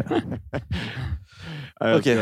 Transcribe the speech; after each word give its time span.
Okej. 1.80 2.18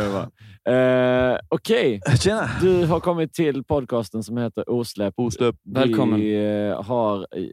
Eh, 0.69 1.39
Okej, 1.49 2.01
Tjena! 2.21 2.49
du 2.61 2.87
har 2.87 3.01
kommit 3.01 3.33
till 3.33 3.65
podcasten 3.65 4.23
som 4.23 4.37
heter 4.37 4.71
Osläpp. 4.71 5.15
Osläpp. 5.17 5.55
Välkommen. 5.65 6.21
Vi 6.21 6.69
eh, 6.69 6.83
har 6.83 7.19
eh, 7.37 7.47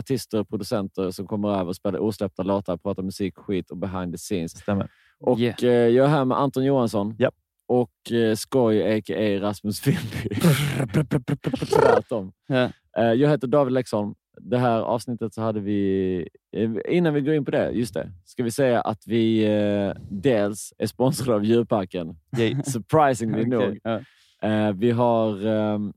artister 0.00 0.40
och 0.40 0.48
producenter 0.48 1.10
som 1.10 1.26
kommer 1.26 1.48
över 1.48 1.66
och 1.66 1.76
spelar 1.76 1.98
osläppta 1.98 2.42
låtar, 2.42 2.76
pratar 2.76 3.02
musik, 3.02 3.36
skit 3.36 3.70
och 3.70 3.76
behind 3.76 4.12
the 4.14 4.18
scenes. 4.18 4.50
Stämmer. 4.58 4.88
Och 5.20 5.38
Yeah. 5.40 5.64
eh, 5.64 5.70
jag 5.70 6.04
är 6.06 6.10
här 6.10 6.24
med 6.24 6.38
Anton 6.38 6.64
Johansson 6.64 7.16
Japp. 7.18 7.34
och 7.68 8.12
eh, 8.12 8.34
Skoj, 8.34 8.82
a.k.a. 8.98 9.40
Rasmus 9.40 9.80
Finnby. 9.80 10.34
Tvärtom. 11.70 12.32
Ja. 12.46 12.70
Eh, 12.98 13.12
jag 13.12 13.30
heter 13.30 13.46
David 13.46 13.72
Lexholm. 13.72 14.14
Det 14.40 14.58
här 14.58 14.80
avsnittet 14.80 15.34
så 15.34 15.42
hade 15.42 15.60
vi, 15.60 16.28
eh, 16.56 16.70
innan 16.88 17.14
vi 17.14 17.20
går 17.20 17.34
in 17.34 17.44
på 17.44 17.50
det, 17.50 17.70
just 17.70 17.94
det, 17.94 18.12
ska 18.24 18.42
vi 18.42 18.50
säga 18.50 18.80
att 18.80 19.06
vi 19.06 19.44
eh, 19.44 19.92
dels 20.10 20.72
är 20.78 20.86
sponsrade 20.86 21.34
av 21.34 21.44
Djurparken, 21.44 22.16
Yay. 22.38 22.56
surprisingly 22.64 23.40
Okej, 23.56 23.68
nog. 23.68 23.78
ja. 23.82 24.00
Eh, 24.48 24.72
vi, 24.72 24.90
har, 24.90 25.46
ehm, 25.46 25.92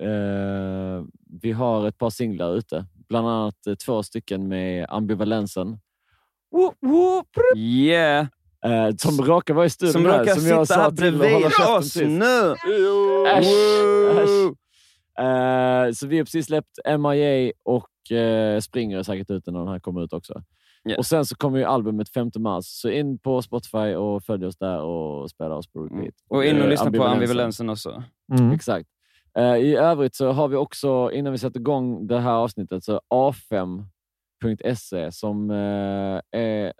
eh, 0.00 1.04
vi 1.42 1.52
har 1.52 1.88
ett 1.88 1.98
par 1.98 2.10
singlar 2.10 2.54
ute, 2.56 2.84
bland 3.08 3.28
annat 3.28 3.66
eh, 3.66 3.74
två 3.74 4.02
stycken 4.02 4.48
med 4.48 4.86
ambivalensen. 4.88 5.78
Yeah! 7.56 8.26
Eh, 8.64 8.94
som 8.96 9.24
råkar 9.24 9.54
vara 9.54 9.66
i 9.66 9.70
studion 9.70 9.92
Som 9.92 10.06
råkar 10.06 10.34
som 10.34 10.46
jag 10.46 10.66
sitta 10.68 10.80
här 10.80 10.90
sa 10.90 10.90
bredvid 10.90 11.46
oss 11.46 11.96
nu! 11.96 12.54
Äsch, 13.28 13.46
äsch. 14.18 14.56
Eh, 15.18 15.92
så 15.92 16.06
vi 16.06 16.18
har 16.18 16.24
precis 16.24 16.46
släppt 16.46 16.78
MIA 16.98 17.52
och 17.62 17.88
uh, 18.12 18.60
Springer 18.60 18.98
är 18.98 19.02
säkert 19.02 19.30
ute 19.30 19.50
när 19.50 19.58
den 19.58 19.68
här 19.68 19.80
kommer 19.80 20.04
ut 20.04 20.12
också. 20.12 20.42
Ja. 20.82 20.96
Och 20.98 21.06
Sen 21.06 21.24
så 21.26 21.34
kommer 21.34 21.58
ju 21.58 21.64
albumet 21.64 22.08
5 22.08 22.30
mars, 22.38 22.64
så 22.66 22.90
in 22.90 23.18
på 23.18 23.42
Spotify 23.42 23.94
och 23.94 24.24
följ 24.24 24.46
oss 24.46 24.56
där 24.56 24.80
och 24.80 25.30
spela 25.30 25.54
oss 25.54 25.72
på 25.72 25.84
repeat. 25.84 26.00
Mm. 26.00 26.12
Och 26.28 26.44
in 26.44 26.56
och 26.56 26.62
Eh, 26.62 26.68
lyssna 26.68 26.92
på 26.92 27.04
ambivalensen 27.04 27.70
också. 27.70 28.02
Mm. 28.38 28.52
Exakt. 28.52 28.88
Eh, 29.38 29.56
I 29.56 29.76
övrigt 29.76 30.14
så 30.14 30.32
har 30.32 30.48
vi 30.48 30.56
också, 30.56 31.10
innan 31.12 31.32
vi 31.32 31.38
sätter 31.38 31.60
igång 31.60 32.06
det 32.06 32.20
här 32.20 32.32
avsnittet, 32.32 32.84
så 32.84 33.00
A5.se 33.14 35.12
som 35.12 35.50
är 36.30 36.72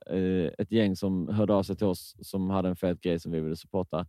ett 0.59 0.73
gäng 0.73 0.97
som 0.97 1.29
hörde 1.29 1.55
av 1.55 1.63
sig 1.63 1.77
till 1.77 1.87
oss 1.87 2.17
som 2.21 2.51
hade 2.51 2.69
en 2.69 2.77
fet 2.77 3.01
grej 3.01 3.21
som 3.21 3.33
vi 3.33 3.41
ville 3.41 3.57
supporta. 3.57 4.07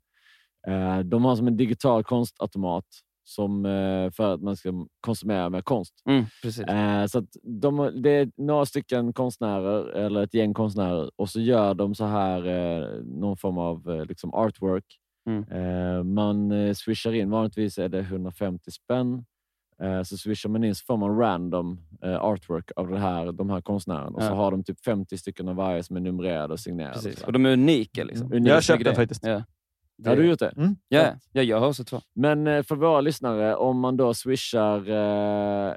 De 1.03 1.25
har 1.25 1.35
som 1.35 1.47
en 1.47 1.57
digital 1.57 2.03
konstautomat 2.03 2.85
som, 3.29 3.65
eh, 3.65 4.11
för 4.11 4.33
att 4.33 4.41
man 4.41 4.57
ska 4.57 4.85
konsumera 5.01 5.49
mer 5.49 5.61
konst. 5.61 5.93
Mm, 6.09 6.25
precis. 6.43 6.63
Eh, 6.63 7.05
så 7.05 7.19
att 7.19 7.25
de, 7.43 7.91
det 8.01 8.09
är 8.09 8.31
några 8.37 8.65
stycken 8.65 9.13
konstnärer, 9.13 9.89
eller 9.89 10.23
ett 10.23 10.33
gäng 10.33 10.53
konstnärer, 10.53 11.11
och 11.15 11.29
så 11.29 11.39
gör 11.39 11.73
de 11.73 11.95
så 11.95 12.05
här 12.05 12.45
eh, 12.47 12.87
någon 13.03 13.37
form 13.37 13.57
av 13.57 13.89
eh, 13.89 14.05
liksom 14.05 14.33
artwork. 14.33 14.85
Mm. 15.29 15.43
Eh, 15.51 16.03
man 16.03 16.51
eh, 16.51 16.73
swishar 16.73 17.13
in, 17.13 17.29
vanligtvis 17.29 17.77
är 17.77 17.89
det 17.89 17.99
150 17.99 18.71
spänn. 18.71 19.25
Så 20.05 20.17
swishar 20.17 20.49
man 20.49 20.63
in 20.63 20.75
så 20.75 20.83
får 20.85 20.97
man 20.97 21.17
random 21.17 21.79
artwork 22.21 22.71
av 22.75 22.87
det 22.89 22.99
här, 22.99 23.31
de 23.31 23.49
här 23.49 23.61
konstnärerna. 23.61 24.07
Och 24.07 24.21
så 24.23 24.27
Ja. 24.29 24.33
har 24.35 24.51
de 24.51 24.63
typ 24.63 24.79
50 24.85 25.17
stycken 25.17 25.47
av 25.47 25.55
varje 25.55 25.83
som 25.83 25.95
är 25.95 25.99
numrerade 26.01 26.53
och 26.53 26.59
signerade. 26.59 26.93
precis. 26.93 27.23
Och 27.23 27.33
de 27.33 27.45
är 27.45 27.53
unika. 27.53 28.03
Liksom. 28.03 28.33
Unika 28.33 28.47
Jag 28.47 28.55
har 28.55 28.61
köpt 28.61 28.79
grejer. 28.79 28.95
den 28.95 29.01
faktiskt. 29.01 29.25
Ja. 29.25 29.43
Har 30.05 30.15
du 30.15 30.25
gjort 30.29 30.39
det? 30.39 30.53
Ja, 30.87 31.15
ja, 31.31 31.41
jag 31.41 31.59
har 31.59 31.67
också 31.67 31.83
två. 31.83 32.01
Men 32.15 32.47
eh, 32.47 32.63
för 32.63 32.75
våra 32.75 33.01
lyssnare, 33.01 33.55
om 33.55 33.79
man 33.79 33.97
då 33.97 34.13
swishar 34.13 34.89
eh, 35.69 35.75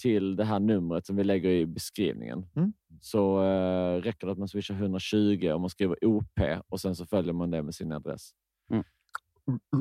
till 0.00 0.36
det 0.36 0.44
här 0.44 0.60
numret 0.60 1.06
som 1.06 1.16
vi 1.16 1.24
lägger 1.24 1.50
i 1.50 1.66
beskrivningen, 1.66 2.46
Mm. 2.56 2.72
så 3.00 3.42
eh, 3.44 4.02
räcker 4.02 4.26
det 4.26 4.32
att 4.32 4.38
man 4.38 4.48
swishar 4.48 4.74
120 4.74 5.50
om 5.54 5.60
man 5.60 5.70
skriver 5.70 5.96
OP 6.04 6.40
och 6.68 6.80
sen 6.80 6.96
så 6.96 7.06
följer 7.06 7.32
man 7.32 7.50
det 7.50 7.62
med 7.62 7.74
sin 7.74 7.92
adress. 7.92 8.30
Mm. 8.72 8.84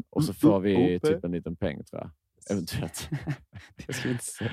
Och 0.10 0.24
så 0.24 0.34
får 0.34 0.60
vi 0.60 0.98
OP. 0.98 1.02
typ 1.04 1.24
en 1.26 1.32
liten 1.32 1.56
peng 1.56 1.84
tror 1.84 2.02
jag. 2.02 2.10
Eventuellt. 2.52 3.10
Det 3.88 3.94
ska 3.94 4.08
vi 4.08 4.12
inte 4.14 4.24
säga. 4.26 4.52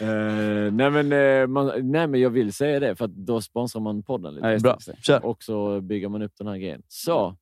Eh, 0.00 0.72
nej, 0.72 0.90
men, 0.90 1.12
eh, 1.12 1.46
man, 1.46 1.90
nej, 1.90 2.06
men 2.06 2.20
jag 2.20 2.30
vill 2.30 2.52
säga 2.52 2.80
det, 2.80 2.96
för 2.96 3.04
att 3.04 3.14
då 3.14 3.40
sponsrar 3.40 3.82
man 3.82 4.02
podden 4.02 4.34
lite. 4.34 4.46
Ja, 4.46 4.52
just 4.52 4.62
Bra, 4.62 4.78
det. 5.06 5.18
Och 5.18 5.42
så 5.42 5.80
bygger 5.80 6.08
man 6.08 6.22
upp 6.22 6.32
den 6.38 6.46
här 6.46 6.56
grejen. 6.56 6.82
Så, 6.88 7.36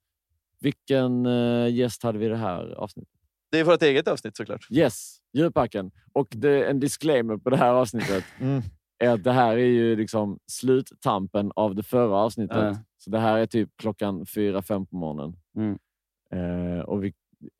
vilken 0.60 1.26
eh, 1.26 1.74
gäst 1.74 2.02
hade 2.02 2.18
vi 2.18 2.26
i 2.26 2.28
det 2.28 2.36
här 2.36 2.74
avsnittet? 2.74 3.14
Det 3.52 3.58
är 3.58 3.64
vårt 3.64 3.82
eget 3.82 4.08
avsnitt 4.08 4.36
såklart. 4.36 4.66
Yes, 4.70 5.16
djurparken. 5.32 5.90
Och 6.12 6.28
det, 6.30 6.64
en 6.64 6.80
disclaimer 6.80 7.36
på 7.36 7.50
det 7.50 7.56
här 7.56 7.72
avsnittet 7.72 8.24
Mm. 8.40 8.62
är 8.98 9.08
att 9.10 9.24
det 9.24 9.32
här 9.32 9.52
är 9.52 9.66
ju 9.66 9.96
liksom 9.96 10.38
sluttampen 10.46 11.52
av 11.56 11.74
det 11.74 11.82
förra 11.82 12.16
avsnittet. 12.16 12.56
Ja. 12.56 12.76
Så 12.98 13.10
det 13.10 13.18
här 13.18 13.38
är 13.38 13.46
typ 13.46 13.70
klockan 13.76 14.26
fyra 14.26 14.62
fem 14.62 14.86
på 14.86 14.96
morgonen. 14.96 15.36
Mm. 15.56 15.78
Eh, 16.34 16.80
och 16.80 17.04
vi 17.04 17.12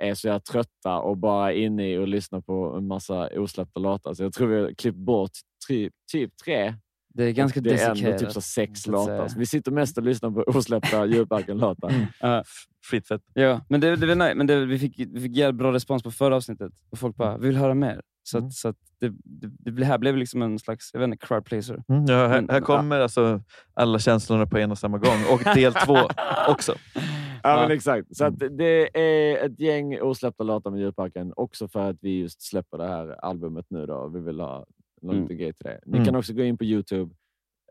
är 0.02 0.14
så 0.14 0.26
jävla 0.26 0.40
trötta 0.40 0.98
och 0.98 1.16
bara 1.16 1.52
inne 1.52 1.92
i 1.92 1.98
och 1.98 2.08
lyssnar 2.08 2.40
på 2.40 2.74
en 2.78 2.86
massa 2.86 3.28
osläppta 3.36 3.80
låtar. 3.80 4.14
Så 4.14 4.22
jag 4.22 4.32
tror 4.32 4.48
vi 4.48 4.60
har 4.60 4.72
klippt 4.74 4.98
bort 4.98 5.30
tri, 5.66 5.90
typ 6.12 6.36
tre. 6.44 6.74
Det 7.14 7.24
är 7.24 7.30
ganska 7.32 7.60
det 7.60 7.82
är 7.82 8.06
ändå 8.06 8.18
typ 8.18 8.32
så 8.32 8.40
sex 8.40 8.80
så 8.82 8.90
låtar. 8.90 9.28
Så 9.28 9.38
vi 9.38 9.46
sitter 9.46 9.72
mest 9.72 9.98
och 9.98 10.04
lyssnar 10.04 10.30
på 10.30 10.40
osläppta 10.46 11.06
djurparken-låtar. 11.06 12.06
Ja. 12.20 12.44
Skitfett. 12.90 13.22
Ja, 13.34 13.60
men 13.68 13.80
det, 13.80 13.96
det 13.96 14.06
var 14.06 14.14
nice. 14.14 14.34
Men 14.34 14.46
det, 14.46 14.66
vi, 14.66 14.78
fick, 14.78 14.98
vi 14.98 15.20
fick 15.20 15.36
jävligt 15.36 15.58
bra 15.58 15.72
respons 15.72 16.02
på 16.02 16.10
förra 16.10 16.36
avsnittet. 16.36 16.72
Och 16.90 16.98
folk 16.98 17.16
bara, 17.16 17.38
vi 17.38 17.46
vill 17.46 17.56
höra 17.56 17.74
mer. 17.74 18.00
Så, 18.22 18.38
att, 18.38 18.52
så 18.52 18.68
att 18.68 18.76
det, 19.00 19.12
det, 19.24 19.70
det 19.70 19.84
här 19.84 19.98
blev 19.98 20.16
liksom 20.16 20.42
en 20.42 20.58
slags 20.58 20.90
jag 20.92 21.00
vet 21.00 21.06
inte, 21.06 21.26
crowd 21.26 21.44
pleaser. 21.44 21.82
Mm, 21.88 22.04
ja, 22.06 22.26
här, 22.26 22.40
Men- 22.40 22.50
här 22.50 22.60
kommer 22.60 23.00
alltså 23.00 23.42
alla 23.74 23.98
känslorna 23.98 24.46
på 24.46 24.58
en 24.58 24.70
och 24.70 24.78
samma 24.78 24.98
gång. 24.98 25.24
Och 25.32 25.54
del 25.54 25.72
två 25.74 25.98
också. 26.48 26.74
Ja, 26.94 27.00
Ja. 27.42 27.62
men 27.62 27.70
exakt. 27.70 28.16
Så 28.16 28.24
att 28.24 28.38
det 28.58 28.98
är 29.00 29.46
ett 29.46 29.60
gäng 29.60 30.00
osläppta 30.00 30.44
låtar 30.44 30.70
med 30.70 30.80
djurparken. 30.80 31.32
Också 31.36 31.68
för 31.68 31.90
att 31.90 31.96
vi 32.00 32.18
just 32.20 32.42
släpper 32.42 32.78
det 32.78 32.86
här 32.88 33.24
albumet 33.24 33.66
nu. 33.68 33.86
Då. 33.86 34.08
Vi 34.08 34.20
vill 34.20 34.40
ha 34.40 34.66
Mm. 35.02 35.22
liten 35.22 35.36
grej 35.38 35.52
till 35.52 35.64
det. 35.64 35.80
Ni 35.86 35.96
Mm. 35.96 36.04
kan 36.06 36.16
också 36.16 36.32
gå 36.32 36.42
in 36.44 36.58
på 36.58 36.64
Youtube. 36.64 37.14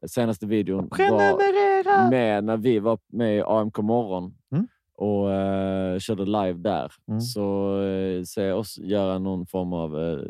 Senaste 0.08 0.46
videon 0.46 0.88
var 0.90 2.10
med 2.10 2.44
när 2.44 2.58
vi 2.58 2.80
var 2.80 3.00
med 3.08 3.38
i 3.38 3.42
AMK 3.42 3.78
morgon 3.78 4.34
Mm. 4.52 4.68
och 4.96 5.32
eh, 5.34 6.00
körde 6.00 6.26
live 6.26 6.54
där. 6.54 6.92
Mm. 7.08 7.22
Så 7.22 7.76
uh, 7.82 8.24
se 8.24 8.52
oss 8.52 8.78
göra 8.78 9.20
någon 9.20 9.46
form 9.46 9.74
av 9.74 9.96
uh, 9.96 10.24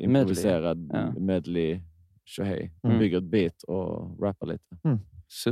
improviserad 0.00 0.90
Ja. 0.92 1.20
medley 1.20 1.80
tjohej. 2.24 2.72
Mm. 2.82 2.98
Bygger 2.98 3.18
ett 3.18 3.24
beat 3.24 3.62
och 3.62 4.20
rappar 4.22 4.46
lite. 4.46 4.64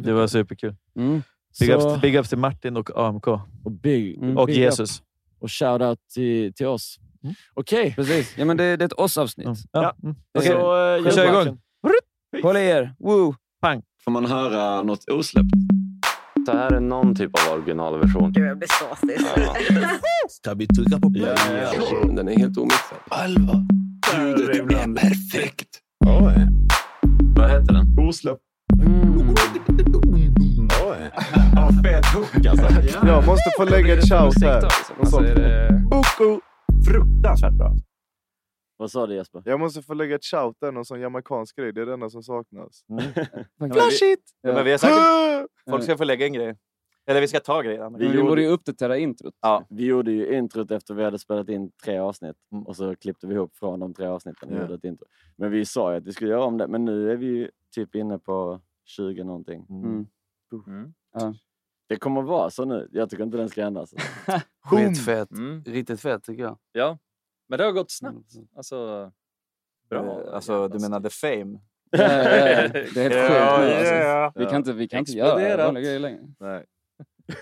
Det 0.00 0.12
var 0.12 0.26
superkul. 0.26 0.74
Mm. 0.96 1.22
Big, 1.60 1.68
Så- 1.80 1.92
ups, 1.92 2.00
big 2.02 2.14
ups 2.16 2.28
till 2.28 2.38
Martin 2.38 2.76
och 2.76 2.90
AMK. 2.98 3.26
Och, 3.64 3.72
big, 3.72 4.16
Mm. 4.18 4.36
Och 4.36 4.46
big 4.46 4.54
up 4.56 4.58
Jesus. 4.58 5.02
Och 5.38 5.50
shoutout 5.52 5.98
till, 6.14 6.54
till 6.54 6.66
oss. 6.66 6.98
Mm. 7.26 7.34
Okej. 7.54 7.94
Precis. 7.96 8.34
Ja, 8.38 8.44
men 8.44 8.56
det, 8.56 8.76
det 8.76 8.84
är 8.84 8.86
ett 8.86 8.92
oss-avsnitt. 8.92 9.46
Ja. 9.46 9.54
Ja. 9.72 9.94
Mm. 10.02 10.16
Okej. 10.38 10.50
Så, 10.50 10.94
eh, 10.96 11.02
Vi 11.02 11.10
kör 11.10 11.24
igång. 11.42 11.58
Håll 12.42 12.56
i 12.56 12.60
er! 12.60 12.94
Woo! 12.98 13.34
Får 14.04 14.10
man 14.10 14.26
höra 14.26 14.82
något 14.82 15.10
osläppt? 15.10 15.50
Det 16.46 16.52
här 16.52 16.72
är 16.72 16.80
någon 16.80 17.14
typ 17.14 17.30
av 17.34 17.54
originalversion. 17.54 18.32
Gud, 18.32 18.46
jag 18.46 18.58
blir 18.58 18.68
såsig. 18.68 19.26
Ska 20.28 20.54
vi 20.54 20.66
trycka 20.66 20.98
på 21.00 21.10
play? 21.10 21.34
Den 22.16 22.28
är 22.28 22.38
helt 22.38 22.58
omixad. 22.58 22.98
Allvar. 23.10 23.62
Ljudet 24.18 24.56
är 24.56 24.94
perfekt. 24.94 25.68
Oj. 26.06 26.34
Vad 27.36 27.50
heter 27.50 27.72
den? 27.72 28.08
Osläppt. 28.08 28.40
Mm. 28.82 29.34
Oj. 30.84 31.10
Ja, 31.54 31.70
fet 31.84 32.06
hook 32.06 32.46
alltså. 32.46 32.66
Jag 33.06 33.26
måste 33.26 33.50
få 33.56 33.64
lägga 33.64 33.94
ett 33.94 34.08
shout 34.08 34.42
här. 34.42 34.64
Alltså, 35.00 35.16
är 35.18 35.34
det... 35.34 35.82
Boko! 35.90 36.40
Fruktansvärt 36.88 37.52
bra. 37.54 37.72
Vad 38.76 38.90
sa 38.90 39.06
du 39.06 39.14
Jesper? 39.14 39.42
Jag 39.44 39.60
måste 39.60 39.82
få 39.82 39.94
lägga 39.94 40.14
ett 40.14 40.24
shout 40.24 40.56
där, 40.60 40.72
någon 40.72 40.84
sån 40.84 41.00
jamaicansk 41.00 41.56
grej. 41.56 41.72
Det 41.72 41.82
är 41.82 41.86
det 41.86 41.92
enda 41.92 42.10
som 42.10 42.22
saknas. 42.22 42.84
Flash 43.58 44.12
it! 44.12 44.20
Ja. 44.40 44.52
Men 44.54 44.64
vi 44.64 44.70
har 44.70 44.78
säkert... 44.78 45.50
Folk 45.70 45.82
ska 45.84 45.96
få 45.96 46.04
lägga 46.04 46.26
en 46.26 46.32
grej. 46.32 46.56
Eller 47.06 47.20
vi 47.20 47.28
ska 47.28 47.40
ta 47.40 47.62
grejer. 47.62 47.90
Men 47.90 48.00
vi 48.12 48.22
borde 48.22 48.42
ju 48.42 48.48
uppdatera 48.48 48.96
introt. 48.98 49.34
Ja. 49.40 49.64
Vi 49.70 49.84
gjorde 49.86 50.12
ju 50.12 50.36
introt 50.38 50.70
efter 50.70 50.94
vi 50.94 51.04
hade 51.04 51.18
spelat 51.18 51.48
in 51.48 51.70
tre 51.84 51.98
avsnitt 51.98 52.36
Mm. 52.52 52.66
och 52.66 52.76
så 52.76 52.96
klippte 52.96 53.26
vi 53.26 53.34
ihop 53.34 53.56
från 53.56 53.80
de 53.80 53.94
tre 53.94 54.06
avsnitten 54.06 54.48
och 54.48 54.56
Ja. 54.56 54.60
gjorde 54.60 54.74
ett 54.74 54.84
intro. 54.84 55.06
Men 55.36 55.50
vi 55.50 55.64
sa 55.64 55.92
ju 55.92 55.98
att 55.98 56.06
vi 56.06 56.12
skulle 56.12 56.30
göra 56.30 56.44
om 56.44 56.58
det, 56.58 56.68
men 56.68 56.84
nu 56.84 57.10
är 57.12 57.16
vi 57.16 57.26
ju 57.26 57.50
typ 57.74 57.94
inne 57.94 58.18
på 58.18 58.60
20 58.84 59.24
någonting. 59.24 59.66
Mm. 59.70 60.06
Mm. 60.66 60.92
Det 61.88 61.96
kommer 61.96 62.22
vara 62.22 62.50
så 62.50 62.64
nu. 62.64 62.88
Jag 62.92 63.10
tycker 63.10 63.24
inte 63.24 63.36
den 63.36 63.48
ska 63.48 63.62
ändras. 63.62 63.94
Skitfett. 64.64 65.30
Mm. 65.30 65.62
Riktigt 65.66 66.00
fett 66.00 66.24
tycker 66.24 66.42
jag. 66.42 66.58
Ja, 66.72 66.98
men 67.48 67.58
det 67.58 67.64
har 67.64 67.72
gått 67.72 67.90
snabbt. 67.90 68.32
Alltså, 68.56 69.12
bra. 69.90 70.22
Eh, 70.26 70.34
Alltså, 70.34 70.68
du 70.68 70.78
menar 70.78 71.00
the 71.00 71.10
fame? 71.10 71.58
Det 71.90 72.02
är 72.02 72.68
helt 72.84 72.94
sjukt 72.94 73.14
Ja, 73.14 73.58
nu 73.60 73.72
alltså. 73.74 73.94
yeah. 73.94 74.32
Vi 74.34 74.44
kan 74.46 74.56
inte, 74.56 74.72
vi 74.72 74.88
kan 74.88 74.98
inte 74.98 75.12
göra 75.12 75.64
vanliga 75.64 75.84
grejer 75.84 75.98
längre. 76.00 76.20
Nej. 76.40 76.64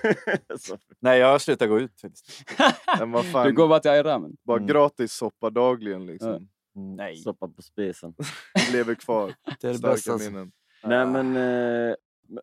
Nej, 1.00 1.19
jag 1.20 1.26
har 1.26 1.38
slutat 1.38 1.69
gå 1.69 1.81
ut. 1.81 2.02
Men 2.99 3.12
vad 3.12 3.26
fan, 3.26 3.47
Du 3.47 3.52
går 3.52 3.69
bara 3.69 3.81
till 3.81 3.90
Ayramen. 3.90 4.37
bara 4.43 4.56
Mm. 4.56 4.67
gratis 4.67 5.12
soppa 5.12 5.50
dagligen 5.50 6.06
liksom. 6.06 6.49
Nej. 6.75 7.17
Soppa 7.17 7.49
på 7.49 7.62
spisen. 7.62 8.14
Lever 8.73 8.94
kvar. 8.94 9.35
Det 9.61 9.67
är 9.69 9.73
det 9.73 9.79
Starka 9.79 9.94
bästa. 9.94 10.12
Alltså. 10.12 10.31
minnen. 10.31 10.52
Nej 10.85 11.06
men, 11.06 11.37
eh, 11.37 11.94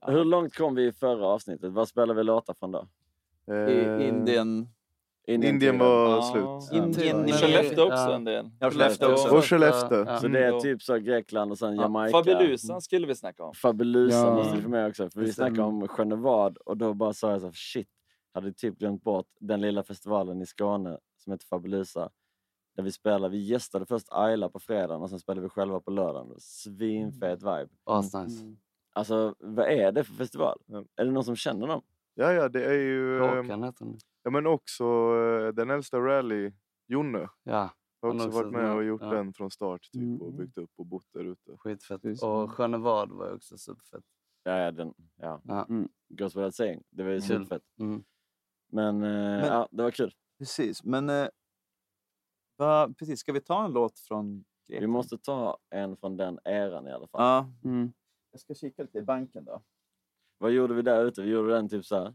hur 0.01 0.25
långt 0.25 0.55
kom 0.55 0.75
vi 0.75 0.85
i 0.87 0.91
förra 0.91 1.27
avsnittet? 1.27 1.71
Vad 1.71 1.87
spelade 1.87 2.13
vi 2.17 2.23
låtar 2.23 2.53
från 2.53 2.71
då? 2.71 2.87
Eh, 3.51 4.07
Indien. 4.07 4.67
Indien 5.27 5.53
Indien 5.53 5.59
tiden. 5.59 5.77
var 5.79 6.09
Ja. 6.09 6.21
slut. 6.61 6.83
Indien. 6.83 7.29
I 7.29 7.31
Skellefteå 7.31 7.83
också 7.85 7.95
Ja. 7.97 8.15
en 8.15 8.23
del. 8.23 8.49
Ja, 8.59 8.71
Skellefteå 8.71 9.11
också. 9.11 9.35
Och 9.37 9.45
Skellefteå. 9.45 10.05
Ja. 10.07 10.17
Så 10.19 10.27
det 10.27 10.45
är 10.45 10.59
typ 10.59 10.81
så 10.81 10.97
Grekland 10.97 11.51
och 11.51 11.57
sen 11.57 11.75
Jamaica. 11.75 12.11
Fabelusan 12.17 12.81
skulle 12.81 13.07
vi 13.07 13.15
snacka 13.15 13.43
om. 13.43 13.53
Fabelusa 13.53 14.17
Ja. 14.17 14.35
måste 14.35 14.55
vi 14.55 14.61
få 14.61 14.69
med 14.69 14.87
också. 14.89 15.09
För 15.09 15.19
vi 15.19 15.33
snackade 15.33 15.55
stämmer. 15.55 15.67
om 15.67 15.87
Genevad 15.87 16.57
och 16.57 16.77
då 16.77 16.93
bara 16.93 17.13
sa 17.13 17.31
jag 17.31 17.41
så 17.41 17.47
här, 17.47 17.53
shit, 17.53 17.87
hade 18.33 18.53
typ 18.53 18.77
glömt 18.79 19.03
bort 19.03 19.27
den 19.39 19.61
lilla 19.61 19.83
festivalen 19.83 20.41
i 20.41 20.45
Skåne 20.45 20.97
som 21.17 21.31
heter 21.31 21.45
Fabelusa. 21.47 22.09
Där 22.75 22.83
vi 22.83 22.91
spelade, 22.91 23.29
vi 23.31 23.37
gästade 23.43 23.85
först 23.85 24.07
Ayla 24.11 24.49
på 24.49 24.59
fredagen 24.59 25.01
och 25.01 25.09
sen 25.09 25.19
spelade 25.19 25.41
vi 25.41 25.49
själva 25.49 25.79
på 25.79 25.91
lördagen. 25.91 26.35
Svinfet 26.39 27.39
vibe. 27.39 27.67
Asnice. 27.83 28.55
Alltså 28.93 29.35
vad 29.39 29.67
är 29.67 29.91
det 29.91 30.03
för 30.03 30.13
festival? 30.13 30.61
Ja. 30.65 30.83
Är 30.95 31.05
det 31.05 31.11
någon 31.11 31.23
som 31.23 31.35
känner 31.35 31.67
dem? 31.67 31.81
Ja, 32.13 32.31
ja, 32.33 32.49
det 32.49 32.65
är 32.65 32.73
ju... 32.79 33.19
Håkan 33.19 33.63
heter 33.63 33.85
han. 33.85 33.97
Ja, 34.23 34.29
men 34.31 34.47
också 34.47 34.83
eh, 35.17 35.47
den 35.53 35.69
äldsta 35.69 35.99
rally, 35.99 36.51
Jonne, 36.87 37.29
Ja, 37.43 37.69
har 38.01 38.09
också 38.09 38.27
också 38.27 38.41
varit 38.41 38.51
med 38.53 38.75
och 38.75 38.83
gjort 38.83 39.01
ja. 39.01 39.09
den 39.09 39.33
från 39.33 39.51
start 39.51 39.81
typ, 39.91 40.21
och 40.21 40.27
Mm. 40.27 40.37
byggt 40.37 40.57
upp 40.57 40.71
och 40.77 40.85
bott 40.85 41.05
där 41.13 41.23
ute. 41.25 41.57
skitfett. 41.57 42.01
Precis. 42.01 42.23
Och 42.23 42.51
Genevad 42.51 43.11
var 43.11 43.27
ju 43.27 43.35
också 43.35 43.57
superfett. 43.57 44.03
Ja, 44.43 44.57
ja, 44.57 44.71
den, 44.71 44.93
ja. 45.15 45.41
Ja. 45.43 45.65
Mm. 45.69 45.89
Goes 46.09 46.35
without 46.35 46.55
saying. 46.55 46.83
Det 46.89 47.03
var 47.03 47.09
ju 47.09 47.15
Mm. 47.15 47.27
superfett. 47.27 47.63
Mm. 47.79 48.03
Men, 48.71 49.03
eh, 49.03 49.45
ja, 49.47 49.67
det 49.71 49.83
var 49.83 49.91
kul. 49.91 50.13
Precis, 50.39 50.83
men... 50.83 51.09
Eh, 51.09 51.27
va, 52.57 52.93
precis, 52.99 53.19
ska 53.19 53.31
vi 53.33 53.41
ta 53.41 53.65
en 53.65 53.71
låt 53.71 53.99
från 53.99 54.43
Vi 54.67 54.73
Grekland? 54.73 54.93
måste 54.93 55.17
ta 55.17 55.57
en 55.69 55.97
från 55.97 56.17
den 56.17 56.39
eran 56.43 56.87
i 56.87 56.91
alla 56.91 57.07
fall. 57.07 57.21
Ja. 57.21 57.69
Mm. 57.69 57.93
Jag 58.31 58.41
ska 58.41 58.53
kika 58.53 58.81
lite 58.81 58.97
i 58.97 59.01
banken 59.01 59.45
då. 59.45 59.61
Vad 60.37 60.51
gjorde 60.51 60.73
vi 60.73 60.81
där 60.81 61.05
ute? 61.05 61.21
Vi 61.21 61.29
gjorde 61.31 61.53
den 61.53 61.69
typ 61.69 61.85
så 61.85 61.95
här. 61.95 62.13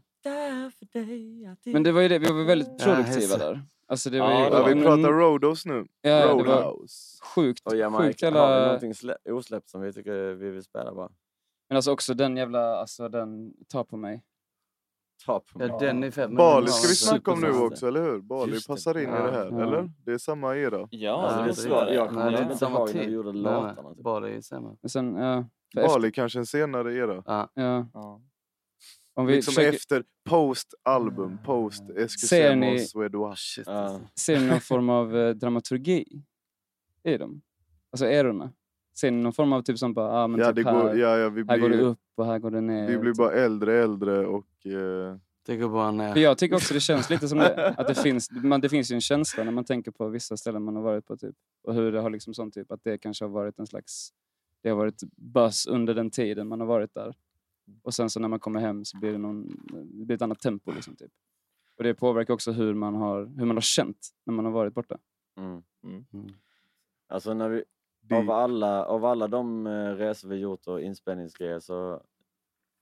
Men 1.71 1.83
det 1.83 1.91
var 1.91 2.01
ju 2.01 2.07
det, 2.07 2.19
vi 2.19 2.27
var 2.31 2.43
väldigt 2.43 2.83
produktiva 2.83 3.37
där. 3.37 3.61
Alltså 3.89 4.09
det 4.09 4.19
var 4.19 4.31
Ja, 4.31 4.39
ju, 4.49 4.53
Ja, 4.55 4.65
vi 4.75 4.81
pratar 4.83 5.13
Rhodos 5.13 5.65
nu. 5.65 5.85
ja, 6.01 6.27
det 6.27 6.33
var 6.33 6.43
Roadhouse. 6.43 7.17
sjukt, 7.35 7.61
Och 7.65 7.71
sjukt 7.71 7.79
Jamaica. 7.81 8.25
Har 8.25 8.31
vi 8.31 8.37
jävla... 8.37 8.65
någonting 8.65 8.91
slä- 8.91 9.31
osläppt 9.31 9.69
som 9.69 9.81
vi 9.81 9.93
tycker 9.93 10.33
vi 10.33 10.49
vill 10.49 10.63
spela 10.63 10.93
bara? 10.93 11.09
Men 11.69 11.75
alltså 11.75 11.91
också 11.91 12.13
den 12.13 12.37
jävla, 12.37 12.75
alltså 12.77 13.09
den 13.09 13.53
tar 13.67 13.83
på 13.83 13.97
mig. 13.97 14.23
Ta 15.25 15.39
på 15.39 15.61
Ja, 15.63 15.77
den 15.79 16.03
är 16.03 16.11
fet. 16.11 16.29
men 16.29 16.35
Bali 16.37 16.67
ska 16.67 16.87
vi 16.87 16.95
snacka 16.95 17.31
om 17.31 17.41
nu 17.41 17.51
också, 17.51 17.87
eller 17.87 18.01
hur? 18.03 18.19
Bali 18.21 18.51
Just 18.53 18.67
det. 18.67 18.73
passar 18.73 18.97
in 18.97 19.09
i 19.09 19.11
Ja, 19.13 19.23
det 19.25 19.31
här, 19.31 19.49
ja. 19.51 19.61
eller? 19.63 19.91
Det 20.05 20.11
är 20.11 20.17
samma 20.17 20.55
era. 20.57 20.87
Ja, 20.91 21.11
Alltså, 21.27 21.61
det 21.63 21.67
är 21.67 21.75
vara. 21.75 21.93
Jag 21.93 22.09
kommer 22.09 22.41
inte 22.41 22.57
samma 22.57 22.79
ihåg 22.79 22.95
när 22.95 23.05
vi 23.05 23.11
gjorde 23.11 23.31
Nej, 23.31 23.41
låtarna. 23.41 23.93
typ. 23.93 24.03
Bali 24.03 24.35
är 24.37 24.41
sämre. 24.41 24.75
Men 24.81 24.89
sen, 24.89 25.15
ja. 25.15 25.45
För 25.73 25.81
efter- 25.81 25.93
Bali 25.99 26.11
kanske 26.11 26.39
en 26.39 26.45
senare 26.45 26.93
era. 26.95 27.23
Ja. 27.25 27.49
Ja. 27.53 28.21
Om 29.13 29.25
vi 29.25 29.35
Liksom 29.35 29.53
försöker, 29.53 29.75
efter 29.77 30.03
post-album, 30.29 31.37
post 31.45 31.83
Ser 31.87 31.93
ni- 31.95 32.01
Escusemos 32.03 32.89
Suedoa. 32.91 33.35
Ja. 33.65 33.99
ser 34.15 34.39
ni 34.39 34.45
någon 34.47 34.61
form 34.61 34.89
av 34.89 35.17
eh, 35.17 35.29
dramaturgi 35.35 36.05
i 37.03 37.17
dem? 37.17 37.41
Alltså 37.91 38.05
erorna? 38.05 38.51
Ser 38.99 39.11
ni 39.11 39.17
någon 39.23 39.33
form 39.33 39.53
av 39.53 39.61
typ 39.61 39.77
som 39.77 39.93
bara, 39.93 40.11
ah, 40.23 40.27
men 40.27 40.39
Ja, 40.39 40.47
typ 40.47 40.55
det 40.55 40.63
här, 40.71 40.81
går, 40.83 40.97
ja, 40.97 41.17
ja, 41.17 41.29
vi 41.29 41.45
här 41.47 41.57
går 41.57 41.69
det 41.69 41.77
upp 41.81 41.99
och 42.15 42.25
här 42.25 42.39
går 42.39 42.51
det 42.51 42.61
ner. 42.61 42.87
vi 42.87 42.97
blir 42.97 43.13
bara 43.13 43.31
äldre, 43.31 43.83
äldre 43.83 44.25
och... 44.27 44.65
Eh, 44.65 45.17
Det 45.45 45.57
går 45.57 45.69
bara 45.69 45.91
ner. 45.91 46.13
För 46.13 46.19
jag 46.19 46.37
tycker 46.37 46.55
också 46.55 46.73
det 46.73 46.79
känns 46.79 47.09
lite 47.09 47.27
som 47.27 47.37
det. 47.37 47.69
Att 47.77 47.87
det 47.87 47.95
finns, 48.03 48.31
man, 48.31 48.61
det 48.61 48.69
finns 48.69 48.91
ju 48.91 48.95
en 48.95 49.01
känsla 49.01 49.43
när 49.43 49.51
man 49.51 49.65
tänker 49.65 49.91
på 49.91 50.07
vissa 50.09 50.37
ställen 50.37 50.63
man 50.63 50.75
har 50.75 50.83
varit 50.83 51.05
på. 51.05 51.17
Typ, 51.17 51.35
och 51.63 51.73
hur 51.73 51.91
det 51.91 51.99
har 52.01 52.09
liksom 52.09 52.33
sånt 52.33 52.53
typ. 52.53 52.71
Att 52.71 52.83
det 52.83 52.97
kanske 52.97 53.25
har 53.25 53.29
varit 53.29 53.59
en 53.59 53.67
slags... 53.67 54.09
Det 54.67 54.71
har 54.71 54.77
varit 54.77 55.03
buzz 55.15 55.67
under 55.67 55.93
den 55.93 56.09
tiden 56.09 56.47
man 56.47 56.59
har 56.59 56.67
varit 56.67 56.93
där. 56.93 57.15
Och 57.83 57.93
sen 57.93 58.09
så 58.09 58.19
när 58.19 58.27
man 58.27 58.39
kommer 58.39 58.59
hem 58.59 58.85
så 58.85 58.97
blir 58.97 59.11
det, 59.11 59.17
någon, 59.17 59.47
det 59.99 60.05
blir 60.05 60.15
ett 60.15 60.21
annat 60.21 60.39
tempo. 60.39 60.71
Liksom, 60.71 60.95
typ. 60.95 61.11
Och 61.77 61.83
det 61.83 61.93
påverkar 61.93 62.33
också 62.33 62.51
hur 62.51 62.73
man, 62.73 62.95
har, 62.95 63.25
hur 63.25 63.45
man 63.45 63.57
har 63.57 63.61
känt 63.61 64.09
när 64.25 64.33
man 64.33 64.45
har 64.45 64.51
varit 64.51 64.73
borta. 64.73 64.97
Mm. 65.37 65.63
Mm. 65.83 66.33
Alltså 67.07 67.33
när 67.33 67.49
vi, 67.49 67.63
av, 68.15 68.31
alla, 68.31 68.85
av 68.85 69.05
alla 69.05 69.27
de 69.27 69.67
eh, 69.67 69.95
resor 69.95 70.29
vi 70.29 70.35
gjort 70.35 70.67
och 70.67 70.81
inspelningsgrejer 70.81 71.59
så 71.59 72.01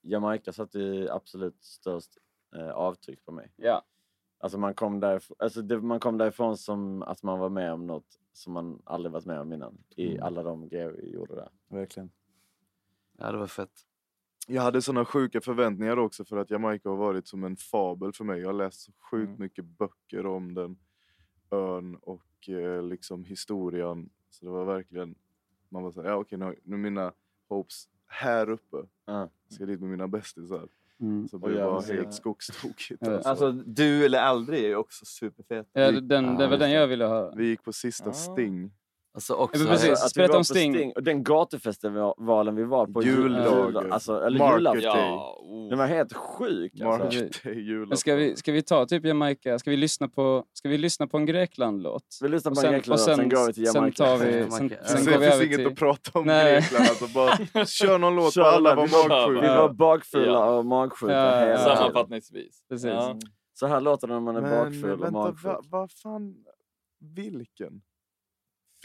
Jamaica 0.02 0.54
satte 0.54 0.80
ju 0.80 1.10
absolut 1.10 1.64
störst 1.64 2.18
eh, 2.56 2.70
avtryck 2.70 3.26
på 3.26 3.32
mig. 3.32 3.54
Ja. 3.56 3.84
Alltså 4.40 4.58
man 4.58 4.74
kom, 4.74 5.00
därifrån, 5.00 5.38
alltså 5.40 5.62
det, 5.62 5.82
man 5.82 6.00
kom 6.00 6.18
därifrån 6.18 6.58
som 6.58 7.04
att 7.04 7.24
man 7.24 7.40
var 7.40 7.50
med 7.50 7.74
om 7.74 7.88
något 7.88 8.20
som 8.36 8.54
man 8.54 8.82
aldrig 8.84 9.12
varit 9.12 9.26
med 9.26 9.40
om 9.40 9.54
innan. 9.54 9.78
I 9.96 10.08
Mm. 10.12 10.24
alla 10.24 10.44
de 10.44 10.68
grejer 10.70 10.90
vi 10.92 11.10
gjorde 11.14 11.36
där. 11.36 11.50
Verkligen. 11.68 12.12
Ja, 13.18 13.32
det 13.32 13.38
var 13.38 13.48
fett. 13.48 13.86
jag 14.48 14.62
hade 14.62 14.82
såna 14.82 15.06
sjuka 15.06 15.42
förväntningar 15.42 15.98
också 15.98 16.26
för 16.26 16.38
att 16.38 16.52
Jamaica 16.52 16.90
har 16.90 16.96
varit 16.98 17.28
som 17.28 17.44
en 17.44 17.56
fabel 17.58 18.14
för 18.14 18.24
mig. 18.24 18.40
Jag 18.42 18.48
har 18.48 18.54
läst 18.54 18.80
så 18.82 18.92
sjukt 19.12 19.28
Mm. 19.28 19.40
mycket 19.42 19.66
böcker 19.66 20.26
om 20.26 20.54
den 20.54 20.78
ön 21.52 21.96
och 21.96 22.50
eh, 22.50 22.84
liksom 22.84 23.24
historien. 23.26 24.10
Så 24.30 24.46
det 24.46 24.52
var 24.52 24.66
verkligen, 24.66 25.16
man 25.70 25.84
var 25.84 25.92
såhär, 25.92 26.10
ja 26.10 26.16
okej 26.16 26.38
nu, 26.38 26.56
nu 26.64 26.76
är 26.76 26.80
mina 26.80 27.14
hopes 27.48 27.90
här 28.08 28.50
uppe. 28.50 28.78
Ja. 29.06 29.30
Ska 29.48 29.66
dit 29.66 29.80
med 29.82 29.90
mina 29.90 30.08
bästisar. 30.08 30.70
Mm. 31.02 31.28
Så 31.28 31.38
blev 31.38 31.56
det 31.56 31.64
bara 31.64 31.82
helt 31.82 32.14
skogstokigt. 32.14 33.02
Ja. 33.06 33.14
Alltså. 33.14 33.30
Alltså, 33.30 33.52
du 33.52 34.06
eller 34.06 34.20
aldrig 34.20 34.64
är 34.64 34.68
ju 34.68 34.76
också 34.76 35.06
superfet. 35.06 35.68
Ja, 35.74 35.92
det- 35.92 36.02
den, 36.02 36.36
det 36.38 36.48
var 36.48 36.58
den 36.58 36.72
jag 36.72 36.88
ville 36.88 37.06
höra. 37.06 37.36
Vi 37.36 37.46
gick 37.48 37.64
på 37.64 37.74
sista 37.74 38.10
Ah. 38.10 38.14
Sting. 38.14 38.72
Alltså 39.16 39.34
också, 39.34 39.60
Alltså, 39.62 39.70
precis, 39.70 40.00
att 40.00 40.06
vi 40.06 40.10
spelat 40.10 40.34
var 40.36 40.44
Sting. 40.44 40.94
Och 40.96 41.04
den 41.04 41.24
gatufestivalen 41.24 42.56
vi 42.56 42.64
var 42.64 42.88
på. 42.88 43.04
jul- 43.04 43.16
Juldagen. 43.22 43.92
Alltså, 43.94 44.22
eller 44.22 44.40
Market 44.40 44.58
julafton. 44.60 44.82
Day. 44.82 45.02
Ja, 45.02 45.40
oh. 45.44 45.70
Den 45.70 45.78
var 45.78 45.86
helt 45.88 46.14
sjuk 46.14 46.82
alltså. 46.82 47.20
Men 47.88 47.98
ska, 47.98 48.16
vi, 48.16 48.36
ska 48.36 48.52
vi 48.52 48.62
ta 48.62 48.86
typ 48.86 49.06
Jamaica? 49.06 49.60
Ska 49.60 49.70
vi 49.70 49.78
lyssna 49.78 50.08
på, 50.08 50.46
ska 50.54 50.70
vi 50.70 50.78
lyssna 50.78 51.08
på 51.08 51.18
en 51.18 51.26
Grekland-låt? 51.26 52.04
Vi 52.22 52.30
lyssnar 52.30 52.52
på 52.52 52.58
Och 52.60 52.64
en 52.64 52.70
sen- 52.70 52.74
Grekland 52.74 52.94
och 52.94 53.00
sen- 53.00 53.16
sen 53.16 53.30
går 53.30 53.48
vi 53.48 53.54
till 53.54 53.66
sen 53.66 53.76
Jamaica. 53.76 54.06
tar 54.06 54.18
vi- 54.18 54.52
sen- 54.52 54.68
Det 54.68 54.78
sen 54.88 54.98
finns 54.98 55.10
går 55.10 55.18
vi 55.20 55.26
över 55.26 55.46
inget 55.46 55.58
till- 55.58 55.68
att 55.68 55.76
prata 55.76 56.20
om 56.20 56.26
Nej. 56.26 56.54
Grekland. 56.62 56.86
Alltså 56.90 57.08
bara, 57.08 57.66
kör 57.66 57.98
någon 58.00 58.16
låt 58.16 58.34
Kör 58.34 58.44
på 58.44 58.48
alla 58.50 58.76
var 58.76 58.88
vi 58.88 58.92
magsjuka. 59.10 59.42
Vi 59.42 59.48
var 59.48 59.70
bakfulla 59.74 60.26
Ja. 60.32 60.58
och 60.58 60.66
magsjuka 60.66 61.14
Ja, 61.14 61.40
hela 61.40 61.52
ja. 61.52 61.58
tiden. 61.58 61.78
Sammanfattningsvis. 61.78 62.64
Precis. 62.70 62.90
Ja. 62.90 63.18
Så 63.54 63.68
här 63.68 63.82
låter 63.82 64.08
det 64.08 64.14
när 64.14 64.22
man 64.22 64.36
är 64.36 64.42
Men 64.42 64.52
bakfull 64.74 64.92
och 64.92 65.00
vänta, 65.04 65.12
magsjuk. 65.12 65.46
vad 65.46 65.66
va 65.70 65.88
fan, 66.04 66.36
vilken? 67.16 67.82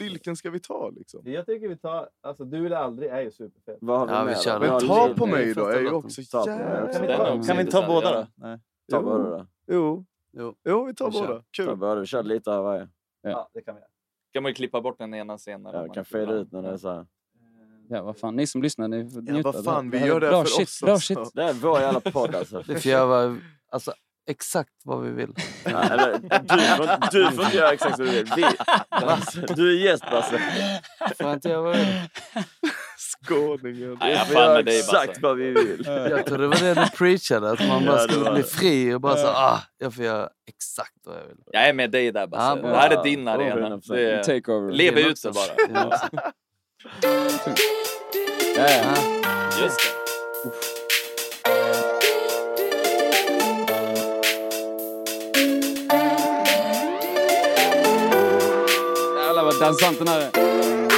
Vilken 0.01 0.35
ska 0.35 0.49
vi 0.49 0.59
ta 0.59 0.89
liksom? 0.89 1.21
Jag 1.25 1.45
tycker 1.45 1.67
vi 1.67 1.77
tar... 1.77 2.09
Alltså, 2.21 2.43
du 2.45 2.65
eller 2.65 2.75
aldrig 2.75 3.09
är 3.09 3.21
ju 3.21 3.31
superfett. 3.31 3.77
Vad 3.81 3.99
har 3.99 4.07
vi 4.07 4.13
Ja, 4.13 4.59
vi 4.59 4.59
med 4.59 4.69
då? 4.69 4.79
Men 4.79 4.87
ta 4.87 5.13
på 5.17 5.25
det 5.25 5.31
mig 5.31 5.53
då 5.53 5.65
är 5.65 5.79
ju 5.79 5.91
också 5.91 6.21
Ta 6.31 6.43
på 6.45 6.49
mig 6.51 6.83
också. 6.83 6.93
Kan 6.93 7.01
vi 7.01 7.07
Den 7.07 7.17
ta, 7.17 7.25
är 7.27 7.37
också 7.37 7.47
kan 7.47 7.57
vi 7.57 7.63
ta 7.71 7.77
intressant, 7.77 7.87
båda 7.87 8.09
ja. 8.13 8.19
då? 8.35 8.47
Nej. 8.47 8.59
Ta 8.91 8.97
Jo. 8.97 9.01
båda 9.03 9.29
då. 9.29 9.47
Jo, 9.67 10.05
Jo. 10.33 10.55
jo 10.65 10.83
vi 10.85 10.93
tar 10.95 11.05
Vi 11.11 11.17
kör. 11.17 11.27
båda. 11.27 11.39
Ta 11.39 11.43
Kul. 11.51 11.75
båda. 11.77 11.95
Vi 11.99 12.05
kör 12.05 12.23
lite 12.23 12.51
av 12.55 12.63
varje. 12.63 12.89
Ja, 13.21 13.49
det 13.53 13.61
kan 13.61 13.75
vi 13.75 13.81
göra. 13.81 13.89
kan 14.33 14.43
man 14.43 14.49
ju 14.49 14.53
klippa 14.53 14.81
bort 14.81 14.97
den 14.99 15.13
ena 15.13 15.37
senare. 15.37 15.75
Ja, 15.75 15.79
om 15.79 15.83
vi 15.83 15.87
man 15.87 15.93
kan 15.95 16.01
inte 16.19 16.33
vill. 16.33 16.41
ut 16.41 16.51
när 16.51 16.61
det 16.61 16.69
är 16.69 16.77
så 16.77 16.89
här. 16.89 17.05
Ja, 17.89 18.03
vad 18.03 18.17
fan, 18.17 18.35
ni 18.35 18.47
som 18.47 18.61
lyssnar, 18.61 18.87
ni 18.87 19.09
får 19.09 19.23
Ja, 19.27 19.33
njuta. 19.33 19.51
vad 19.51 19.63
fan, 19.65 19.89
vi 19.89 19.97
här 19.97 20.07
gör 20.07 20.15
är 20.15 20.19
det 20.19 20.29
bra 20.29 20.43
för 20.43 20.49
shit, 20.49 20.67
oss 20.67 20.81
Bra 20.81 20.97
shit. 20.99 21.17
Det 21.33 21.43
är 21.43 21.53
vår 21.53 21.79
jävla 21.79 21.99
podd 21.99 22.35
alltså. 22.35 22.63
Vi 22.67 22.75
får 22.75 22.91
göra 22.91 23.37
alltså, 23.69 23.91
exakt 24.31 24.69
vad 24.83 25.03
vi 25.03 25.11
vill. 25.11 25.33
Nej, 25.65 25.87
eller, 25.91 26.19
du, 26.43 26.59
får, 26.59 27.11
du 27.11 27.31
får 27.31 27.45
inte 27.45 27.57
göra 27.57 27.71
exakt 27.71 27.95
som 27.95 28.05
du 28.05 28.11
vill. 28.11 28.31
Vi, 28.35 28.45
Basse, 29.01 29.45
du 29.55 29.69
är 29.69 29.85
gäst 29.85 30.03
Basse. 30.11 30.41
Får 31.17 31.27
jag 31.27 31.33
inte 31.33 31.49
göra 31.49 31.61
vad 31.61 31.75
jag 31.75 31.85
vill? 31.85 32.01
Skåningen. 32.97 33.97
Nej, 33.99 34.09
Vi 34.09 34.17
jag 34.17 34.27
får 34.27 34.33
fan 34.33 34.43
göra 34.43 34.53
med 34.55 34.65
dig 34.65 34.79
exakt 34.79 35.21
vad 35.21 35.37
vi 35.37 35.51
vill. 35.51 35.83
Jag 35.85 36.25
tror 36.25 36.37
det 36.37 36.47
var 36.47 36.59
det 36.59 36.73
du 36.73 36.97
preachade, 36.97 37.51
att 37.51 37.67
man 37.67 37.85
bara 37.85 37.99
skulle 37.99 38.31
bli 38.31 38.43
fri 38.43 38.93
och 38.93 39.01
bara 39.01 39.15
så 39.15 39.27
ah, 39.27 39.59
jag 39.77 39.93
får 39.93 40.03
göra 40.03 40.29
exakt 40.47 40.93
vad 41.05 41.15
jag 41.15 41.23
vill. 41.27 41.37
Jag 41.51 41.69
är 41.69 41.73
med 41.73 41.91
dig 41.91 42.11
där 42.11 42.27
Basse. 42.27 42.59
Ja, 42.63 42.67
det 42.69 42.77
här 42.77 42.89
är 42.89 43.03
din 43.03 43.27
arena. 43.27 43.69
100%. 43.69 43.81
Det 43.87 44.11
är... 44.11 44.23
Takeover. 44.23 44.71
Lev 44.71 44.97
ut 44.97 45.21
det 45.23 45.31
bara. 45.31 45.45
Ja, 45.73 45.99
ja. 48.57 48.95
Just 49.61 49.79
det. 49.79 50.80
Dansanterna. 59.61 60.90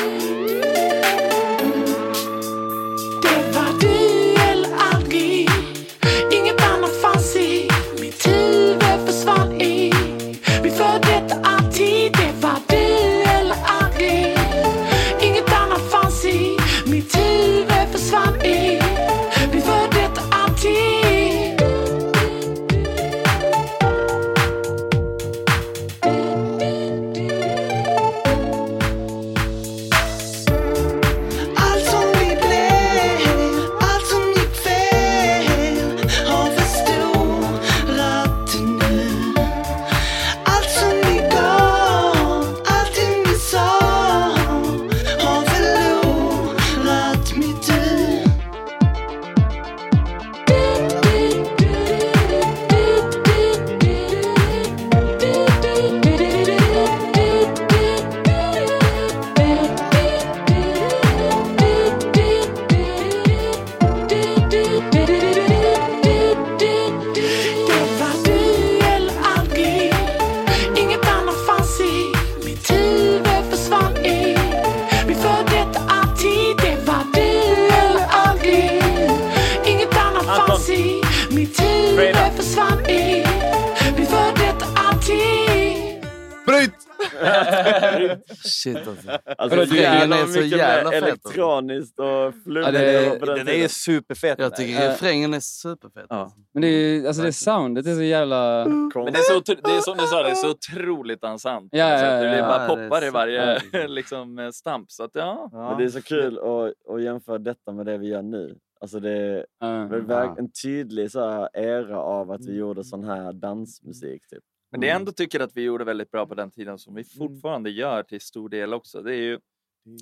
Shit 88.44 88.76
alltså. 88.88 89.10
Alltså, 89.12 89.26
Vadå, 89.38 89.56
det 89.56 89.62
är 89.62 89.66
du- 89.68 89.78
jävla 89.78 90.16
den 90.16 90.26
är 90.26 90.32
så 90.34 90.40
mycket 90.40 90.58
jävla 90.58 90.92
fet, 90.92 91.04
alltså. 91.04 91.30
elektroniskt 91.30 92.00
och 92.00 92.34
flummigt. 92.44 92.66
Ja, 92.66 92.72
det 92.72 93.06
är- 93.06 93.20
på 93.20 93.26
den 93.26 93.38
Den 93.38 93.48
är 93.48 93.54
ju 93.54 93.68
superfet. 93.70 94.40
Jag 94.40 94.56
tycker 94.56 94.90
refrängen 94.90 95.34
är 95.34 95.40
superfet. 95.40 96.06
Ja. 96.10 96.16
Alltså. 96.16 96.38
Men 96.54 96.62
det 96.62 96.68
är 96.68 97.08
alltså 97.08 97.22
det 97.24 97.34
soundet 97.34 97.88
är 97.88 97.96
så 97.96 98.02
jävla... 98.02 98.66
Men 98.68 98.90
det 99.06 99.10
är, 99.20 99.34
så, 99.34 99.40
det 99.54 99.72
är 99.78 99.82
som 99.82 99.98
du 99.98 100.08
sa, 100.08 100.24
det 100.24 100.30
är 100.30 100.36
så 100.36 100.50
otroligt 100.50 101.22
dansant. 101.22 101.70
Ja, 101.72 101.90
ja, 101.90 102.24
ja, 102.24 102.32
det 102.36 102.42
bara 102.42 102.68
poppar 102.68 103.06
i 103.06 103.10
varje 103.10 103.60
liksom, 103.88 104.40
eh, 104.40 104.50
stamp. 104.52 104.92
Så 104.92 105.04
att 105.04 105.12
ja. 105.14 105.50
Men 105.52 105.78
det 105.78 105.84
är 105.84 105.90
så 105.90 106.02
kul 106.02 106.38
att, 106.38 106.94
att 106.96 107.02
jämföra 107.04 107.38
detta 107.38 107.72
med 107.72 107.86
det 107.86 107.98
vi 107.98 108.08
gör 108.08 108.22
nu. 108.22 108.58
Alltså 108.82 109.00
det 109.00 109.46
är 109.64 110.40
en 110.40 110.52
tydlig 110.64 111.12
så 111.12 111.30
här 111.30 111.50
era 111.54 111.98
av 112.00 112.32
att 112.32 112.46
vi 112.46 112.56
gjorde 112.56 112.84
sån 112.84 113.04
här 113.04 113.34
dansmusik. 113.34 114.28
Typ. 114.30 114.44
Men 114.74 114.82
det 114.82 114.88
jag 114.88 114.96
ändå 114.96 115.12
tycker 115.12 115.40
att 115.40 115.58
vi 115.58 115.62
gjorde 115.62 115.84
väldigt 115.84 116.12
bra 116.12 116.26
på 116.26 116.36
den 116.36 116.52
tiden 116.52 116.78
som 116.80 116.96
vi 116.96 117.04
fortfarande 117.04 117.70
gör 117.70 118.04
till 118.04 118.22
stor 118.22 118.50
del 118.50 118.74
också. 118.74 119.02
Det 119.02 119.16
är 119.16 119.22
ju 119.22 119.40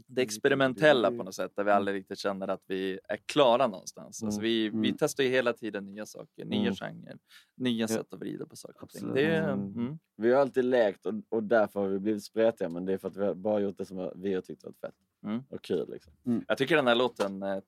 det 0.07 0.21
experimentella 0.21 1.07
på 1.11 1.23
något 1.23 1.35
sätt 1.35 1.51
där 1.55 1.63
vi 1.63 1.71
aldrig 1.71 1.95
riktigt 1.97 2.17
känner 2.19 2.47
att 2.47 2.63
vi 2.67 2.99
är 3.09 3.17
klara 3.25 3.67
någonstans. 3.67 4.23
Alltså 4.23 4.41
vi, 4.41 4.69
vi 4.69 4.77
Mm. 4.87 4.95
testar 4.99 5.23
ju 5.23 5.29
hela 5.29 5.53
tiden 5.53 5.85
nya 5.85 6.05
saker, 6.05 6.45
nya 6.45 6.59
Mm. 6.61 6.75
genrer, 6.75 7.17
nya 7.55 7.87
sätt 7.87 8.13
att 8.13 8.19
vrida 8.19 8.45
på 8.45 8.55
saker 8.55 8.83
och 8.83 8.89
ting. 8.89 8.99
Absolut. 9.09 9.15
Det 9.15 9.35
är, 9.35 9.53
Mm. 9.53 9.73
mm. 9.75 9.99
Vi 10.17 10.31
har 10.33 10.41
alltid 10.41 10.65
lekt 10.65 11.05
och, 11.05 11.13
och 11.29 11.43
därför 11.43 11.79
har 11.79 11.87
vi 11.87 11.99
blivit 11.99 12.23
spretiga 12.23 12.69
men 12.69 12.85
det 12.85 12.93
är 12.93 12.97
för 12.97 13.07
att 13.07 13.17
vi 13.17 13.25
har 13.25 13.33
bara 13.33 13.59
gjort 13.59 13.77
det 13.77 13.85
som 13.85 14.11
vi 14.15 14.33
har 14.33 14.41
tyckt 14.41 14.63
varit 14.63 14.79
fett 14.79 14.95
Mm. 15.23 15.43
och 15.49 15.61
kul. 15.63 15.89
Liksom. 15.91 16.13
Jag 16.47 16.57
tycker 16.57 16.75
den 16.75 16.87
här 16.87 16.95
låten 16.95 17.43
är 17.43 17.57
ett 17.57 17.65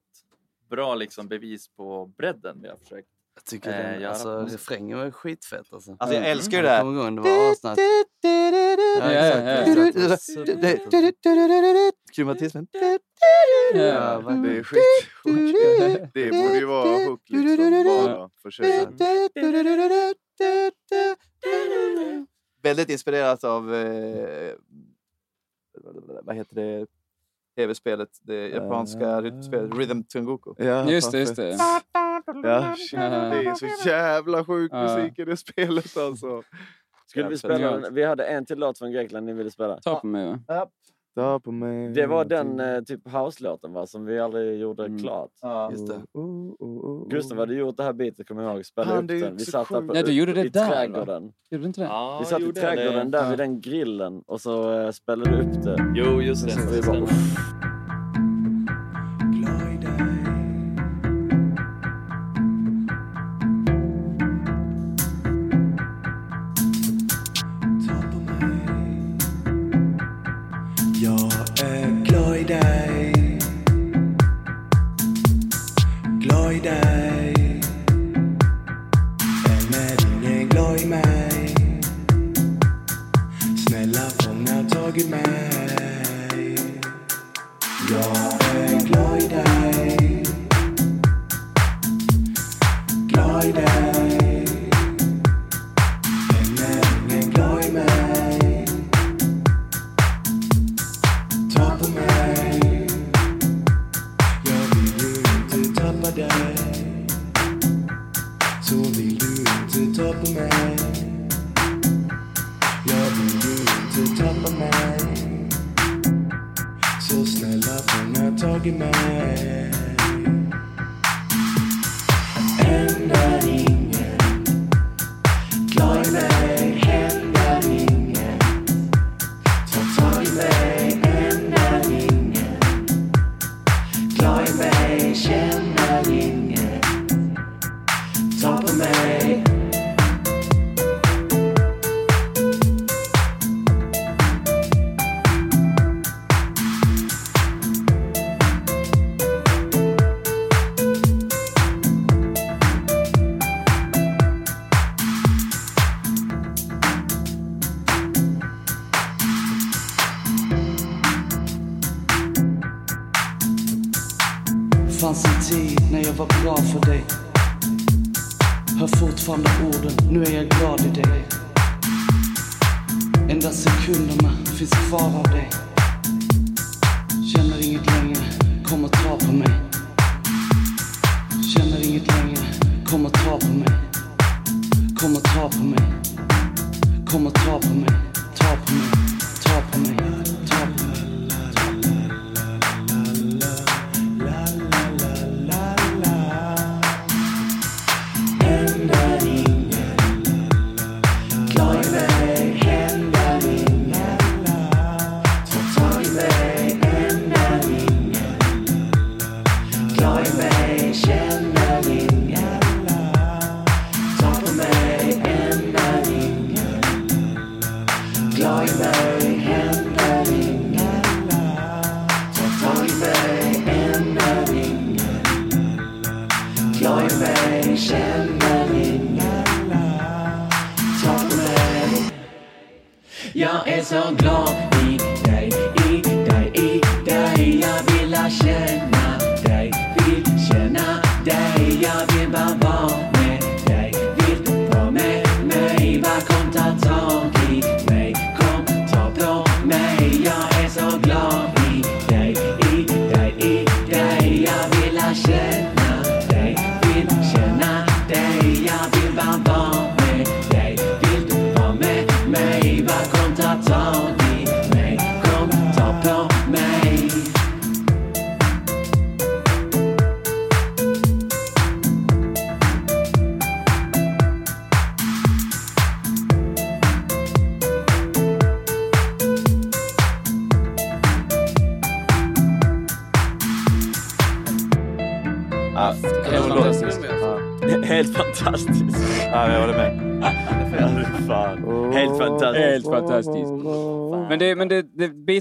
bra 0.70 0.96
liksom, 0.96 1.28
bevis 1.28 1.68
på 1.68 2.06
bredden 2.18 2.62
vi 2.62 2.68
har 2.70 2.78
försökt 2.78 3.10
Jag 3.36 3.46
tycker 3.46 3.70
Eh, 3.70 3.92
den, 3.92 4.02
göra 4.02 4.12
alltså, 4.12 4.40
refrängen 4.40 4.98
var 4.98 5.12
skitfett 5.12 5.74
alltså. 5.74 5.96
Alltså 6.00 6.18
jag 6.18 6.30
älskar 6.30 6.58
ju 6.58 6.64
det 6.64 6.70
här. 6.70 6.92
igång, 6.92 7.16
det 7.16 7.22
var 7.22 7.52
asnice. 7.52 7.82
Ja, 8.22 8.30
Ja, 9.00 9.12
exakt, 9.12 9.46
ja, 9.46 9.52
ja. 9.52 9.58
exakt. 9.62 9.94
Det 9.96 10.08
var 10.08 10.18
superfett. 10.18 10.92
Kromatismen. 12.14 12.68
Ja. 13.74 14.22
Det 14.44 14.58
är 14.58 14.64
skit. 14.64 14.82
Det 16.14 16.32
borde 16.32 16.58
ju 16.58 16.66
vara 16.66 17.06
hook 17.06 17.22
liksom. 17.26 17.84
Bara 17.86 18.30
för 18.42 18.52
sig. 18.52 18.88
Väldigt 22.64 22.90
inspirerat 22.90 23.44
av, 23.44 23.76
eh, 23.76 24.54
vad 26.24 26.36
heter 26.36 26.56
det, 26.56 26.88
tv-spelet, 27.56 28.10
det 28.22 28.48
japanska 28.50 29.22
rytmspelet 29.22 29.74
Rhythm 29.78 30.02
Tengoku. 30.04 30.54
Ja, 30.58 30.90
Just 30.92 31.12
det, 31.12 31.20
just 31.20 31.36
det. 31.36 31.58
Ja, 32.28 32.76
det 32.84 33.46
är 33.46 33.56
så 33.56 33.90
jävla 33.90 34.46
sjuk 34.46 34.72
musik 34.72 35.20
i 35.20 35.26
det 35.26 35.38
spelet 35.38 35.98
alltså. 35.98 36.42
Skulle 37.08 37.28
vi 37.30 37.38
spela 37.38 37.72
den? 37.78 37.94
Vi 37.94 38.04
hade 38.04 38.26
en 38.26 38.46
till 38.46 38.58
låt 38.60 38.78
från 38.78 38.92
Grekland 38.92 39.26
ni 39.26 39.34
ville 39.34 39.52
spela. 39.52 39.78
Ta 39.82 40.00
på 40.00 40.08
mig 40.08 40.38
va? 40.48 40.68
Ta 41.16 41.40
på 41.40 41.52
mig. 41.52 41.90
Det 41.90 42.06
var 42.08 42.26
den 42.26 42.60
eh, 42.60 42.82
typ 42.82 43.08
house-låten 43.14 43.74
va? 43.74 43.88
Som 43.88 44.06
vi 44.06 44.20
aldrig 44.20 44.60
gjorde 44.60 44.86
Mm. 44.86 45.00
klart. 45.00 45.30
Ja. 45.42 45.72
Just 45.72 45.88
det. 45.88 46.02
Oh, 46.14 46.52
oh, 46.60 46.86
oh, 46.86 47.08
Gustav 47.10 47.38
hade 47.38 47.54
gjort 47.56 47.78
det 47.78 47.84
här 47.84 47.94
bitet 47.94 48.28
kommer 48.28 48.44
jag 48.44 48.54
ihåg. 48.56 48.66
Spelade 48.66 49.00
upp 49.00 49.08
den. 49.22 49.38
Vi 49.38 49.46
satt 49.46 49.68
på, 49.68 49.92
Ja, 49.94 50.04
du 50.04 50.12
gjorde 50.12 50.34
det 50.34 50.42
i 50.46 50.50
där, 50.50 50.62
va? 50.62 50.68
trädgården. 50.76 51.32
Gjorde 51.52 51.64
du 51.64 51.68
inte 51.68 51.82
det? 51.82 51.88
Ja, 51.88 52.18
Vi 52.20 52.26
satt 52.26 52.40
i 52.40 52.44
gjorde 52.44 52.62
trädgården 52.62 53.12
det. 53.12 53.18
där 53.18 53.24
Ja. 53.24 53.30
vid 53.30 53.38
den 53.40 53.62
grillen 53.62 54.24
och 54.26 54.42
så 54.42 54.80
eh, 54.80 54.92
spelade 54.92 55.32
du 55.32 55.38
upp 55.42 55.64
det. 55.64 55.94
Jo, 55.96 56.22
just 56.22 56.46
det. 56.46 56.52
Så 56.52 56.70
vi 56.70 56.80
det 56.82 56.88
bara, 56.88 57.08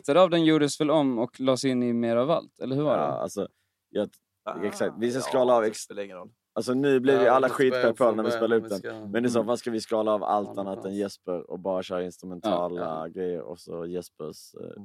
bitar 0.03 0.15
av 0.23 0.31
den 0.31 0.45
gjordes 0.45 0.81
väl 0.81 0.91
om 0.91 1.19
och 1.19 1.41
lades 1.41 1.65
in 1.65 1.83
i 1.83 1.93
mer 1.93 2.17
av 2.17 2.31
allt, 2.31 2.61
eller 2.61 2.77
hur 2.77 2.83
var 2.83 2.97
det? 2.97 3.03
Ja, 3.03 3.07
alltså, 3.09 3.49
jag, 3.91 4.09
exakt. 4.62 4.95
Vi 4.99 5.11
ska 5.12 5.21
skala 5.21 5.55
av... 5.55 5.62
det 5.62 5.69
Ex- 5.69 5.79
spelar. 5.83 6.29
Alltså 6.55 6.75
nu 6.75 7.01
blev 7.01 7.19
vi 7.19 7.25
Ja, 7.25 7.33
alla 7.33 7.47
vi 7.49 7.53
får 7.53 7.59
börja 7.59 7.71
skitpepp 7.73 7.97
på 7.99 8.05
från 8.05 8.17
när 8.17 8.25
vi 8.25 8.31
spelade 8.31 8.57
upp 8.57 8.83
den. 8.83 9.11
Men 9.11 9.25
i 9.25 9.31
så 9.31 9.38
Mm. 9.38 9.47
fall 9.47 9.59
ska 9.59 9.71
vi 9.71 9.81
skala 9.81 10.12
av 10.15 10.25
allt 10.25 10.59
annat 10.59 10.85
än 10.85 10.95
Jesper 10.95 11.51
och 11.51 11.59
bara 11.59 11.83
köra 11.83 12.03
instrumentala 12.05 13.09
grejer 13.09 13.41
och 13.43 13.59
så 13.61 13.87
Jespers... 13.87 14.55
eh, 14.55 14.83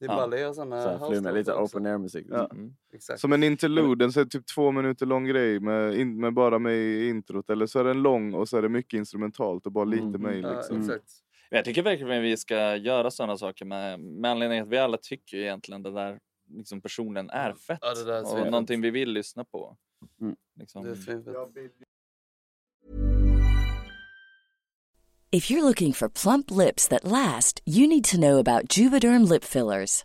Det 0.00 0.06
är 0.06 0.52
så 0.52 0.64
här 0.88 0.98
flummiga, 0.98 1.20
house 1.20 1.32
lite 1.32 1.54
open 1.54 1.86
air 1.86 1.98
musik. 1.98 2.26
Ja. 2.30 2.48
Mm. 2.52 2.72
Exakt. 2.92 3.20
Som 3.20 3.32
en 3.32 3.42
interlude, 3.42 4.04
en 4.04 4.10
här 4.16 4.24
typ 4.24 4.46
två 4.54 4.70
minuter 4.70 5.06
lång 5.06 5.24
grej 5.24 5.60
med, 5.60 5.94
in, 6.00 6.20
med 6.20 6.34
bara 6.34 6.58
mig 6.58 6.78
i 6.78 7.08
introt. 7.08 7.50
Eller 7.50 7.66
så 7.66 7.78
är 7.78 7.84
den 7.84 8.02
lång 8.02 8.34
och 8.34 8.48
så 8.48 8.56
är 8.56 8.62
det 8.62 8.68
mycket 8.68 8.98
instrumentalt 8.98 9.66
och 9.66 9.72
bara 9.72 9.84
lite 9.84 10.02
Mm. 10.04 10.22
mig 10.22 10.40
Ja, 10.40 10.52
liksom. 10.56 10.80
exakt. 10.80 11.04
Jag 11.50 11.64
tycker 11.64 11.82
verkligen 11.82 12.22
vi 12.22 12.36
ska 12.36 12.76
göra 12.76 13.10
sådana 13.10 13.36
saker 13.36 13.64
med, 13.64 14.00
med 14.00 14.30
anledning 14.30 14.58
att 14.58 14.68
vi 14.68 14.78
alla 14.78 14.96
tycker 14.96 15.36
egentligen 15.36 15.82
det 15.82 15.90
där 15.90 16.18
liksom 16.50 16.80
personen 16.80 17.30
är 17.30 17.54
fett. 17.54 17.78
Ja, 17.82 17.94
det 17.94 18.04
där 18.04 18.38
är 18.38 18.40
och 18.40 18.50
någonting 18.50 18.80
vi 18.80 18.90
vill 18.90 19.12
lyssna 19.12 19.44
på. 19.44 19.76
Mm. 20.20 20.36
Liksom. 20.60 20.84
Det 20.84 20.90
är 20.90 20.94
svinfett. 20.94 21.36
If 25.30 25.50
you're 25.50 25.62
looking 25.62 25.92
for 25.92 26.08
plump 26.08 26.50
lips 26.50 26.88
that 26.88 27.04
last, 27.04 27.60
you 27.66 27.86
need 27.86 28.04
to 28.04 28.16
know 28.16 28.38
about 28.38 28.78
Juvederm 28.78 29.24
lip 29.24 29.44
fillers. 29.44 30.04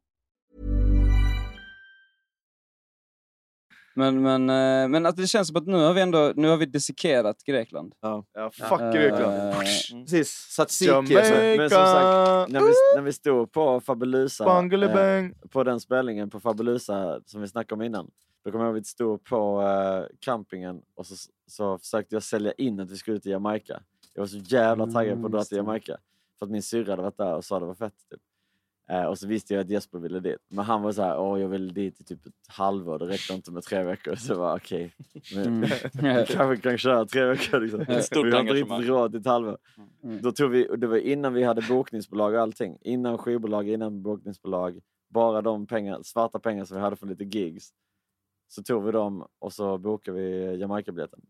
Men, 3.95 4.21
men, 4.21 4.49
eh, 4.49 4.89
men 4.89 5.05
att 5.05 5.17
det 5.17 5.27
känns 5.27 5.47
som 5.47 5.57
att 5.57 5.67
nu 5.67 5.77
har 5.77 5.93
vi 5.93 6.01
ändå 6.01 6.33
nu 6.35 6.47
har 6.47 6.57
vi 6.57 6.65
dissekerat 6.65 7.43
Grekland. 7.43 7.93
Ja, 8.01 8.25
ja 8.33 8.51
fuck 8.51 8.93
Grekland. 8.93 9.53
Precis, 9.89 10.47
tzatziki 10.55 10.91
och 10.91 11.07
så. 11.07 11.33
Men 11.57 11.69
som 11.69 11.85
sagt, 11.85 12.51
när 12.51 12.59
vi, 12.59 12.73
när 12.95 13.01
vi 13.01 13.13
stod 13.13 13.51
på 13.51 13.81
Fabulosa, 13.81 14.45
Bangelebang. 14.45 15.33
på 15.49 15.63
den 15.63 15.79
spelningen 15.79 16.29
på 16.29 16.39
Fabulosa 16.39 17.19
som 17.25 17.41
vi 17.41 17.47
snackade 17.47 17.79
om 17.79 17.81
innan, 17.81 18.11
då 18.43 18.51
kommer 18.51 18.65
jag 18.65 18.69
ihåg 18.69 18.77
att 18.77 18.81
vi 18.81 18.85
stod 18.85 19.23
på 19.23 19.61
eh, 19.61 20.15
campingen 20.19 20.81
och 20.95 21.07
så, 21.07 21.15
så 21.47 21.77
försökte 21.77 22.15
jag 22.15 22.23
sälja 22.23 22.51
in 22.51 22.79
att 22.79 22.91
vi 22.91 22.97
skulle 22.97 23.19
till 23.19 23.31
Jamaica. 23.31 23.81
Jag 24.13 24.21
var 24.21 24.27
så 24.27 24.37
jävla 24.37 24.87
taggad 24.87 25.21
på 25.21 25.25
att 25.25 25.31
dra 25.31 25.39
just 25.39 25.49
till. 25.49 25.57
Jamaica. 25.57 25.97
För 26.39 26.45
att 26.45 26.51
min 26.51 26.63
syrra 26.63 26.91
hade 26.91 27.01
varit 27.01 27.17
där 27.17 27.35
och 27.35 27.45
sa 27.45 27.59
det 27.59 27.65
var 27.65 27.75
fett. 27.75 27.93
Typ. 28.09 28.21
Eh, 28.91 29.03
och 29.05 29.17
så 29.17 29.27
visste 29.27 29.53
jag 29.53 29.61
att 29.61 29.69
Jesper 29.69 29.99
ville 29.99 30.19
dit. 30.19 30.39
Men 30.47 30.65
han 30.65 30.81
var 30.81 30.91
så 30.91 31.01
här, 31.01 31.19
åh 31.19 31.41
jag 31.41 31.47
vill 31.47 31.73
dit 31.73 32.01
i 32.01 32.03
typ 32.03 32.25
ett 32.25 32.33
halvår, 32.47 32.99
det 32.99 33.05
räcker 33.05 33.33
inte 33.33 33.51
med 33.51 33.63
tre 33.63 33.83
veckor. 33.83 34.15
Så 34.15 34.31
jag 34.33 34.37
var 34.37 34.57
okej, 34.57 34.93
men 35.35 35.45
Mm. 35.45 35.61
vi 35.93 36.25
kanske 36.27 36.57
kan 36.57 36.77
köra 36.77 37.05
tre 37.05 37.25
veckor. 37.25 37.59
Liksom. 37.59 37.85
Stort 38.01 38.25
vi 38.25 38.31
har 38.31 38.41
inte 38.41 38.53
riktigt 38.53 38.87
råd 38.87 39.11
till 39.11 39.19
ett 39.19 39.25
halvår. 39.25 39.57
Mm. 40.03 40.21
Då 40.21 40.31
tog 40.31 40.51
vi, 40.51 40.69
och 40.69 40.79
det 40.79 40.87
var 40.87 40.97
innan 40.97 41.33
vi 41.33 41.43
hade 41.43 41.61
bokningsbolag 41.61 42.33
och 42.33 42.41
allting. 42.41 42.77
Innan 42.81 43.17
skivbolag, 43.17 43.69
innan 43.69 44.01
bokningsbolag. 44.01 44.79
Bara 45.09 45.41
de 45.41 45.67
pengar, 45.67 46.01
svarta 46.03 46.39
pengar 46.39 46.65
som 46.65 46.77
vi 46.77 46.83
hade 46.83 46.95
från 46.95 47.09
lite 47.09 47.23
gigs. 47.23 47.73
Så 48.47 48.63
tog 48.63 48.83
vi 48.83 48.91
dem 48.91 49.27
och 49.39 49.53
så 49.53 49.77
bokade 49.77 50.17
vi 50.17 50.55
Jamaica-biljetten. 50.55 51.21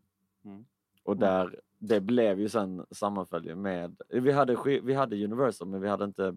Mm. 0.44 0.64
Och 1.04 1.16
där, 1.16 1.60
det 1.78 2.00
blev 2.00 2.40
ju 2.40 2.48
sen 2.48 2.86
sammanfölje 2.90 3.54
med... 3.54 3.96
Vi 4.08 4.32
hade, 4.32 4.80
vi 4.82 4.94
hade 4.94 5.24
Universal 5.24 5.68
men 5.68 5.80
vi 5.80 5.88
hade 5.88 6.04
inte 6.04 6.34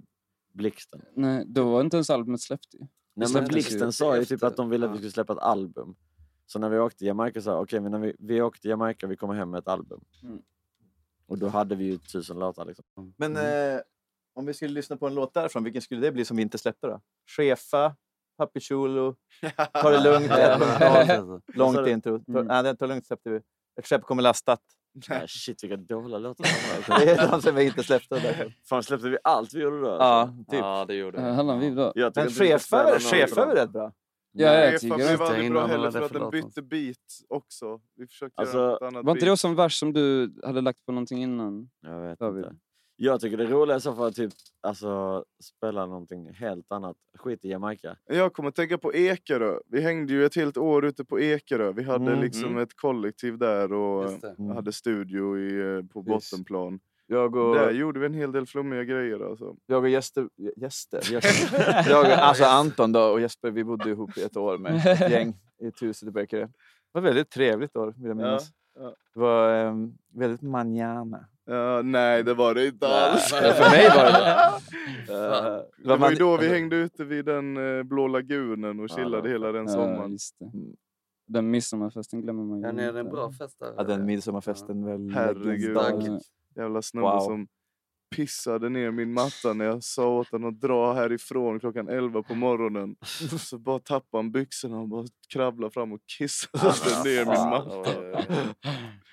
Blixten. 0.56 1.02
Nej, 1.16 1.44
då 1.48 1.72
var 1.72 1.82
inte 1.82 1.98
ens 1.98 2.10
albumet 2.10 2.42
släppt 2.42 2.74
ju. 2.74 2.80
Nej, 3.14 3.30
men 3.34 3.46
Blixten 3.46 3.94
sa 3.94 4.18
ju 4.18 4.26
typ 4.26 4.44
att 4.44 4.58
de 4.58 4.70
ville 4.70 4.86
att 4.86 4.92
vi 4.92 4.98
skulle 4.98 5.12
släppa 5.12 5.34
ett 5.34 5.40
album. 5.40 5.96
Så 6.46 6.60
när 6.60 6.70
vi 6.70 6.80
åkte 6.80 6.98
till 6.98 7.08
Jamaica 7.08 7.42
sa 7.42 7.62
okej 7.62 7.80
men 7.80 7.92
när 7.92 8.00
vi, 8.00 8.16
vi 8.20 8.42
åkte 8.42 8.62
till 8.62 8.70
Jamaica, 8.70 9.08
vi 9.08 9.16
kommer 9.16 9.34
hem 9.34 9.50
med 9.50 9.58
ett 9.58 9.68
album. 9.68 10.02
Mm. 10.24 10.42
Och 11.28 11.38
då 11.38 11.48
hade 11.48 11.76
vi 11.76 11.84
ju 11.84 11.98
tusen 11.98 12.40
låtar 12.40 12.66
liksom. 12.66 12.86
Men 13.18 13.36
eh, 13.38 13.82
om 14.34 14.46
vi 14.46 14.54
skulle 14.54 14.74
lyssna 14.74 14.98
på 14.98 15.08
en 15.08 15.16
låt 15.16 15.34
därifrån, 15.34 15.64
vilken 15.64 15.82
skulle 15.82 16.02
det 16.02 16.12
bli 16.12 16.26
som 16.26 16.38
vi 16.38 16.44
inte 16.44 16.58
släppte 16.58 16.88
då? 16.88 17.02
Chefa, 17.38 17.96
Papi 18.38 18.60
Chulo, 18.60 19.16
Ta 19.74 19.90
det 19.90 20.04
lugnt. 20.04 20.32
Långt 21.56 21.88
intro. 21.88 22.24
Mm. 22.28 22.46
Nej, 22.46 22.64
det 22.64 22.76
Ta 22.76 22.86
det 22.86 22.94
lugnt 22.94 23.08
släppte 23.08 23.30
vi. 23.30 23.42
Ett 23.80 23.88
skepp 23.88 24.02
kommer 24.02 24.24
lastat. 24.24 24.62
Nej, 25.10 25.28
shit 25.28 25.64
vilka 25.64 25.78
dåliga 25.78 26.18
låtar 26.18 26.46
Det 27.06 27.12
är 27.12 27.32
de 27.32 27.42
som 27.42 27.56
vi 27.56 27.64
inte 27.64 27.84
släppte. 27.84 28.20
Där. 28.20 28.56
Fan 28.70 28.84
släppte 28.84 29.10
vi 29.10 29.18
allt 29.24 29.54
vi 29.54 29.60
gjorde 29.62 29.82
då? 29.82 29.88
Ja, 29.88 30.34
typ. 30.50 30.60
Ja, 30.60 30.86
det 30.88 30.96
gjorde 30.96 31.22
Ja, 31.22 31.32
Handlar 31.32 31.58
vi 31.58 31.70
då? 31.70 31.92
Jag 31.96 32.14
tycker 32.14 32.26
Men 32.26 32.34
vi 32.34 32.36
chefer, 33.00 33.48
är 33.52 33.56
rätt 33.56 33.70
bra. 33.70 33.92
Ja, 34.38 34.46
jag 34.48 34.72
Nej, 34.72 34.80
tycker 34.80 34.96
fast 34.96 35.10
det 35.10 35.18
var 35.18 35.26
inte 35.26 35.26
aldrig 35.26 35.52
bra 35.52 35.66
heller 35.66 35.92
för 35.92 36.02
att 36.02 36.14
den 36.14 36.30
bytte 36.30 36.62
beat 36.62 36.98
också. 37.30 37.80
Vi 37.96 38.08
försökte 38.08 38.42
Alltså, 38.42 38.58
göra 38.58 38.76
ett 38.76 38.82
annat 38.82 39.06
Var 39.06 39.12
inte 39.12 39.26
det 39.26 39.32
också 39.32 39.48
en 39.48 39.56
vers 39.56 39.80
som 39.80 39.94
du 39.94 40.36
hade 40.44 40.62
lagt 40.62 40.86
på 40.86 40.92
någonting 40.92 41.24
innan? 41.24 41.70
Jag 41.82 42.02
vet 42.02 42.22
inte. 42.22 42.56
Jag 42.98 43.22
tycker 43.22 43.38
det 43.38 43.46
roliga 43.46 43.76
är 43.76 43.80
så 43.80 43.96
för 43.96 44.08
att 44.08 44.16
typ, 44.16 44.34
alltså, 44.62 45.24
spela 45.44 45.86
någonting 45.86 46.34
helt 46.34 46.72
annat. 46.72 46.98
Skit 47.18 47.46
i 47.46 47.50
Jamaica. 47.50 47.96
Jag 48.06 48.34
kommer 48.34 48.50
att 48.50 48.56
tänka 48.56 48.78
på 48.78 48.94
Ekerö. 48.94 49.60
Vi 49.68 49.82
hängde 49.82 50.14
ju 50.14 50.26
ett 50.26 50.36
helt 50.36 50.58
år 50.58 50.86
ute 50.86 51.06
på 51.06 51.20
Ekerö. 51.20 51.72
Vi 51.72 51.84
hade 51.84 52.12
Mm. 52.12 52.20
liksom 52.24 52.50
Mm. 52.50 52.64
ett 52.64 52.76
kollektiv 52.76 53.38
där 53.38 53.74
och 53.74 54.12
Just 54.12 54.24
eh, 54.24 54.54
hade 54.54 54.72
studio 54.72 55.38
i, 55.38 55.60
eh, 55.78 55.86
på 55.94 56.00
Yes. 56.00 56.06
bottenplan. 56.32 56.80
Jag 57.08 57.36
och, 57.36 57.56
Där 57.56 57.72
gjorde 57.72 58.00
vi 58.00 58.06
en 58.06 58.14
hel 58.14 58.32
del 58.32 58.46
flummiga 58.46 58.84
grejer 58.84 59.30
alltså. 59.30 59.56
jag 59.66 59.84
och 59.84 59.90
Gäster... 59.90 60.30
Gäster? 60.58 61.02
jag, 61.90 62.06
alltså 62.12 62.44
Anton 62.46 62.92
då 62.92 63.02
och 63.04 63.22
Jesper, 63.22 63.52
vi 63.52 63.64
bodde 63.64 63.90
ihop 63.90 64.18
i 64.18 64.24
ett 64.24 64.38
år 64.38 64.58
med 64.58 64.76
ett 64.88 65.12
gäng 65.12 65.34
i 65.60 65.68
ett 65.68 65.82
hus 65.82 66.04
i 66.04 66.12
Berkerö. 66.12 66.42
Det 66.46 66.52
var 66.92 67.02
ett 67.02 67.08
väldigt 67.08 67.30
trevligt 67.30 67.76
år, 67.76 67.94
vill 67.98 68.08
jag 68.08 68.18
minnas. 68.18 68.50
ja. 68.80 68.94
Det 69.14 69.20
var 69.20 69.50
ehm, 69.56 69.98
väldigt 70.14 70.42
manana. 70.42 71.26
Ja, 71.48 71.82
nej, 71.82 72.24
det 72.24 72.34
var 72.34 72.54
det 72.54 72.68
inte 72.68 72.88
alls. 72.88 73.30
Ja, 73.32 73.54
för 73.54 73.70
mig 73.70 73.88
var 73.90 74.06
det. 74.06 74.36
Eh, 75.10 75.62
Det 75.78 75.96
var 75.98 76.10
ju 76.10 76.16
då 76.16 76.38
vi 76.38 76.48
hängde 76.50 76.76
ute 76.76 77.04
vid 77.04 77.26
den 77.26 77.78
eh, 77.78 77.84
blå 77.84 78.08
lagunen 78.08 78.80
och 78.80 78.90
chillade 78.90 79.30
hela 79.30 79.52
den 79.52 79.66
Ja, 79.66 79.72
sommaren. 79.74 80.12
just 80.12 80.36
det. 80.40 80.52
Den 81.28 81.52
midsommarfesten 81.52 82.22
glömmer 82.22 82.44
man 82.44 82.60
ju 82.60 82.66
Ja, 82.66 82.72
ni 82.72 82.86
hade 82.86 83.00
en 83.00 83.06
inte. 83.06 83.16
bra 83.16 83.32
fest 83.32 83.60
där. 83.60 83.74
Ja, 83.78 83.84
den 83.84 84.06
midsommarfesten 84.06 84.86
väl 84.86 85.10
Herregud. 85.14 85.78
Jävla 86.56 86.82
snubbe 86.82 87.08
Wow. 87.08 87.20
som 87.20 87.48
pissade 88.10 88.70
ner 88.70 88.92
min 88.92 89.14
matta 89.14 89.54
när 89.54 89.66
jag 89.66 89.84
sa 89.84 90.08
åt 90.20 90.28
honom 90.32 90.50
att 90.50 90.62
dra 90.62 90.94
härifrån 90.94 91.60
klockan 91.60 91.88
11 91.90 92.24
på 92.24 92.36
morgonen. 92.36 92.96
Så 93.40 93.58
bara 93.58 93.80
tappade 93.80 94.24
han 94.24 94.32
byxorna 94.32 94.80
och 94.80 94.88
bara 94.88 95.06
kravlade 95.30 95.72
fram 95.74 95.92
och 95.92 96.02
kissade 96.18 97.04
ner 97.04 97.26
min 97.26 97.50
matta. 97.50 98.26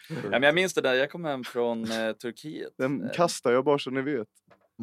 Ja, 0.09 0.31
men 0.31 0.42
jag 0.42 0.55
minns 0.55 0.74
det 0.74 0.81
där, 0.81 0.94
jag 0.94 1.11
kom 1.11 1.24
hem 1.24 1.44
från 1.44 1.83
eh, 1.90 2.12
Turkiet 2.12 2.72
Den 2.78 3.02
eh, 3.05 3.11
kastar 3.12 3.52
jag 3.52 3.64
bara 3.64 3.78
så 3.78 3.90
ni 3.90 4.02
vet. 4.02 4.28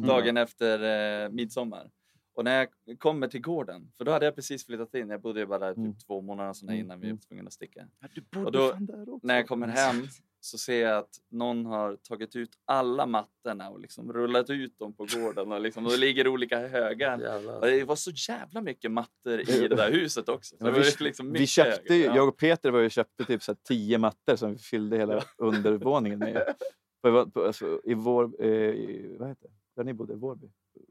dagen 0.06 0.36
efter 0.36 1.24
eh, 1.24 1.28
midsommar. 1.30 1.90
Och 2.34 2.44
när 2.44 2.58
jag 2.58 2.68
kommer 2.98 3.28
till 3.28 3.40
gården, 3.40 3.92
för 3.98 4.04
då 4.04 4.12
hade 4.12 4.24
jag 4.24 4.34
precis 4.34 4.66
flyttat 4.66 4.94
in, 4.94 5.10
jag 5.10 5.20
bodde 5.20 5.40
ju 5.40 5.46
bara 5.46 5.58
där 5.58 5.70
typ 5.70 5.78
Mm. 5.78 5.98
två 6.06 6.20
månader 6.20 6.52
sådär 6.52 6.74
innan 6.74 7.00
vi 7.00 7.06
var 7.06 7.10
mm. 7.10 7.18
tvungna 7.20 7.46
att 7.46 7.52
sticka. 7.52 7.86
Du 8.14 8.20
bodde 8.32 8.46
Och 8.46 8.52
då- 8.52 8.76
där 8.80 9.14
också. 9.14 9.26
När 9.26 9.36
jag 9.36 9.48
kommer 9.48 9.66
hem 9.68 9.96
så 10.40 10.58
ser 10.58 10.82
jag 10.82 10.98
att 10.98 11.08
någon 11.30 11.66
har 11.66 11.96
tagit 11.96 12.36
ut 12.36 12.50
alla 12.64 13.06
mattorna 13.06 13.70
och 13.70 13.80
liksom 13.80 14.12
rullat 14.12 14.50
ut 14.50 14.78
dem 14.78 14.92
på 14.92 15.06
gården. 15.14 15.52
Och, 15.52 15.60
liksom, 15.60 15.84
och 15.86 15.90
det 15.92 15.98
ligger 15.98 16.28
olika 16.28 16.68
högar. 16.68 17.18
Det 17.60 17.84
var 17.84 17.96
så 17.96 18.10
jävla 18.28 18.60
mycket 18.60 18.90
mattor 18.90 19.40
i 19.40 19.68
det 19.68 19.76
där 19.76 19.90
huset 19.92 20.28
också. 20.28 20.56
Det 20.60 20.70
vi, 20.70 21.04
liksom 21.04 21.32
vi 21.32 21.46
köpte 21.46 21.94
ju, 21.94 22.04
jag 22.04 22.28
och 22.28 22.36
Peter 22.36 22.70
var 22.70 22.80
ju 22.80 22.90
köpte 22.90 23.24
typ 23.24 23.42
så 23.42 23.52
här 23.52 23.58
tio 23.68 23.98
mattor 23.98 24.36
som 24.36 24.52
vi 24.52 24.58
fyllde 24.58 24.96
hela 24.96 25.22
undervåningen 25.38 26.18
med. 26.18 26.54
På, 27.02 27.30
på, 27.30 27.44
alltså, 27.44 27.80
I 27.84 27.94
vår, 27.94 28.24
eh, 28.24 28.74
vad 29.18 29.28
heter 29.28 29.48
det? 29.48 29.54
Där 29.76 29.84
ni 29.84 29.92
bodde, 29.92 30.14
Vårby? 30.14 30.46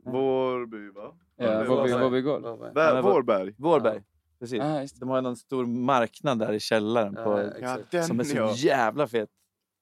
Vårby 0.05 0.89
va? 0.89 1.15
Ja, 1.35 1.63
Vårby, 1.63 1.91
Vårby 2.03 2.21
Gård. 2.21 2.43
Vä- 2.43 3.01
Vårberg. 3.01 3.55
Vårberg. 3.57 4.01
Precis. 4.39 4.60
Ah, 4.62 4.86
De 4.99 5.10
har 5.10 5.17
en 5.23 5.36
stor 5.36 5.65
marknad 5.65 6.39
där 6.39 6.54
i 6.54 6.60
källaren 6.60 7.15
på, 7.15 7.38
exakt. 7.38 7.62
Ja, 7.62 7.78
den, 7.91 8.04
som 8.08 8.19
är 8.19 8.23
så 8.23 8.38
ja. 8.38 8.54
jävla 8.56 9.08
fet. 9.08 9.30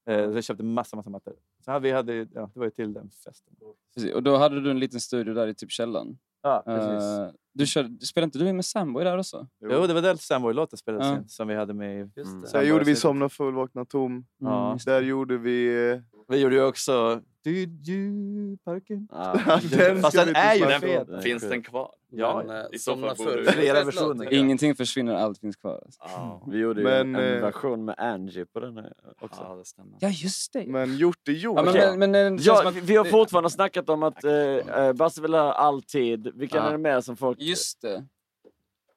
Eh, 0.09 0.29
så 0.31 0.37
jag 0.37 0.43
köpte 0.43 0.63
massa, 0.63 0.95
massa 0.95 1.09
mattor. 1.09 1.33
Så 1.65 1.71
hade 1.71 1.83
vi 1.83 1.91
hade, 1.91 2.13
ja, 2.15 2.49
det 2.53 2.59
var 2.59 2.65
ju 2.65 2.71
till 2.71 2.93
den 2.93 3.09
festen. 3.09 3.53
Precis. 3.95 4.13
Och 4.13 4.23
då 4.23 4.37
hade 4.37 4.61
du 4.61 4.71
en 4.71 4.79
liten 4.79 4.99
studio 4.99 5.33
där 5.33 5.47
i 5.47 5.53
typ 5.53 5.71
källaren. 5.71 6.17
Ja, 6.41 6.63
precis. 6.65 7.03
Eh, 7.19 7.29
du 7.53 7.65
körde, 7.65 8.05
spelade 8.05 8.25
inte 8.25 8.39
du 8.39 8.49
in 8.49 8.55
med 8.55 8.65
Samboy 8.65 9.03
där 9.03 9.17
också? 9.17 9.47
Jo, 9.61 9.87
det 9.87 9.93
var 9.93 10.01
där 10.01 10.15
Samboy-låten 10.15 10.77
spelades 10.77 11.07
Ja. 11.07 11.17
in 11.17 11.27
som 11.27 11.47
vi 11.47 11.55
hade 11.55 11.73
med 11.73 11.99
i 12.01 12.03
Där 12.15 12.23
Samboy- 12.23 12.63
gjorde 12.63 12.83
vi 12.85 12.95
Somna 12.95 13.29
full, 13.29 13.53
vakna 13.53 13.85
tom. 13.85 14.25
Just 14.73 14.85
Där 14.85 15.01
gjorde 15.01 15.37
vi... 15.37 16.01
Vi 16.29 16.37
gjorde 16.37 16.55
ju 16.55 16.63
också 16.63 17.21
Did 17.43 17.89
you 17.89 18.57
parken? 18.57 19.07
Den 19.77 20.01
Fast 20.01 20.15
den 20.17 20.35
är 20.35 20.55
ju 20.55 20.79
fet. 20.79 21.23
Finns 21.23 21.43
den 21.49 21.63
kvar? 21.63 21.91
Ja, 22.09 22.43
Men, 22.47 22.57
eh, 22.57 22.65
i 22.71 22.79
så 22.79 22.95
fall 22.97 23.15
borde 23.17 23.43
det- 23.43 23.51
Flera 23.51 23.83
versioner. 23.83 24.33
Ingenting 24.33 24.75
försvinner, 24.75 25.13
allt 25.15 25.39
finns 25.39 25.55
kvar. 25.55 25.81
alltså. 25.85 25.99
Ja. 26.03 26.43
Vi 26.51 26.57
gjorde 26.57 26.81
ju 26.81 26.87
Men, 26.87 27.15
en, 27.15 27.21
en 27.23 27.33
eh, 27.35 27.41
version 27.41 27.85
med 27.85 27.95
Angie 27.97 28.45
på 28.45 28.59
den 28.59 28.77
här 28.77 28.93
också. 29.19 29.41
Ja, 29.49 29.55
det 29.55 29.65
stämmer. 29.65 29.97
Ja, 29.99 30.09
just 30.09 30.53
det. 30.53 30.67
Men 30.67 30.97
gjort 30.97 31.27
är 31.27 31.31
gjort. 31.31 31.57
Ja, 31.57 31.63
men, 31.63 31.73
Okej. 31.73 31.97
men, 31.97 32.11
men, 32.11 32.35
det 32.37 32.43
Ja, 32.43 32.67
att 32.67 32.75
vi, 32.75 32.95
har 32.95 33.03
det- 33.03 33.09
fortfarande 33.09 33.49
snackat 33.49 33.89
om 33.89 34.03
att 34.03 34.23
eh, 34.23 34.31
eh, 34.33 34.93
Basse 34.93 35.21
vill 35.21 35.33
ha 35.33 35.53
alltid. 35.53 36.31
Vilka 36.35 36.57
Ja. 36.57 36.63
är 36.63 36.71
det 36.71 36.77
mer 36.77 37.01
som 37.01 37.17
folk... 37.17 37.41
Just 37.41 37.81
det. 37.81 37.95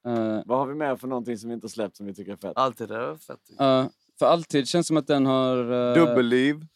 Eh, 0.07 0.41
Vad 0.47 0.59
har 0.59 0.67
vi 0.67 0.75
mer 0.75 0.97
för 0.97 1.09
någonting 1.09 1.39
som 1.39 1.49
vi 1.51 1.55
inte 1.55 1.69
släppt 1.69 1.97
som 1.97 2.07
vi 2.07 2.15
tycker 2.15 2.33
är 2.33 2.37
fett? 2.37 2.53
Alltid 2.57 2.91
är 2.91 3.17
fett. 3.17 3.61
eh, 3.61 3.87
för 4.19 4.27
alltid 4.27 4.69
känns 4.69 4.87
som 4.87 4.97
att 4.97 5.07
den 5.07 5.27
har... 5.27 5.73
uh, 5.73 5.95
Dubbelliv. 5.95 6.67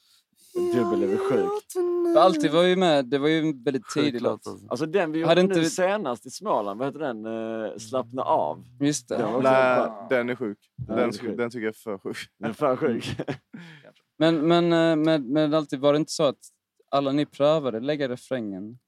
Dubbel 0.54 1.02
är 1.02 1.06
väl 1.06 1.18
sjuk. 1.18 1.50
För 2.14 2.20
alltid 2.20 2.50
var 2.52 2.62
ju 2.62 2.76
med, 2.76 3.04
det 3.06 3.18
var 3.18 3.28
ju 3.28 3.38
en 3.38 3.62
väldigt 3.62 3.88
tidig 3.94 4.22
låt, 4.22 4.32
alltså. 4.46 4.66
Alltså 4.68 4.86
den 4.86 5.12
vi 5.12 5.18
gjorde 5.18 5.28
Hade 5.28 5.42
nu 5.42 5.54
inte- 5.54 5.64
senast 5.70 6.26
i 6.26 6.30
Småland, 6.30 6.78
vad 6.78 6.88
heter 6.88 6.98
den? 6.98 7.26
Eh, 7.26 7.76
Slappna 7.76 8.22
av. 8.22 8.64
Just 8.80 9.08
det. 9.08 9.16
Den 9.16 9.26
var 9.26 9.36
också 9.38 9.50
Nej, 9.50 9.76
bra. 9.76 10.06
den 10.10 10.28
är 10.30 10.34
sjuk. 10.36 10.58
den 10.76 10.98
är 10.98 11.02
Den, 11.02 11.12
sjuk. 11.12 11.36
den 11.36 11.50
tycker 11.50 11.64
jag 11.64 11.74
är 11.74 11.78
för 11.78 11.98
sjuk. 11.98 12.16
Den 12.38 12.48
är 12.50 12.54
för 12.54 12.76
sjuk. 12.76 13.16
Men, 14.18 14.48
men 14.48 14.72
eh, 14.72 14.96
med, 14.96 15.24
med 15.24 15.54
alltid 15.54 15.80
var 15.80 15.92
det 15.92 15.96
inte 15.96 16.12
så 16.12 16.22
att 16.24 16.38
alla 16.90 17.12
ni 17.12 17.26
prövade 17.26 17.80
lägga 17.80 18.08
refrängen. 18.08 18.78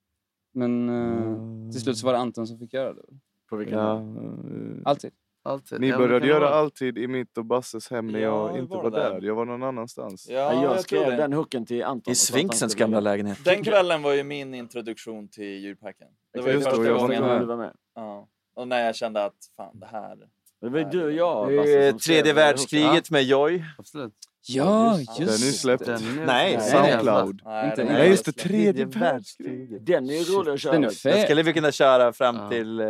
Men 0.54 0.88
eh, 0.88 1.70
till 1.72 1.80
slut 1.80 1.96
så 1.98 2.06
var 2.06 2.12
det 2.12 2.18
Anton 2.18 2.46
som 2.46 2.58
fick 2.58 2.72
göra 2.74 2.92
det. 2.92 3.02
På 3.50 3.56
vilken 3.56 3.78
Ja, 3.78 3.94
ja. 3.94 4.00
eh, 4.00 4.76
Alltid. 4.84 5.10
Alltid. 5.46 5.80
Ni 5.80 5.88
Ja, 5.88 5.98
men 5.98 6.08
började 6.08 6.26
göra 6.26 6.48
alltid 6.48 6.98
i 6.98 7.06
mitt 7.08 7.38
och 7.38 7.44
Basses 7.44 7.90
hem 7.90 8.06
när 8.06 8.18
Ja, 8.20 8.26
jag 8.46 8.54
det 8.54 8.60
inte 8.60 8.74
var 8.76 8.82
var 8.82 8.90
där. 8.90 9.10
där. 9.20 9.26
Jag 9.26 9.34
var 9.34 9.44
någon 9.44 9.62
annanstans. 9.62 10.26
Ja, 10.30 10.36
jag, 10.54 10.64
jag 10.64 10.80
skrev 10.80 11.16
den 11.16 11.32
hooken 11.32 11.66
till 11.66 11.84
Anton. 11.84 12.12
I 12.12 12.14
skulle 12.14 12.74
gamla 12.74 13.00
lägenhet. 13.00 13.38
Den 13.44 13.64
kvällen 13.64 14.02
var 14.02 14.12
ju 14.12 14.24
min 14.24 14.54
introduktion 14.54 15.28
till 15.28 15.44
djurparken. 15.64 16.08
Det 16.32 16.40
var 16.40 16.48
ju 16.48 16.54
Just 16.54 16.66
första 16.68 16.84
jag 16.84 16.92
var 16.94 17.00
gången. 17.00 17.22
med. 17.22 17.40
Du 17.40 17.44
var 17.46 17.56
med. 17.56 17.72
Ja. 17.94 18.28
Och 18.56 18.68
när 18.68 18.84
jag 18.84 18.96
kände 18.96 19.24
att 19.24 19.34
fan 19.56 19.80
det 19.80 19.86
här... 19.86 20.16
Det 20.60 20.68
var 20.68 20.78
ju 20.78 20.84
du 20.84 21.04
och 21.04 21.12
jag 21.12 21.48
Det 21.50 21.56
Basse, 21.56 21.92
Tredje 22.06 22.32
världskriget 22.32 23.10
med 23.10 23.22
Joy. 23.22 23.64
Absolut. 23.78 24.12
Ja, 24.48 24.98
just 24.98 25.08
just, 25.08 25.18
det. 25.18 25.24
Den 25.24 25.48
är 25.48 25.52
släppt. 25.52 25.84
Den 25.86 25.94
är- 25.94 26.26
Nej, 26.26 26.56
Nej, 26.56 26.70
Soundcloud. 26.70 27.42
Nej, 27.44 27.70
Inte- 27.70 27.84
Nej, 27.84 28.08
just 28.08 28.24
det. 28.24 28.32
Tredje 28.32 28.84
världskriget. 28.84 29.86
Den 29.86 30.10
är 30.10 30.14
ju 30.14 30.24
rolig 30.36 30.52
att 30.52 30.60
köra. 30.60 30.72
Den 30.72 30.84
är 30.84 31.10
Den 31.12 31.22
skulle 31.22 31.42
vi 31.42 31.52
kunna 31.52 31.72
köra 31.72 32.12
fram 32.12 32.36
Ja. 32.36 32.48
till, 32.50 32.80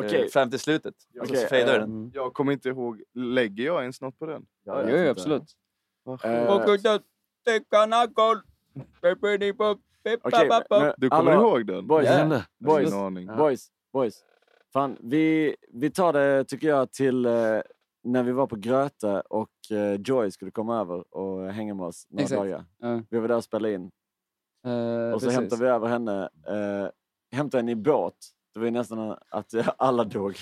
eh, 0.00 0.06
Okej. 0.06 0.22
eh, 0.22 0.28
fram 0.28 0.50
till 0.50 0.58
slutet. 0.60 0.94
Och 1.18 1.24
Okej, 1.24 1.36
så 1.36 1.46
fejdar 1.46 1.78
den. 1.78 2.10
Jag 2.14 2.34
kommer 2.34 2.52
inte 2.52 2.68
ihåg. 2.68 3.02
Lägger 3.14 3.64
jag 3.64 3.80
ens 3.80 4.00
något 4.00 4.18
på 4.18 4.26
den? 4.26 4.46
Ja, 4.64 4.82
jo, 4.82 4.96
vet 4.96 5.10
absolut. 5.10 5.42
Eh. 5.42 6.12
Okej, 6.12 6.30
men 6.30 6.46
Du 10.96 11.10
kommer 11.10 11.32
alla- 11.32 11.40
ihåg 11.40 11.66
den? 11.66 11.86
Boys, 11.86 12.06
Ja. 12.06 12.12
hände? 12.12 12.46
boys, 12.58 12.92
aning. 12.92 13.26
boys, 13.26 13.68
boys. 13.92 14.24
Fan, 14.72 14.96
vi, 15.00 15.56
vi 15.68 15.90
tar 15.90 16.12
det, 16.12 16.44
tycker 16.44 16.68
jag, 16.68 16.92
till 16.92 17.26
eh, 17.26 17.32
när 18.02 18.22
vi 18.22 18.32
var 18.32 18.46
på 18.46 18.56
Gröte 18.56 19.20
och 19.20 19.50
eh, 19.70 20.00
Joy 20.04 20.30
skulle 20.30 20.50
komma 20.50 20.80
över 20.80 21.14
och 21.16 21.52
hänga 21.52 21.74
med 21.74 21.86
oss 21.86 22.06
några 22.10 22.22
Exakt. 22.22 22.38
dagar. 22.40 22.64
Ja. 22.78 23.02
Vi 23.10 23.18
var 23.18 23.28
där 23.28 23.36
och 23.36 23.44
spelade 23.44 23.74
in. 23.74 23.90
Eh, 24.66 25.12
Och 25.14 25.20
så 25.20 25.26
precis. 25.26 25.40
hämtade 25.40 25.62
vi 25.64 25.68
över 25.68 25.88
henne, 25.88 26.28
eh, 26.48 26.88
hämtade 27.36 27.58
henne 27.62 27.72
i 27.72 27.76
båt. 27.76 28.16
Det 28.54 28.60
var 28.60 28.66
ju 28.66 28.70
nästan 28.70 29.16
att 29.30 29.54
alla 29.78 30.04
dog. 30.04 30.36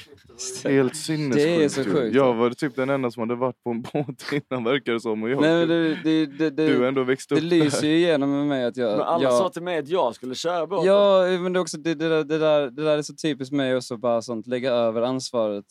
Helt 0.64 0.96
sinnessjukt. 0.96 1.44
Det 1.46 1.64
är 1.64 1.68
så 1.68 1.80
ju. 1.82 1.92
sjukt. 1.92 2.16
Jag 2.16 2.34
var 2.34 2.50
typ 2.50 2.76
den 2.76 2.90
enda 2.90 3.10
som 3.10 3.20
hade 3.20 3.34
varit 3.34 3.62
på 3.64 3.70
en 3.70 3.82
båt 3.82 4.24
innan 4.50 4.64
verkar 4.64 4.92
det 4.92 5.00
som. 5.00 5.22
Och 5.22 5.30
jag, 5.30 5.40
Nej, 5.40 5.54
men 5.66 5.68
det, 5.68 5.94
det, 6.04 6.26
det, 6.26 6.50
det, 6.50 6.66
du 6.66 6.88
ändå 6.88 7.02
växt 7.02 7.28
det 7.28 7.34
upp 7.34 7.42
lyser 7.42 7.80
där. 7.82 7.88
ju 7.88 7.96
igenom 7.96 8.30
med 8.30 8.46
mig 8.46 8.64
att 8.64 8.76
jag... 8.76 8.90
Men 8.90 9.00
alla 9.06 9.22
jag, 9.24 9.32
sa 9.32 9.48
till 9.48 9.62
mig 9.62 9.78
att 9.78 9.88
jag 9.88 10.14
skulle 10.14 10.34
köra 10.34 10.66
båten. 10.66 10.86
Ja, 10.86 11.26
men 11.40 11.52
det, 11.52 11.60
också, 11.60 11.78
det, 11.78 11.94
det, 11.94 12.08
där, 12.08 12.24
det, 12.24 12.38
där, 12.38 12.70
det 12.70 12.84
där 12.84 12.98
är 12.98 13.02
så 13.02 13.14
typiskt 13.14 13.52
mig 13.54 13.76
också, 13.76 13.96
bara 13.96 14.22
sånt, 14.22 14.46
lägga 14.46 14.72
över 14.72 15.02
ansvaret. 15.02 15.64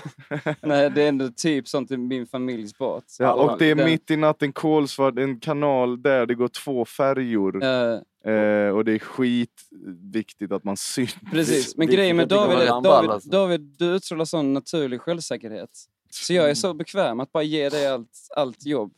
Nej, 0.62 0.90
det 0.90 1.02
är 1.02 1.08
ändå 1.08 1.28
typ 1.36 1.68
sånt 1.68 1.90
i 1.90 1.96
min 1.96 2.26
familjs 2.26 2.78
båt. 2.78 3.04
Ja, 3.18 3.32
och 3.32 3.58
det 3.58 3.70
är 3.70 3.74
den- 3.74 3.90
mitt 3.90 4.10
i 4.10 4.16
natten 4.16 4.52
kolsvart, 4.52 5.18
en 5.18 5.40
kanal 5.40 6.02
där 6.02 6.26
det 6.26 6.34
går 6.34 6.48
två 6.48 6.84
färjor. 6.84 7.62
eh, 7.64 7.98
Eh, 8.24 8.68
och 8.76 8.84
det 8.84 8.92
är 8.92 8.98
skitviktigt 8.98 10.52
att 10.52 10.64
man 10.64 10.76
syns. 10.76 11.14
precis, 11.32 11.76
men 11.76 11.86
grejen 11.86 12.16
med 12.16 12.28
vi- 12.28 12.34
vi- 12.34 12.40
David, 12.40 12.58
vi- 12.58 12.64
är- 12.66 12.76
vi- 12.80 12.82
David. 12.88 13.30
David, 13.30 13.60
du 13.78 13.86
utstrålar 13.86 14.24
sån 14.24 14.52
naturlig 14.52 15.00
självsäkerhet. 15.00 15.70
Så 16.10 16.32
jag 16.32 16.50
är 16.50 16.54
så 16.54 16.74
bekväm 16.74 17.20
att 17.20 17.32
bara 17.32 17.42
ge 17.42 17.68
dig 17.68 17.86
allt, 17.86 18.10
allt 18.36 18.66
jobb. 18.66 18.92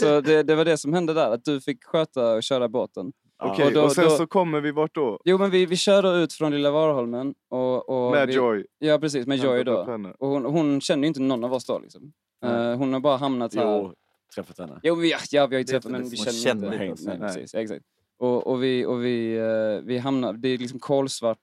Så 0.00 0.20
det, 0.20 0.42
det 0.42 0.54
var 0.54 0.64
det 0.64 0.78
som 0.78 0.92
hände 0.92 1.14
där, 1.14 1.30
att 1.30 1.44
du 1.44 1.60
fick 1.60 1.84
sköta 1.84 2.32
och 2.34 2.42
köra 2.42 2.68
båten. 2.68 3.12
Okej, 3.42 3.66
Och 3.66 3.72
då- 3.72 3.82
och 3.82 3.92
sen 3.92 4.04
då- 4.04 4.10
så 4.10 4.26
kommer 4.26 4.60
vi 4.60 4.70
vart 4.72 4.94
då? 4.94 5.20
Jo 5.24 5.38
men 5.38 5.50
vi, 5.50 5.66
vi 5.66 5.76
körde 5.76 6.08
ut 6.08 6.32
från 6.32 6.52
Lilla 6.52 6.70
Varholmen. 6.70 7.34
Och, 7.50 7.88
och 7.88 8.12
Med 8.12 8.26
vi, 8.28 8.34
Joy. 8.34 8.64
Ja 8.78 8.98
precis, 8.98 9.26
med 9.26 9.38
Joy 9.38 9.64
då. 9.64 9.84
henne. 9.84 10.14
Och 10.18 10.28
hon, 10.28 10.44
hon 10.44 10.80
känner 10.80 11.02
ju 11.02 11.08
inte 11.08 11.20
någon 11.22 11.44
av 11.44 11.52
oss 11.52 11.64
då 11.64 11.78
liksom. 11.78 12.12
Eh, 12.44 12.74
hon 12.76 12.92
har 12.92 13.00
bara 13.00 13.16
hamnat 13.16 13.54
här. 13.54 13.62
Jo, 13.78 13.94
träffat 14.34 14.58
henne. 14.58 14.80
Jo, 14.82 14.94
vi, 14.94 15.10
ja, 15.10 15.18
ja, 15.30 15.46
vi 15.46 15.54
har 15.56 15.60
ju 15.60 15.64
träffat 15.64 15.90
men 15.90 16.02
vi 16.04 16.10
liksom. 16.10 16.32
känner, 16.32 16.70
känner 16.70 16.84
inte. 16.84 17.02
Nej, 17.06 17.18
Nej. 17.18 17.28
precis, 17.34 17.54
exakt. 17.54 17.84
Och, 18.24 18.46
och, 18.46 18.62
vi, 18.62 18.84
och 18.84 19.04
vi, 19.04 19.36
eh, 19.36 19.84
vi 19.84 19.98
hamnar, 19.98 20.32
det 20.32 20.48
är 20.48 20.58
liksom 20.58 20.78
kolsvart 20.78 21.38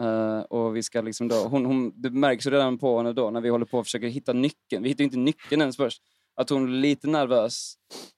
eh, 0.00 0.40
och 0.40 0.76
vi 0.76 0.82
ska 0.82 1.00
liksom 1.00 1.28
då, 1.28 1.36
hon, 1.36 1.64
hon, 1.66 2.02
det 2.02 2.10
märks 2.10 2.46
redan 2.46 2.78
på 2.78 2.96
henne 2.96 3.12
då 3.12 3.30
när 3.30 3.40
vi 3.40 3.48
håller 3.48 3.66
på 3.66 3.78
att 3.78 3.86
försöka 3.86 4.06
hitta 4.06 4.32
nyckeln. 4.32 4.82
Vi 4.82 4.88
hittar 4.88 5.04
inte 5.04 5.16
nyckeln 5.16 5.60
ens 5.60 5.76
först. 5.76 6.02
Att 6.36 6.50
hon 6.50 6.64
är 6.64 6.80
lite 6.80 7.06
nervös 7.06 7.74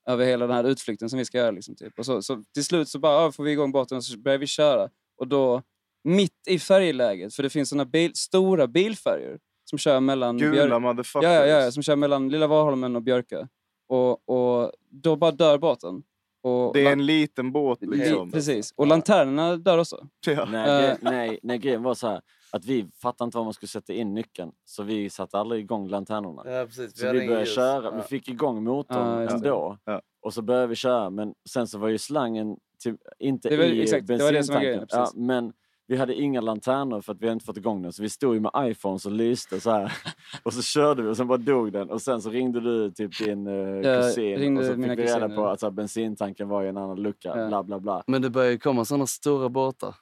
över 0.09 0.27
hela 0.27 0.46
den 0.46 0.57
här 0.57 0.64
utflykten 0.64 1.11
som 1.11 1.18
vi 1.18 1.24
ska 1.24 1.38
göra. 1.38 1.50
Liksom, 1.50 1.74
typ. 1.77 1.98
och 1.98 2.07
så, 2.07 2.22
så 2.22 2.44
till 2.55 2.64
slut 2.64 2.88
så 2.88 2.98
bara 2.98 3.22
ja, 3.22 3.33
får 3.33 3.44
vi 3.44 3.53
igång 3.53 3.72
båten 3.72 3.96
och 3.96 4.05
så 4.05 4.18
börjar 4.18 4.38
vi 4.38 4.46
köra. 4.46 4.88
Och 5.16 5.29
då, 5.29 5.62
mitt 6.05 6.48
i 6.48 6.59
färjeläget, 6.59 7.35
för 7.35 7.42
det 7.42 7.50
finns 7.50 7.68
såna 7.68 7.85
bil, 7.85 8.14
stora 8.14 8.66
bilfärjor 8.66 9.38
som 9.64 9.79
kör 9.79 10.00
mellan... 10.00 10.38
Gula 10.38 10.79
motherfuckers. 10.79 11.24
Ja, 11.24 11.46
ja, 11.46 11.64
ja, 11.64 11.72
som 11.72 11.83
kör 11.83 11.96
mellan 11.96 12.29
Lilla 12.29 12.46
Varholmen 12.46 12.96
och 12.96 13.03
Björkö. 13.03 13.46
Och, 13.88 14.29
och 14.29 14.72
då 14.90 15.16
bara 15.16 15.31
dör 15.31 15.59
båten. 15.59 16.03
Och 16.44 16.74
Det 16.74 16.87
är 16.87 16.92
en 16.92 17.07
liten 17.07 17.52
båt 17.52 17.78
liksom. 17.83 18.30
Precis. 18.30 18.72
Och 18.76 18.87
lanternorna 18.87 19.57
dör 19.57 19.78
också. 19.78 20.07
Ja. 20.26 20.48
Nej, 20.50 20.85
Eh. 20.90 20.96
nej, 21.00 21.38
nej, 21.42 21.59
grejen 21.59 21.83
var 21.83 21.94
så 21.94 22.09
här 22.09 22.20
att 22.52 22.64
vi 22.64 22.87
fattade 23.02 23.26
inte 23.28 23.37
var 23.38 23.44
man 23.44 23.52
skulle 23.52 23.68
sätta 23.68 23.92
in 23.92 24.14
nyckeln. 24.14 24.52
Så 24.64 24.83
vi 24.83 25.11
satte 25.11 25.38
aldrig 25.38 25.61
igång 25.61 25.88
lanternorna. 25.88 26.42
Ja, 26.50 26.66
precis. 26.66 26.98
Så 26.98 27.07
hade 27.07 27.18
vi 27.18 27.26
började 27.26 27.44
ljus. 27.44 27.54
köra, 27.54 27.85
Ja. 27.85 27.90
vi 27.96 28.02
fick 28.02 28.28
igång 28.28 28.64
motorn 28.64 29.22
Ja, 29.22 29.30
ändå. 29.30 29.78
Ja. 29.85 30.00
Och 30.22 30.35
så 30.35 30.42
började 30.42 30.66
vi 30.66 30.74
köra, 30.74 31.11
men 31.11 31.35
sen 31.48 31.66
så 31.66 31.78
var 31.78 31.88
ju 31.88 31.98
slangen 31.98 32.57
till, 32.83 32.96
inte 33.18 33.48
Det 33.48 33.57
var- 33.57 33.64
i 33.64 33.83
exakt, 33.83 34.07
det 34.07 34.16
var 34.22 34.33
det 34.33 34.44
som 34.44 34.54
var 34.54 34.62
grejen, 34.62 34.78
bensintanken. 34.78 35.00
Ja, 35.00 35.04
precis. 35.04 35.20
men 35.20 35.52
vi 35.87 35.97
hade 35.97 36.14
inga 36.14 36.40
lanternor 36.40 37.01
för 37.01 37.12
att 37.12 37.20
vi 37.20 37.27
hade 37.27 37.33
inte 37.33 37.44
fått 37.44 37.57
igång 37.57 37.83
den. 37.83 37.92
Så 37.92 38.03
vi 38.03 38.09
stod 38.09 38.35
ju 38.35 38.40
med 38.40 38.51
iPhones 38.59 39.07
och 39.07 39.12
lyste 39.12 39.61
så 39.61 39.70
här. 39.70 39.92
Och 40.42 40.53
så 40.53 40.62
körde 40.62 41.03
vi 41.03 41.09
och 41.09 41.16
sen 41.16 41.27
bara 41.27 41.38
dog 41.38 41.73
den. 41.73 41.90
Och 41.90 42.03
sen 42.03 42.23
så 42.23 42.31
ringde 42.31 42.61
du 42.61 42.90
typ 42.90 43.18
din 43.18 43.47
uh, 43.47 43.83
kusin 43.83 44.37
ringde 44.38 44.61
och 44.61 44.66
så 44.66 44.73
fick 44.75 44.83
vi 44.85 44.88
reda 44.88 45.03
kusiner. 45.03 45.37
på 45.37 45.47
att 45.47 45.61
så 45.61 45.66
här, 45.66 45.70
bensintanken 45.70 46.49
var 46.49 46.64
i 46.64 46.68
en 46.68 46.77
annan 46.77 47.03
lucka. 47.03 47.33
Ja. 47.37 47.49
Bla 47.49 47.62
bla 47.62 47.81
bla. 47.81 48.03
Men 48.07 48.23
det 48.23 48.31
börjar 48.31 48.51
ju 48.51 48.59
komma 48.59 48.85
sådana 48.85 49.07
stora 49.07 49.49
båtar. 49.49 49.94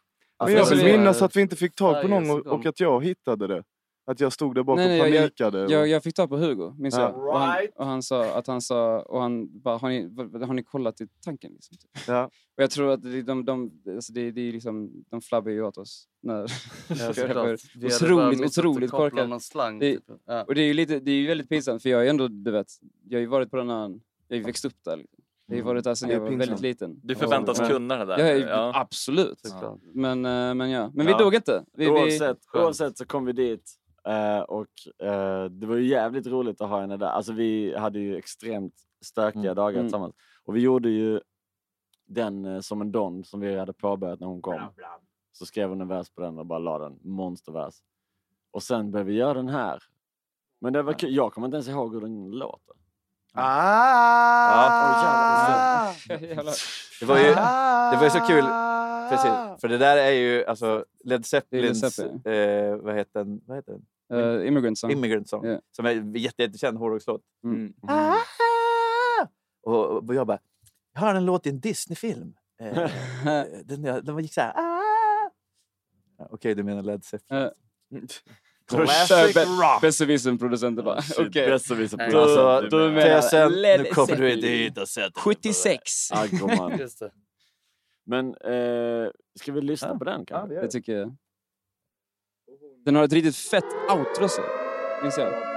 Men 0.45 0.53
jag 0.53 0.61
Alltså, 0.61 0.75
vill 0.75 0.85
det- 0.85 0.99
minnas 0.99 1.23
att 1.23 1.37
vi 1.37 1.41
inte 1.41 1.57
fick 1.57 1.75
tag 1.75 2.03
på 2.03 2.09
någon 2.09 2.31
och, 2.31 2.47
och 2.47 2.67
att 2.67 2.81
jag 2.81 3.05
hittade 3.05 3.47
det. 3.47 3.63
Att 4.05 4.21
jag 4.21 4.33
stod 4.33 4.55
där 4.55 4.63
bak 4.63 4.77
Nej, 4.77 5.01
och 5.01 5.07
nej, 5.07 5.15
jag- 5.15 5.23
panikade. 5.23 5.65
och- 5.65 5.71
Jag, 5.71 5.89
jag 5.89 6.03
fick 6.03 6.15
tag 6.15 6.29
på 6.29 6.37
Hugo, 6.37 6.75
minns 6.79 6.95
Ja. 6.95 7.01
jag. 7.03 7.27
Och 7.29 7.39
han, 7.41 7.67
och 7.77 7.87
han 7.87 8.03
sa 8.03 8.25
att 8.39 8.47
han 8.47 8.61
sa, 8.61 9.01
och 9.01 9.21
han 9.23 9.61
bara, 9.61 9.77
har 9.79 9.89
ni, 9.89 10.03
har 10.47 10.55
ni 10.55 10.63
kollat 10.63 11.01
i 11.01 11.09
tanken? 11.25 11.53
Liksom, 11.53 11.77
typ. 11.77 11.91
Ja. 12.09 12.25
Och 12.57 12.63
jag 12.63 12.71
tror 12.71 12.91
att 12.93 13.03
det- 13.03 13.23
de, 13.23 13.45
de, 13.45 13.71
alltså 13.95 14.13
det, 14.13 14.31
det 14.31 14.41
är 14.49 14.53
liksom, 14.53 15.05
de 15.11 15.21
flabbar 15.21 15.51
ju 15.51 15.63
åt 15.65 15.79
oss. 15.79 16.09
När, 16.23 16.41
Ja, 16.89 16.95
såklart. 17.15 17.61
Vi 17.75 17.87
otroligt, 17.87 18.41
otroligt 18.59 18.91
korkade. 18.91 19.41
slang. 19.41 19.79
Det- 19.79 19.93
Typ. 19.95 20.05
Ja. 20.27 20.45
Och 20.45 20.55
det 20.55 20.61
är 20.63 20.67
ju 20.67 20.75
lite, 20.75 21.01
det 21.01 21.11
är 21.11 21.15
ju 21.17 21.27
väldigt 21.27 21.49
pinsamt 21.49 21.83
för 21.83 21.89
jag 21.89 22.07
är 22.07 22.11
ändå, 22.11 22.29
du 22.29 22.51
vet, 22.51 22.67
jag 23.09 23.17
har 23.19 23.21
ju 23.21 23.27
varit 23.27 23.51
på 23.51 23.57
den 23.57 23.71
här, 23.71 23.77
Jag 24.29 24.37
har 24.37 24.37
ju 24.37 24.43
växt 24.43 24.65
upp 24.65 24.85
där. 24.85 24.97
Liksom. 24.97 25.19
Jag 25.47 25.55
har 25.55 25.59
ju 25.59 25.63
varit 25.65 25.85
där 25.85 25.95
sedan 25.95 26.11
jag 26.11 26.21
var 26.21 26.31
väldigt 26.31 26.61
liten. 26.61 27.01
Du 27.03 27.15
förväntas 27.15 27.59
Ja. 27.61 27.69
kunna 27.69 27.97
det 27.97 28.05
där. 28.05 28.19
Ja, 28.37 28.47
Ja. 28.49 28.73
Absolut. 28.75 29.41
Såklart. 29.43 29.79
Men, 29.95 30.25
eh, 30.25 30.55
men 30.55 30.71
ja. 30.71 30.91
Men 30.95 31.07
vi 31.07 31.13
Ja. 31.13 31.19
dog 31.19 31.35
inte. 31.35 31.65
Vi, 31.77 31.85
vi... 31.85 31.91
oavsett, 31.91 32.39
oavsett 32.55 32.99
så 32.99 33.07
kom 33.07 33.25
vi 33.25 33.33
dit 33.33 33.73
eh, 34.09 34.41
och 34.41 35.05
eh, 35.07 35.45
det 35.45 35.67
var 35.67 35.77
ju 35.77 35.87
jävligt 35.87 36.27
roligt 36.27 36.61
att 36.61 36.69
ha 36.69 36.81
henne 36.81 36.97
där. 36.97 37.07
Alltså 37.07 37.33
vi 37.33 37.77
hade 37.77 37.99
ju 37.99 38.17
extremt 38.17 38.75
stökiga 39.05 39.43
Mm. 39.43 39.55
dagar 39.57 39.71
Mm. 39.75 39.85
tillsammans. 39.85 40.15
Och 40.45 40.57
vi 40.57 40.61
gjorde 40.61 40.89
ju 40.91 41.21
den 42.07 42.45
eh, 42.45 42.61
som 42.61 42.81
en 42.81 42.93
don 42.93 43.25
som 43.25 43.41
vi 43.41 43.59
hade 43.59 43.73
påbörjat 43.73 44.21
när 44.21 44.27
hon 44.27 44.43
kom. 44.43 44.61
Så 45.33 45.47
skrev 45.47 45.69
hon 45.69 45.81
en 45.81 45.89
vers 45.89 46.11
på 46.11 46.21
den 46.21 46.39
och 46.39 46.47
bara 46.47 46.59
la 46.59 46.79
den, 46.79 46.99
monstervers. 47.03 47.75
Och 48.51 48.63
sen 48.63 48.91
började 48.91 49.11
vi 49.11 49.17
göra 49.17 49.35
den 49.35 49.49
här. 49.49 49.83
Men 50.61 50.73
det 50.73 50.83
var 50.83 50.93
kul, 50.93 51.15
jag 51.15 51.33
kommer 51.33 51.47
inte 51.47 51.57
ens 51.57 51.69
ihåg 51.69 51.95
hur 51.95 52.01
den 52.01 52.31
låter. 52.31 52.77
Ah! 53.35 53.43
Jävlar. 56.09 56.53
Det 57.01 57.07
var 57.07 57.19
ju, 57.19 57.25
det 57.25 57.97
var 57.97 58.05
ju 58.05 58.11
så 58.11 58.21
kul. 58.21 58.45
Precis. 59.11 59.61
För 59.61 59.69
det 59.69 59.79
där 59.79 59.97
är 59.97 60.11
ju 60.11 60.45
alltså 60.45 60.85
Led 61.05 61.27
Zeppelins... 61.27 61.95
Zeppelin. 61.95 62.23
eh, 62.25 62.77
vad 62.77 62.95
heter 62.95 63.25
den? 63.25 63.41
Vad 63.47 63.57
heter 63.57 63.73
den? 63.73 63.87
Eh, 64.13 64.47
Immigrant 64.49 64.79
Song. 64.79 64.91
Immigrant 64.91 65.29
Song. 65.29 65.45
Ja. 65.47 65.61
Som 65.77 65.87
är 65.87 65.91
en 65.91 66.15
jätte, 66.15 66.43
jättekänd 66.43 66.79
hårdrockslåt. 66.79 67.23
Mm. 67.45 67.73
Ah! 67.89 68.17
Och, 69.63 70.09
och 70.09 70.15
jag 70.15 70.27
bara, 70.27 70.39
jag 70.95 71.01
har 71.01 71.15
en 71.15 71.25
låt 71.25 71.47
i 71.47 71.51
en 71.51 71.61
Disney-film. 71.61 72.35
Eh, 72.61 72.91
den, 73.65 73.83
den 74.05 74.19
gick 74.19 74.35
så 74.35 74.41
här. 74.41 74.53
Ah! 74.57 75.31
Ja, 76.19 76.29
Okej, 76.31 76.55
du 76.55 76.63
menar 76.63 76.83
Led 76.83 77.05
Zeppelin. 77.05 77.51
Classic 78.71 79.37
rock! 79.37 79.81
Besserwisser-producenten 79.83 80.85
bara, 80.85 81.03
Shit, 81.03 81.19
okej. 81.19 81.49
besserwisser-producenten. 81.51 82.45
Då, 82.45 82.61
Du 82.61 82.69
då 82.69 82.91
menar- 82.91 83.51
Led 83.51 83.81
nu 83.81 83.87
kommer 83.91 84.07
du 84.17 84.31
Zeppelin. 84.31 84.41
dit 84.41 84.79
och 84.79 84.89
sätter 84.89 85.03
dig 85.09 85.13
på 85.13 85.21
76. 85.21 86.13
Aggoman. 86.13 86.79
Just 86.79 86.99
det. 86.99 87.11
Men 88.07 88.27
eh, 88.35 89.11
ska 89.41 89.53
vi 89.53 89.61
lyssna 89.61 89.99
på 89.99 90.05
den 90.05 90.27
kanske? 90.27 90.61
Det 90.61 90.69
tycker 90.69 90.93
jag. 90.93 91.17
Den 92.85 92.97
har 92.97 93.05
ett 93.05 93.13
riktigt 93.13 93.37
fett 93.37 93.65
outro 93.89 94.29
så. 94.29 94.43
Minns 95.03 95.19
jag. 95.19 95.53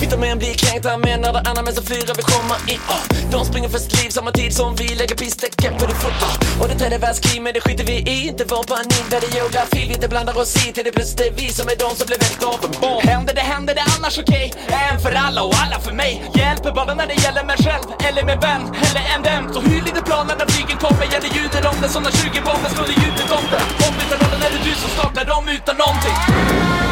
Fittar 0.00 0.18
med 0.18 0.32
en 0.32 0.38
blir 0.38 0.54
kränkt, 0.54 0.86
han 0.86 1.00
menar 1.00 1.32
det 1.32 1.42
andra 1.48 1.62
men 1.62 1.74
så 1.74 1.82
fyra 1.82 2.12
vill 2.18 2.28
komma 2.36 2.56
in 2.66 2.74
uh. 2.74 2.90
Ah, 2.94 3.02
de 3.32 3.44
springer 3.44 3.68
för 3.68 3.78
sitt 3.78 4.02
liv 4.02 4.10
samma 4.10 4.30
tid 4.32 4.52
som 4.60 4.76
vi 4.76 4.88
lägger 5.00 5.16
pistecken 5.22 5.72
på 5.78 5.86
det 5.86 5.94
fot 6.02 6.22
uh. 6.22 6.60
Och 6.60 6.68
det 6.68 6.74
tredje 6.80 6.98
världskrig 6.98 7.42
men 7.42 7.52
det 7.54 7.60
skiter 7.60 7.84
vi 7.84 7.96
i. 8.14 8.28
Inte 8.28 8.44
vår 8.52 8.64
panik 8.74 9.06
där 9.10 9.20
det 9.24 9.30
geografi 9.36 9.80
vi 9.88 9.94
inte 9.94 10.08
blandar 10.08 10.38
oss 10.42 10.52
i. 10.62 10.72
Till 10.72 10.84
det 10.84 10.92
plötsligt 10.92 11.20
är 11.28 11.32
vi 11.40 11.46
som 11.58 11.66
är 11.72 11.76
de 11.84 11.90
som 11.98 12.06
blir 12.08 12.18
väldigt 12.24 12.42
uppenbar 12.54 13.00
Händer 13.10 13.34
det 13.34 13.46
händer 13.52 13.74
det 13.78 13.84
annars 13.96 14.18
okej. 14.18 14.46
En 14.90 15.00
för 15.04 15.12
alla 15.26 15.40
och 15.48 15.54
alla 15.62 15.78
för 15.86 15.92
mig. 16.02 16.12
Hjälper 16.34 16.72
bara 16.78 16.94
när 16.94 17.06
det 17.12 17.18
gäller 17.24 17.44
mig 17.50 17.56
själv 17.64 17.86
Eller 18.08 18.22
min 18.30 18.40
vän, 18.46 18.62
eller 18.86 19.02
en 19.12 19.20
dem 19.28 19.42
Så 19.54 19.60
hyr 19.68 19.82
lite 19.88 20.02
planen 20.08 20.36
när 20.40 20.48
flygen 20.52 20.78
kommer? 20.84 21.04
Ja 21.12 21.18
det 21.24 21.30
ljuder 21.36 21.62
om 21.70 21.76
det? 21.82 21.88
Som 21.94 22.02
när 22.06 22.10
20 22.10 22.40
bomber 22.48 22.70
slår 22.74 22.88
i 22.94 22.96
ljudet 23.02 23.30
om 23.38 23.44
det. 23.52 23.62
Ombytta 23.86 24.14
rollen 24.22 24.40
är 24.46 24.50
det 24.54 24.62
du 24.68 24.74
som 24.82 24.90
startar 24.96 25.24
dem 25.32 25.44
utan 25.56 25.76
någonting. 25.84 26.85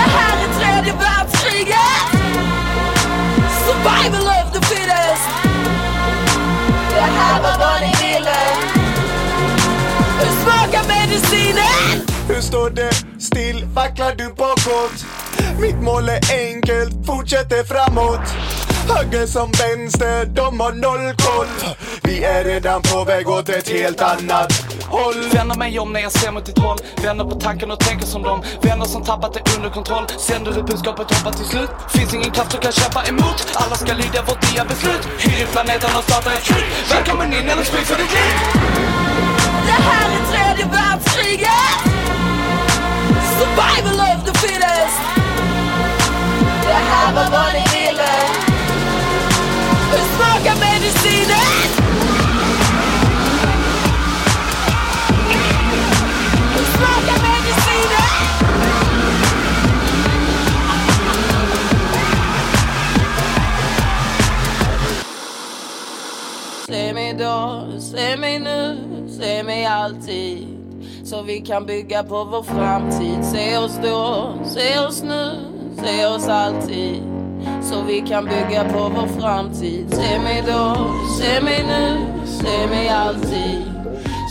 Det 0.00 0.10
här 0.10 0.44
är 0.44 0.52
tredje 0.60 0.92
världskriget 0.92 2.06
Survival 3.64 4.26
of 4.26 4.52
the 4.52 4.66
fittest 4.66 5.28
Det 6.90 7.00
här 7.00 7.42
var 7.42 7.58
vad 7.58 7.80
ni 7.80 7.92
ville 8.06 8.36
Hur 10.20 10.42
smakar 10.42 10.88
medicinen? 10.88 12.06
Hur 12.28 12.40
står 12.40 12.70
det 12.70 12.92
still? 13.20 13.64
Vacklar 13.74 14.14
du 14.14 14.28
bakåt? 14.28 15.04
Mitt 15.60 15.82
mål 15.82 16.08
är 16.08 16.20
enkelt, 16.32 17.06
fortsätter 17.06 17.64
framåt 17.64 18.34
Höger 18.90 19.26
som 19.26 19.52
vänster, 19.52 20.26
de 20.26 20.60
har 20.60 20.72
noll 20.72 21.14
koll. 21.16 21.74
Vi 22.02 22.24
är 22.24 22.44
redan 22.44 22.82
på 22.82 23.04
väg 23.04 23.28
åt 23.28 23.48
ett 23.48 23.68
helt 23.68 24.00
annat 24.00 24.52
håll. 24.84 25.14
Vänder 25.32 25.56
mig 25.56 25.78
om 25.78 25.92
när 25.92 26.00
jag 26.00 26.12
ser 26.12 26.32
mot 26.32 26.46
ditt 26.46 26.58
håll. 26.58 26.78
Vänder 27.02 27.24
på 27.24 27.34
tanken 27.40 27.70
och 27.70 27.80
tänker 27.80 28.06
som 28.06 28.22
dem. 28.22 28.42
Vänner 28.62 28.84
som 28.84 29.02
tappat 29.04 29.34
det 29.34 29.56
under 29.56 29.70
kontroll. 29.70 30.04
Sänder 30.18 30.58
ut 30.58 30.66
budskapet, 30.66 31.06
hoppas 31.14 31.36
till 31.36 31.46
slut? 31.46 31.70
Finns 31.88 32.14
ingen 32.14 32.30
kraft 32.30 32.52
som 32.52 32.60
kan 32.60 32.72
kämpa 32.72 33.02
emot. 33.04 33.38
Alla 33.54 33.76
ska 33.76 33.92
lyda 33.92 34.22
vårt 34.28 34.42
nya 34.52 34.64
beslut. 34.64 35.02
Hyr 35.18 35.46
planeten 35.46 35.90
och 35.98 36.04
startar 36.04 36.32
ett 36.32 36.44
krig. 36.44 36.64
Välkommen 36.90 37.32
in 37.32 37.48
eller 37.48 37.64
spy 37.64 37.80
för 37.90 37.96
ditt 38.02 38.12
liv. 38.18 38.34
Det 39.68 39.80
här 39.90 40.06
är 40.16 40.22
tredje 40.32 40.64
världskriget. 40.76 41.70
Survival 43.38 44.00
of 44.10 44.20
the 44.26 44.38
fittest. 44.38 44.98
Det 46.66 46.82
här 46.92 47.14
var 47.14 47.30
vad 47.30 47.52
ni 47.52 47.64
ville 47.78 48.49
Smaka 50.20 50.54
medicinen? 50.54 51.70
Medicinen? 57.22 58.10
Se 66.68 66.92
mig 66.94 67.14
då, 67.14 67.66
se 67.80 68.16
mig 68.16 68.38
nu, 68.38 68.78
se 69.08 69.42
mig 69.42 69.66
alltid 69.66 70.46
Så 71.04 71.22
vi 71.22 71.40
kan 71.40 71.66
bygga 71.66 72.02
på 72.02 72.24
vår 72.24 72.42
framtid 72.42 73.24
Se 73.24 73.58
oss 73.58 73.78
då, 73.82 74.34
se 74.44 74.78
oss 74.78 75.02
nu, 75.02 75.30
se 75.76 76.06
oss 76.06 76.28
alltid 76.28 77.02
så 77.62 77.82
vi 77.82 78.00
kan 78.08 78.24
bygga 78.24 78.64
på 78.64 78.92
vår 78.96 79.20
framtid. 79.20 79.94
Se 79.94 80.18
mig 80.18 80.42
då, 80.46 80.76
se 81.18 81.40
mig 81.40 81.64
nu, 81.68 82.06
se 82.26 82.66
mig 82.66 82.88
alltid. 82.88 83.62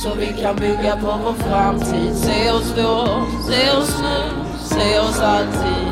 Så 0.04 0.10
vi 0.19 0.28
kan 0.41 0.56
bygga 0.56 0.95
på 0.95 1.12
vår 1.24 1.34
framtid. 1.34 2.15
Se 2.15 2.52
oss 2.52 2.74
då, 2.78 3.08
se 3.48 3.72
oss 3.78 3.95
nu, 4.02 4.19
se 4.63 5.00
oss 5.00 5.19
alltid. 5.19 5.91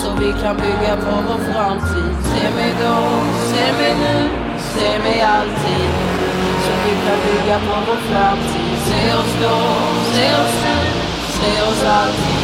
Så 0.00 0.08
vi 0.20 0.32
kan 0.42 0.56
bygga 0.56 0.96
på 0.96 1.14
vår 1.28 1.52
framtid. 1.52 2.14
Se 2.30 2.50
mig 2.56 2.72
då, 2.82 2.96
se 3.50 3.72
mig 3.78 3.94
nu, 4.04 4.28
se 4.74 4.98
mig 4.98 5.20
alltid. 5.20 5.90
Så 6.64 6.72
vi 6.84 6.92
kan 7.06 7.18
bygga 7.26 7.58
på 7.58 7.74
vår 7.86 8.00
framtid. 8.10 8.78
Se 8.88 9.14
oss 9.14 9.34
då, 9.42 9.56
se 10.14 10.26
oss 10.42 10.56
nu, 10.64 10.78
se 11.38 11.62
oss 11.62 11.84
alltid. 11.84 12.38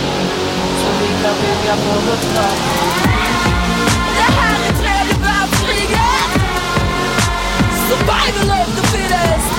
Så 0.81 0.89
vi 1.01 1.09
kan 1.23 1.35
bygga 1.43 1.75
på 1.77 1.93
vår 2.07 2.17
framtid. 2.17 3.14
Survival 7.95 8.51
of 8.51 8.67
the 8.77 8.83
fittest 8.93 9.51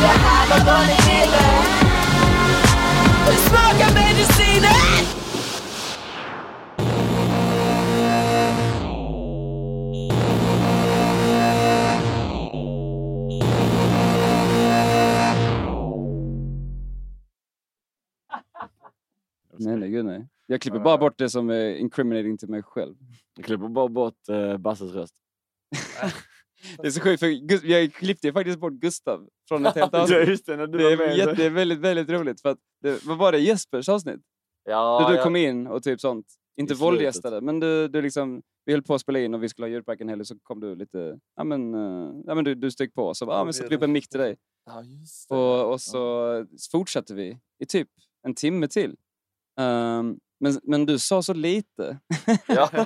Det 0.00 0.14
här 0.24 0.48
var 0.50 0.60
vad 0.66 0.86
ni 0.86 0.96
ville 1.08 1.44
Hur 3.26 3.38
smakar 3.48 3.94
medicinen? 3.94 5.04
Nej, 19.58 19.76
nej, 19.76 19.90
gud 19.90 20.04
nej. 20.04 20.26
Jag 20.46 20.60
klipper 20.60 20.78
bara 20.78 20.98
bort 20.98 21.18
det 21.18 21.30
som 21.30 21.50
är 21.50 21.74
incriminating 21.74 22.38
till 22.38 22.48
mig 22.48 22.62
själv. 22.62 22.94
Jag 23.36 23.44
klipper 23.44 23.68
bara 23.68 23.88
bort 23.88 24.28
uh, 24.30 24.56
Basses 24.56 24.92
röst. 24.92 25.14
Det 26.78 26.86
är 26.86 26.90
så 26.90 27.00
sjukt, 27.00 27.20
för 27.20 27.66
jag 27.66 27.92
klippte 27.94 28.26
ju 28.26 28.32
faktiskt 28.32 28.58
bort 28.58 28.72
Gustav 28.72 29.28
från 29.48 29.66
ett 29.66 29.74
helt 29.74 29.94
avsnitt. 30.00 30.28
just 30.28 30.46
det, 30.46 30.56
när 30.56 30.66
du 30.66 30.78
det 30.78 30.84
var 30.84 30.90
är 30.90 30.96
med. 30.96 31.16
jätte, 31.16 31.48
väldigt, 31.48 31.78
väldigt 31.78 32.08
roligt. 32.10 32.40
För 32.40 32.48
att 32.48 32.58
det, 32.82 33.04
vad 33.04 33.18
var 33.18 33.32
det? 33.32 33.38
Jespers 33.38 33.88
avsnitt? 33.88 34.20
Ja, 34.64 35.06
du 35.10 35.14
jag- 35.14 35.24
kom 35.24 35.36
in 35.36 35.66
och 35.66 35.82
typ 35.82 36.00
sånt. 36.00 36.26
Inte 36.56 36.74
våldgästade, 36.74 37.40
men 37.40 37.60
du, 37.60 37.88
du 37.88 38.02
liksom, 38.02 38.42
vi 38.64 38.72
höll 38.72 38.82
på 38.82 38.94
att 38.94 39.00
spela 39.00 39.18
in 39.18 39.34
och 39.34 39.42
vi 39.42 39.48
skulle 39.48 39.66
ha 39.66 39.70
djurpark 39.70 40.00
en 40.00 40.08
helg 40.08 40.24
så 40.24 40.38
kom 40.42 40.60
du 40.60 40.74
lite, 40.74 41.18
ja 41.36 41.44
men, 41.44 41.74
eh, 41.74 42.10
ja, 42.26 42.34
men 42.34 42.44
du, 42.44 42.54
du 42.54 42.70
steg 42.70 42.94
på. 42.94 43.14
Så 43.14 43.24
ja, 43.24 43.44
men 43.44 43.52
satte 43.54 43.68
vi 43.68 43.76
upp 43.76 43.82
en 43.82 43.92
mick 43.92 44.08
till 44.08 44.20
dig. 44.20 44.36
Ja, 44.66 44.82
just 44.82 45.28
det. 45.28 45.34
Och, 45.34 45.72
och 45.72 45.80
så 45.80 46.46
fortsatte 46.72 47.14
vi 47.14 47.38
i 47.58 47.66
typ 47.66 47.88
en 48.26 48.34
timme 48.34 48.68
till. 48.68 48.96
Ehm, 49.60 50.18
Men, 50.40 50.60
men 50.62 50.86
du 50.86 50.98
sa 50.98 51.22
så 51.22 51.32
lite. 51.34 51.98
Ja, 52.46 52.68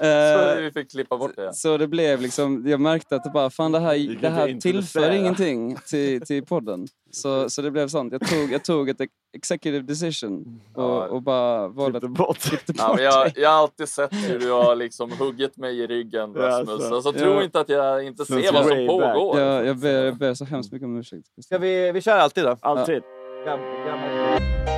Eh, 0.00 0.54
så 0.56 0.60
vi 0.60 0.70
fick 0.74 0.90
klippa 0.90 1.16
bort 1.16 1.36
det. 1.36 1.54
Så 1.54 1.76
det 1.76 1.86
blev 1.88 2.20
liksom, 2.20 2.64
jag 2.66 2.80
märkte 2.80 3.16
att 3.16 3.24
det 3.24 3.30
bara, 3.30 3.50
fan 3.50 3.72
det 3.72 3.80
här, 3.80 4.16
det 4.20 4.28
här 4.28 4.60
tillför 4.60 5.10
ingenting 5.10 5.76
till, 5.90 6.20
till 6.20 6.44
podden. 6.46 6.86
Så, 7.10 7.50
så 7.50 7.62
det 7.62 7.70
blev 7.70 7.88
sånt. 7.88 8.12
Jag 8.12 8.28
tog, 8.28 8.52
jag 8.52 8.64
tog 8.64 8.88
ett 8.88 9.00
executive 9.36 9.82
decision 9.86 10.60
och, 10.74 11.02
och 11.02 11.22
bara 11.22 11.68
valde 11.68 11.98
att 11.98 12.08
bort. 12.08 12.38
Ja, 12.78 12.88
bort 12.88 12.96
men 12.96 13.04
jag, 13.04 13.32
jag 13.36 13.50
har 13.50 13.56
alltid 13.56 13.88
sett 13.88 14.12
hur 14.12 14.38
du 14.38 14.50
har 14.50 14.76
liksom 14.76 15.10
huggit 15.18 15.56
mig 15.56 15.80
i 15.80 15.86
ryggen 15.86 16.32
Ja, 16.36 16.42
Rasmus. 16.42 16.88
så. 16.88 16.94
Alltså, 16.94 17.12
Ja. 17.14 17.18
tro 17.20 17.42
inte 17.42 17.60
att 17.60 17.68
jag 17.68 18.04
inte 18.06 18.24
ser 18.24 18.52
vad 18.52 18.66
som 18.66 18.86
pågår. 18.86 19.40
Jag, 19.40 19.66
jag, 19.66 19.76
ber, 19.76 20.04
jag 20.04 20.16
ber 20.16 20.34
så 20.34 20.44
hemskt 20.44 20.72
mycket 20.72 20.86
om 20.86 20.96
ursäkt. 20.98 21.26
Ska 21.44 21.58
vi, 21.58 21.92
vi 21.92 22.00
kör 22.00 22.18
alltid 22.18 22.44
då? 22.44 22.56
Alltid. 22.60 23.02
Gam- 23.46 24.75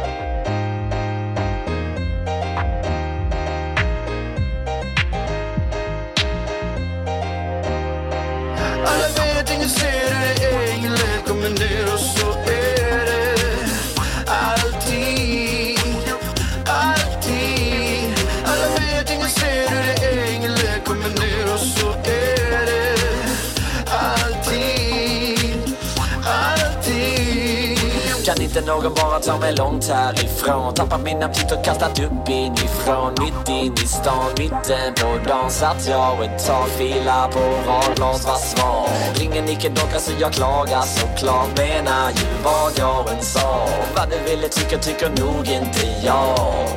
någon 28.68 28.94
bara 28.94 29.18
ta 29.20 29.38
mig 29.38 29.56
långt 29.56 29.88
härifrån? 29.88 30.74
Tappat 30.74 31.02
min 31.02 31.22
aptit 31.22 31.52
och 31.52 31.64
kastat 31.64 31.98
upp 31.98 32.28
inifrån. 32.28 33.14
Mitt 33.20 33.48
in 33.48 33.72
i 33.72 33.86
stan, 33.86 34.30
mitten 34.38 34.94
på 34.94 35.28
dagen 35.28 35.50
Satt 35.50 35.88
jag 35.88 36.24
ett 36.24 36.46
tag, 36.46 36.68
fila 36.68 37.28
på 37.32 37.40
radglas, 37.70 38.26
var 38.26 38.36
svar. 38.36 38.88
Ringen 39.14 39.48
icke-docka 39.48 39.98
så 39.98 40.12
jag 40.20 40.32
klagar 40.32 40.82
såklart. 40.82 41.56
Menar 41.56 42.10
ju 42.10 42.26
vad 42.44 42.72
jag 42.78 43.12
än 43.12 43.22
sa. 43.22 43.68
Vad 43.96 44.10
du 44.10 44.30
ville 44.30 44.48
tycka, 44.48 44.78
tycker 44.78 45.08
nog 45.08 45.48
inte 45.48 45.86
jag 46.04 46.68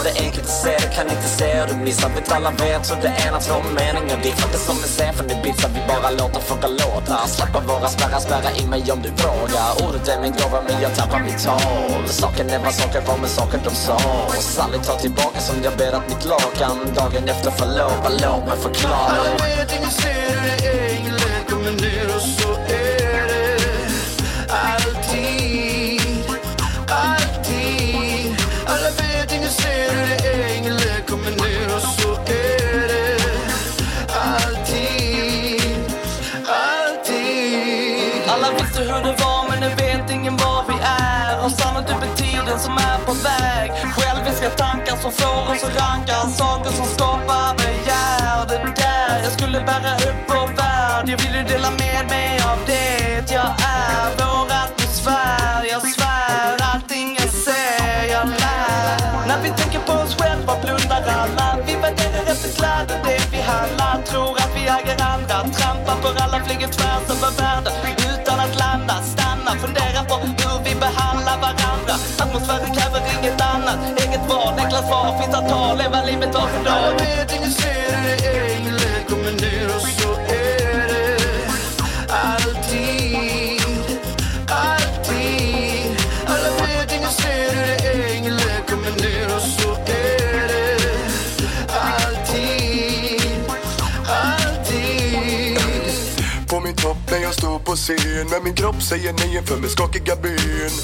och 0.00 0.06
det 0.06 0.12
är 0.20 0.24
enkelt 0.26 0.46
att 0.50 0.60
se, 0.64 0.72
det 0.84 0.90
kan 0.96 1.06
inte 1.14 1.28
se. 1.38 1.66
Du 1.68 1.74
missar, 1.74 2.08
vet 2.08 2.32
alla 2.32 2.50
vet 2.50 2.86
så 2.86 2.94
det 3.02 3.08
är 3.08 3.28
ena 3.28 3.40
två 3.40 3.56
meningar. 3.80 4.16
Det 4.22 4.28
är 4.32 4.36
för 4.42 4.50
det 4.54 4.62
som 4.68 4.76
en 4.84 4.90
symfoni 4.98 5.34
beats 5.42 5.64
att 5.64 5.74
vi 5.76 5.82
bara 5.92 6.10
låter 6.20 6.40
folk 6.48 6.62
låta. 6.82 7.16
Slappa 7.34 7.60
våra 7.70 7.88
spärrar, 7.88 8.20
spärra 8.26 8.50
in 8.60 8.68
mig 8.70 8.82
om 8.94 9.00
du 9.06 9.10
vågar. 9.24 9.68
Ordet 9.84 10.08
är 10.08 10.20
min 10.24 10.32
gåva 10.38 10.60
men 10.66 10.76
jag 10.84 10.92
tappar 10.94 11.20
mitt 11.20 11.40
tal 11.44 12.08
Saken 12.20 12.50
är 12.50 12.58
vad 12.58 12.74
saker 12.74 13.00
var 13.08 13.16
men 13.22 13.30
saker 13.38 13.60
de 13.64 13.74
sa. 13.86 13.98
Sally 14.56 14.78
tar 14.78 14.98
tillbaka 15.04 15.40
som 15.48 15.56
jag 15.66 15.72
ber 15.80 15.92
att 15.98 16.08
mitt 16.08 16.24
lakan 16.24 16.76
Dagen 16.96 17.28
efter 17.34 17.50
förlova, 17.50 18.08
låt 18.22 18.44
mig 18.48 18.58
förklara. 18.66 19.20
Alla 19.20 19.32
vet, 19.44 19.70
ingen 19.78 19.94
ser 20.02 20.22
hur 20.30 20.42
det 20.48 20.58
är, 20.68 21.00
ingen 21.00 21.14
lätt 21.14 21.44
kommer 21.50 21.72
ner 21.84 22.06
och 22.16 22.22
så 22.22 22.48
är 22.74 22.79
Alla 38.32 38.50
visste 38.58 38.80
hur 38.80 39.02
det 39.08 39.16
var 39.24 39.48
men 39.48 39.60
nu 39.60 39.68
vet 39.68 40.10
ingen 40.10 40.36
var 40.36 40.64
vi 40.68 40.74
är. 40.82 41.36
Har 41.42 41.48
stannat 41.48 41.90
upp 41.90 42.02
i 42.08 42.22
tiden 42.22 42.58
som 42.58 42.72
är 42.72 42.98
på 43.06 43.12
väg. 43.12 43.70
Själviska 43.96 44.50
tankar 44.50 44.96
som 44.96 45.12
får 45.12 45.42
oss 45.52 45.64
att 45.64 45.76
ranka. 45.80 46.14
Saker 46.42 46.70
som 46.70 46.86
skapar 46.86 47.54
begär. 47.62 48.46
Det 48.48 48.72
där 48.82 49.22
jag 49.24 49.32
skulle 49.32 49.60
bära 49.60 49.94
upp 50.08 50.20
vår 50.28 50.46
värld. 50.56 51.04
Jag 51.08 51.18
vill 51.18 51.34
ju 51.34 51.42
dela 51.42 51.70
med 51.70 52.02
mig 52.10 52.40
av 52.50 52.58
det 52.66 53.32
Jag 53.34 53.50
är. 53.80 54.06
Vår 54.18 54.46
atmosfär 54.62 55.64
Jag 55.72 55.82
svär 55.82 55.99
När 59.40 59.50
vi 59.50 59.56
tänker 59.62 59.80
på 59.80 59.92
oss 59.92 60.14
själva 60.20 60.52
blundar 60.62 61.02
alla. 61.22 61.58
Vi 61.66 61.74
värderar 61.74 62.24
efter 62.32 62.50
kläder 62.58 62.98
det 63.04 63.26
vi 63.32 63.40
handlar 63.52 64.02
Tror 64.10 64.34
att 64.42 64.52
vi 64.56 64.62
äger 64.76 64.98
andra. 65.14 65.36
Trampar 65.56 65.96
för 66.02 66.14
alla 66.24 66.38
flyger 66.44 66.68
tvärs 66.76 67.06
över 67.14 67.32
världen. 67.40 67.72
Utan 68.12 68.40
att 68.40 68.54
landa, 68.62 68.94
stanna 69.12 69.50
Fundera 69.62 70.00
på 70.10 70.16
hur 70.16 70.56
vi 70.66 70.74
behandlar 70.86 71.38
varandra. 71.46 71.94
Atmosfären 72.22 72.74
kräver 72.76 73.00
inget 73.14 73.40
annat. 73.52 73.78
Eget 74.02 74.24
val, 74.30 74.54
enkla 74.62 74.82
svar 74.88 75.18
finns 75.18 75.34
att 75.34 75.48
ta. 75.48 75.74
Leva 75.74 76.02
livet 76.10 76.34
var 76.34 76.46
för 76.52 76.60
Alla 76.60 76.90
dag 76.90 76.92
vet, 77.00 77.32
ingen 77.36 77.52
ser 77.60 77.96
hur 77.96 78.02
det 78.08 78.16
är, 78.36 78.49
på 97.70 97.76
scen. 97.76 98.26
Men 98.30 98.44
min 98.44 98.54
kropp 98.54 98.82
säger 98.82 99.12
nej 99.12 99.36
inför 99.36 99.56
med 99.56 99.70
skakiga 99.70 100.16
ben 100.16 100.74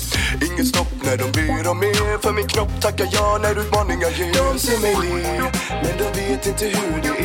Inget 0.46 0.68
stopp 0.68 0.92
när 1.02 1.16
de 1.16 1.26
ber 1.32 1.70
om 1.70 1.78
mer 1.78 2.18
För 2.22 2.32
min 2.32 2.48
kropp 2.48 2.72
tackar 2.80 3.08
ja 3.12 3.38
när 3.42 3.60
utmaningar 3.60 4.10
ger. 4.18 4.32
De 4.34 4.58
ser 4.58 4.78
mig 4.80 4.96
le, 5.02 5.42
men 5.82 5.94
de 6.00 6.06
vet 6.20 6.46
inte 6.46 6.64
hur 6.64 7.02
det 7.02 7.16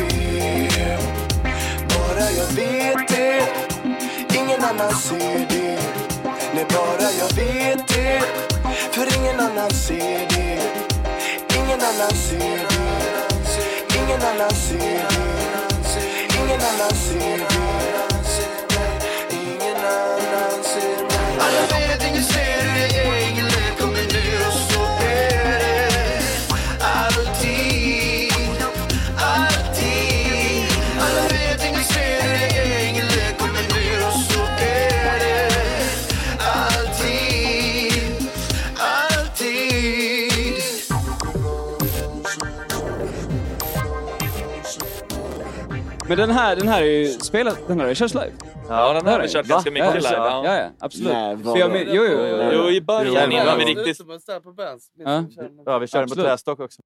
är. 0.80 0.98
Bara 1.92 2.26
jag 2.40 2.50
vet 2.60 3.08
det, 3.08 3.42
ingen 4.40 4.64
annan 4.64 4.94
ser 4.94 5.46
det. 5.52 5.80
Nej, 6.54 6.66
bara 6.68 7.08
jag 7.20 7.32
vet 7.42 7.88
det. 7.88 8.22
För 8.94 9.16
ingen 9.16 9.40
annan 9.40 9.70
ser 9.70 10.28
det. 10.32 10.62
Ingen 11.56 11.80
annan 11.90 12.14
ser 12.26 12.58
det. 12.68 13.96
Ingen 13.98 14.22
annan 14.22 14.50
ser 14.50 15.04
det. 15.12 16.36
Ingen 16.38 16.60
annan 16.60 16.94
ser 16.94 17.38
det. 17.38 17.91
Ser 20.62 21.02
mig 21.02 21.16
Alla 21.40 21.62
vet, 21.70 22.04
ingen 22.08 22.22
ser 22.22 22.62
hur 22.62 22.74
det 22.74 22.98
är 22.98 23.30
Ingen 23.30 23.46
och 24.46 24.52
så 24.52 24.82
är 25.04 25.58
det 25.58 26.20
Alltid, 26.80 28.32
alltid 29.18 30.64
Alla 31.00 31.22
vet, 31.28 31.64
ingen 31.68 31.84
ser 31.84 32.22
hur 32.22 32.38
det 32.38 32.48
är 32.58 32.88
Ingen 32.88 33.06
och 34.06 34.12
så 34.12 34.40
är 34.60 35.18
det 35.18 35.50
Alltid, 36.38 38.02
alltid 38.78 39.62
Men 46.08 46.18
den 46.18 46.30
här, 46.30 46.56
den 46.56 46.68
här 46.68 46.82
är 46.82 46.86
ju 46.86 47.06
spelad, 47.08 47.56
den 47.66 47.76
här 47.78 47.84
har 47.84 47.88
ju 47.88 47.94
körts 47.94 48.14
live. 48.14 48.51
Ja, 48.72 48.92
den 48.92 49.06
här 49.06 49.12
har 49.12 49.22
vi 49.22 49.28
kört 49.28 49.46
ganska 49.46 49.70
mycket 49.70 49.94
live. 49.94 50.08
Ja, 50.16 50.42
Ja. 50.44 50.56
ja, 50.56 50.70
absolut. 50.78 51.12
Nej, 51.12 51.36
jag, 51.58 51.70
men, 51.70 51.80
jo, 51.86 52.02
jo, 52.04 52.18
jo, 52.18 52.26
jo. 52.26 52.50
Jo, 52.52 52.68
i 52.70 52.80
början 52.80 53.32
innan 53.32 53.58
vi 53.58 53.64
riktigt... 53.64 54.06
Ja. 54.98 55.24
Ja, 55.66 55.78
vi 55.78 55.86
kör 55.86 55.98
den 55.98 56.08
på 56.08 56.14
trästock 56.14 56.60
också. 56.60 56.82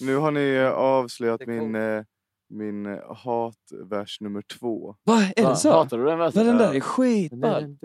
Nu 0.00 0.16
har 0.16 0.30
ni 0.30 0.54
eh, 0.54 0.70
avslöjat 0.70 1.46
min, 1.46 1.74
eh, 1.74 2.02
min 2.50 2.86
eh, 2.86 3.16
hatvers 3.16 4.20
nummer 4.20 4.42
två. 4.42 4.96
Va, 5.04 5.22
är 5.36 5.48
det 5.48 5.56
så? 5.56 5.70
Hatar 5.72 5.98
du 5.98 6.04
den 6.04 6.18
versen? 6.18 6.46
Men 6.46 6.56
den 6.56 6.66
där 6.66 6.74
är 6.76 6.80
skitball. 6.80 7.76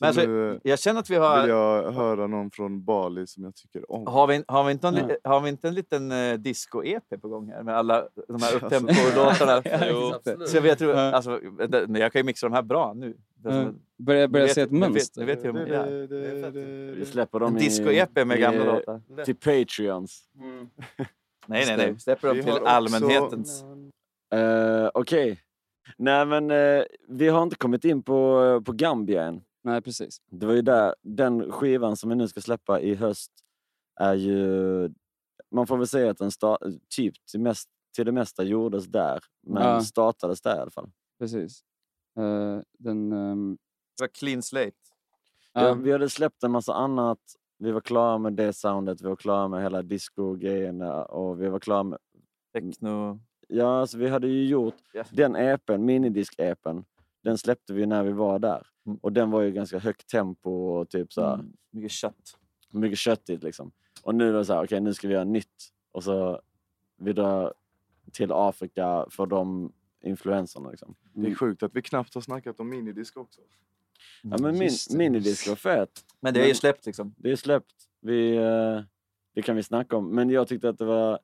Men 0.00 0.06
alltså, 0.08 0.26
nu 0.26 0.52
eh, 0.52 0.58
jag 0.62 0.78
känner 0.78 1.00
att 1.00 1.10
vi 1.10 1.16
har... 1.16 1.40
vill 1.40 1.50
jag 1.50 1.92
höra 1.92 2.26
någon 2.26 2.50
från 2.50 2.84
Bali 2.84 3.26
som 3.26 3.44
jag 3.44 3.54
tycker 3.54 3.92
om. 3.92 4.06
Har 4.06 4.26
vi, 4.26 4.44
har, 4.48 4.64
vi 4.64 4.72
inte 4.72 4.88
en, 4.88 4.94
li- 4.94 5.16
har 5.24 5.40
vi 5.40 5.48
inte 5.48 5.68
en 5.68 5.74
liten 5.74 6.12
uh, 6.12 6.34
disco-EP 6.38 7.20
på 7.22 7.28
gång 7.28 7.48
här 7.50 7.62
med 7.62 7.76
alla 7.76 8.08
de 8.28 8.42
här 8.42 8.52
Alltså. 8.52 8.66
upptempo-låtarna? 8.66 9.62
Jo. 9.90 10.12
Så 10.46 10.56
jag, 10.56 10.78
tror, 10.78 10.94
alltså, 10.94 11.40
jag 11.88 12.12
kan 12.12 12.20
ju 12.20 12.24
mixa 12.24 12.46
de 12.46 12.52
här 12.52 12.62
bra 12.62 12.92
nu. 12.96 13.16
En- 13.48 13.78
Börjar, 13.98 14.28
börjar 14.28 14.46
se 14.46 14.60
ett 14.60 14.70
mönster. 14.70 15.20
Nu 15.20 15.26
vet 15.26 15.44
jag 15.44 15.52
hur 15.52 15.66
ja. 15.66 15.84
Vi 16.96 17.04
släpper 17.06 17.40
dem 17.40 17.56
En 17.56 17.62
i- 17.62 17.64
disco-EP 17.64 18.24
med 18.24 18.38
gamla 18.40 18.64
låtar. 18.64 19.24
Till 19.24 19.36
Patreons. 19.36 20.22
Nej, 21.46 21.64
nej, 21.66 21.76
nej. 21.76 21.92
Vi 21.92 21.98
släpper 22.00 22.28
dem 22.28 22.36
Vi 22.36 22.42
till 22.42 22.52
också- 22.52 22.64
allmänhetens. 22.64 23.64
Uh, 24.34 24.90
Okej. 24.94 25.40
Nej 25.96 26.26
men 26.26 26.50
eh, 26.50 26.82
vi 27.08 27.28
har 27.28 27.42
inte 27.42 27.56
kommit 27.56 27.84
in 27.84 28.02
på, 28.02 28.62
på 28.64 28.72
Gambia 28.72 29.22
än. 29.24 29.40
Nej, 29.66 29.82
precis. 29.82 30.20
Det 30.30 30.46
var 30.46 30.54
ju 30.54 30.62
där, 30.62 30.94
den 31.02 31.52
skivan 31.52 31.96
som 31.96 32.10
vi 32.10 32.16
nu 32.16 32.28
ska 32.28 32.40
släppa 32.40 32.80
i 32.80 32.94
höst 32.94 33.32
är 34.00 34.14
ju... 34.14 34.90
Man 35.50 35.66
får 35.66 35.76
väl 35.76 35.86
säga 35.86 36.10
att 36.10 36.18
den 36.18 36.30
sta, 36.30 36.58
typ 36.96 37.14
till, 37.30 37.40
mest, 37.40 37.68
till 37.96 38.06
det 38.06 38.12
mesta 38.12 38.42
gjordes 38.42 38.86
där. 38.86 39.20
Men 39.46 39.62
Ja. 39.62 39.80
startades 39.80 40.40
där 40.42 40.56
i 40.56 40.60
alla 40.60 40.70
fall. 40.70 40.90
Precis. 41.18 41.60
Eh, 42.18 42.60
den... 42.78 43.12
ehm, 43.12 43.58
Det 43.98 44.02
var 44.02 44.08
clean 44.08 44.42
slate. 44.42 44.76
Ja. 45.52 45.74
vi 45.74 45.92
hade 45.92 46.10
släppt 46.10 46.42
en 46.42 46.50
massa 46.50 46.74
annat 46.74 47.18
vi 47.58 47.70
var 47.72 47.80
klara 47.80 48.18
med 48.18 48.32
det 48.32 48.52
soundet, 48.52 49.00
vi 49.02 49.08
var 49.08 49.16
klara 49.16 49.48
med 49.48 49.62
hela 49.62 49.82
disco-grejerna 49.82 51.04
och 51.04 51.42
vi 51.42 51.48
var 51.48 51.58
klara 51.60 51.82
med... 51.82 51.98
Techno. 52.52 53.20
Ja, 53.48 53.80
alltså 53.80 53.98
vi 53.98 54.08
hade 54.08 54.28
ju 54.28 54.46
gjort 54.46 54.74
den 55.10 55.36
EPn, 55.36 55.72
minidisk-EPn, 55.84 56.84
den 57.26 57.38
släppte 57.38 57.72
vi 57.72 57.86
när 57.86 58.02
vi 58.02 58.12
var 58.12 58.38
där. 58.38 58.66
Och 59.00 59.12
den 59.12 59.30
var 59.30 59.42
ju 59.42 59.52
ganska 59.52 59.78
högt 59.78 60.08
tempo 60.08 60.50
och 60.50 60.88
typ 60.88 61.12
så 61.12 61.24
Mm. 61.24 61.52
Mycket 61.70 61.90
kött. 61.90 62.38
mycket 62.70 62.98
köttigt 62.98 63.42
liksom. 63.42 63.72
Och 64.02 64.14
nu 64.14 64.28
är 64.28 64.32
det 64.32 64.44
så 64.44 64.52
här, 64.54 64.64
okej 64.64 64.80
nu 64.80 64.94
ska 64.94 65.08
vi 65.08 65.14
göra 65.14 65.24
nytt. 65.24 65.68
Och 65.92 66.04
så 66.04 66.40
vi 66.96 67.12
drar 67.12 67.54
till 68.12 68.32
Afrika 68.32 69.06
för 69.10 69.26
de 69.26 69.72
influenserna 70.04 70.70
liksom. 70.70 70.94
Det 71.12 71.30
är 71.30 71.34
sjukt 71.34 71.62
att 71.62 71.74
vi 71.74 71.82
knappt 71.82 72.14
har 72.14 72.20
snackat 72.20 72.60
om 72.60 72.68
minidisk 72.68 73.16
också. 73.16 73.40
Ja 74.22 74.36
men 74.40 74.58
min, 74.58 74.70
minidisk 74.94 75.48
var 75.48 75.56
fett. 75.56 76.04
Men 76.20 76.34
det 76.34 76.42
är 76.42 76.48
ju 76.48 76.54
släppt 76.54 76.86
liksom. 76.86 77.14
Det 77.18 77.30
är 77.32 77.36
släppt. 77.36 77.74
Vi, 78.00 78.36
eh, 78.36 78.80
det 79.34 79.42
kan 79.42 79.56
vi 79.56 79.62
snacka 79.62 79.96
om. 79.96 80.14
Men 80.14 80.30
jag 80.30 80.48
tyckte 80.48 80.68
att 80.68 80.78
det 80.78 80.84
var, 80.84 81.18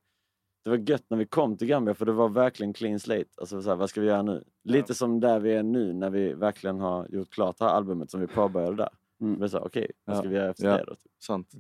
det 0.65 0.71
var 0.71 0.77
gött 0.77 1.05
när 1.09 1.19
vi 1.19 1.27
kom 1.27 1.57
till 1.57 1.67
Gambia 1.69 1.95
för 1.95 2.07
det 2.07 2.13
var 2.13 2.29
verkligen 2.29 2.73
clean 2.73 3.01
slate. 3.01 3.25
Alltså 3.37 3.63
så 3.63 3.69
här, 3.69 3.77
vad 3.77 3.91
ska 3.91 4.01
vi 4.01 4.07
göra 4.07 4.23
nu? 4.23 4.45
Lite 4.65 4.95
som 4.95 5.21
där 5.21 5.41
vi 5.41 5.53
är 5.53 5.63
nu 5.63 5.93
när 5.93 6.11
vi 6.11 6.33
verkligen 6.35 6.81
har 6.81 7.07
gjort 7.09 7.31
klart 7.31 7.59
det 7.59 7.65
här 7.65 7.73
albumet 7.73 8.11
som 8.11 8.21
vi 8.21 8.27
påbörjade 8.27 8.77
där. 8.77 8.89
Mm. 9.21 9.41
Vi 9.41 9.49
sa 9.49 9.59
okej, 9.61 9.91
vad 10.05 10.17
ska 10.17 10.27
Ja. 10.27 10.31
vi 10.31 10.37
göra 10.37 10.51
efter 10.51 10.65
Ja, 10.69 10.77
det 10.77 10.85
då? 10.85 10.95
Typ. 10.95 11.13
Sant. 11.19 11.53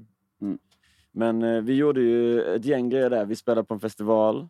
Men 1.13 1.43
eh, 1.43 1.63
vi 1.63 1.75
gjorde 1.75 2.01
ju 2.01 2.43
ett 2.43 2.65
gäng 2.65 2.89
grejer 2.91 3.11
där. 3.11 3.25
Vi 3.25 3.37
spelade 3.37 3.65
på 3.65 3.75
en 3.75 3.81
festival 3.81 4.49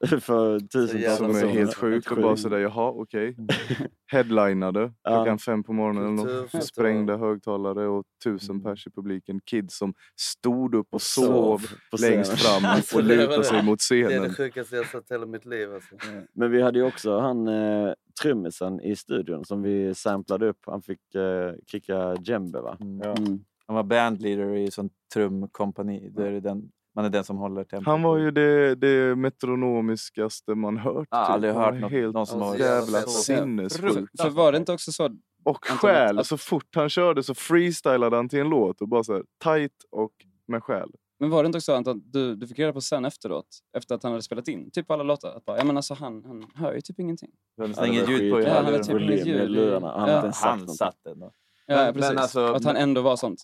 för 0.20 0.60
tusentals 0.60 1.16
Som 1.16 1.30
är 1.30 1.46
helt 1.46 1.74
sjukt. 1.74 2.10
Och 2.10 2.16
bara 2.16 2.36
sådär, 2.36 2.58
jaha 2.58 2.90
okej. 2.90 3.36
Headlinade 4.12 4.92
klockan 5.08 5.38
fem 5.38 5.62
på 5.62 5.72
morgonen. 5.72 6.16
Kulturfestival. 6.16 6.62
Sprängda 6.62 7.16
högtalare 7.16 7.86
och 7.88 8.04
tusen 8.24 8.62
pers 8.62 8.86
i 8.86 8.90
publiken. 8.90 9.40
Kids 9.40 9.78
som 9.78 9.94
stod 10.20 10.74
upp 10.74 10.88
och 10.90 11.02
sov, 11.02 11.62
längst 12.00 12.36
scenen. 12.36 12.60
fram 12.60 12.64
Alltså, 12.64 12.96
och 12.96 13.02
var 13.02 13.08
lutade 13.08 13.44
sig 13.44 13.62
mot 13.62 13.78
Det 13.88 14.00
är 14.00 14.08
scenen. 14.08 14.22
det 14.22 14.34
sjukaste 14.34 14.76
jag 14.76 14.86
sett 14.86 15.10
i 15.10 15.14
hela 15.14 15.26
mitt 15.26 15.46
liv. 15.46 15.74
Alltså. 15.74 15.94
Men 16.32 16.50
vi 16.50 16.62
hade 16.62 16.78
ju 16.78 16.84
också 16.84 17.18
han 17.18 17.48
eh, 17.48 17.92
trummisen 18.22 18.80
i 18.80 18.96
studion 18.96 19.44
som 19.44 19.62
vi 19.62 19.94
samplade 19.94 20.48
upp. 20.48 20.58
Han 20.66 20.82
fick 20.82 21.14
eh, 21.14 21.52
kicka 21.66 22.16
djembe 22.20 22.60
va? 22.60 22.76
Mm. 22.80 23.44
Han 23.66 23.76
var 23.76 23.82
bandleader 23.82 24.56
i 24.56 24.70
sånt 24.70 24.92
trumkompani. 25.14 26.08
Det 26.08 26.26
är 26.28 26.40
den, 26.40 26.70
man 26.96 27.04
är 27.04 27.10
den 27.10 27.24
som 27.24 27.36
håller 27.36 27.64
tempot. 27.64 27.86
Han 27.86 28.02
var 28.02 28.16
ju 28.16 28.30
det, 28.30 28.74
det 28.74 29.16
metronomiskaste 29.16 30.54
man 30.54 30.76
hört. 30.76 31.08
Jag 31.10 31.18
har 31.18 31.24
typ. 31.26 31.34
aldrig 31.34 31.54
hört 31.54 31.74
något- 31.80 31.90
helt 31.90 32.14
någon 32.14 32.26
som 32.26 32.40
har- 32.42 32.56
jävla 32.56 33.00
Så- 33.00 33.08
sinnessjukt. 33.10 34.20
För 34.22 34.30
var 34.30 34.52
det 34.52 34.58
inte 34.58 34.72
också 34.72 34.92
så... 34.92 35.10
Och 35.44 35.64
själ. 35.66 36.18
att- 36.18 36.26
Så 36.26 36.38
fort 36.38 36.68
han 36.74 36.88
körde 36.88 37.22
så 37.22 37.34
freestylade 37.34 38.16
han 38.16 38.28
till 38.28 38.38
en 38.40 38.48
låt 38.48 38.80
och 38.80 38.88
bara 38.88 39.04
så 39.04 39.12
här, 39.12 39.22
tight 39.44 39.72
och 39.90 40.12
med 40.48 40.62
själ. 40.62 40.90
Men 41.20 41.30
var 41.30 41.42
det 41.42 41.46
inte 41.46 41.58
också 41.58 41.72
så 41.72 41.76
Anton, 41.76 42.02
du, 42.06 42.36
du 42.36 42.46
fick 42.46 42.58
reda 42.58 42.72
på 42.72 42.80
sen 42.80 43.04
efteråt, 43.04 43.46
efter 43.76 43.94
att 43.94 44.02
han 44.02 44.12
hade 44.12 44.22
spelat 44.22 44.48
in 44.48 44.70
typ 44.70 44.90
alla 44.90 45.02
låtar, 45.02 45.36
att 45.36 45.44
bara, 45.44 45.58
ja 45.58 45.64
men 45.64 45.76
alltså 45.76 45.94
han, 45.94 46.24
han 46.24 46.46
hör 46.54 46.74
ju 46.74 46.80
typ 46.80 47.00
ingenting. 47.00 47.30
Det 47.56 47.66
nästan 47.66 47.86
inget 47.86 48.08
ljud 48.10 48.32
på 48.32 48.40
Ja, 48.40 48.54
han 48.54 48.64
hade 48.64 48.84
typ 48.84 49.00
inget 49.00 49.26
i 49.26 49.30
ljud. 49.30 49.50
lurarna. 49.50 49.98
Han 49.98 50.08
Ja. 50.10 50.32
Han 50.42 50.68
satt 50.68 51.06
ändå. 51.06 51.32
Ja, 51.68 51.76
Men- 51.76 51.94
precis. 51.94 52.08
men 52.10 52.18
alltså- 52.18 52.44
att 52.54 52.64
han 52.64 52.76
ändå 52.76 53.00
var 53.02 53.16
sånt 53.16 53.42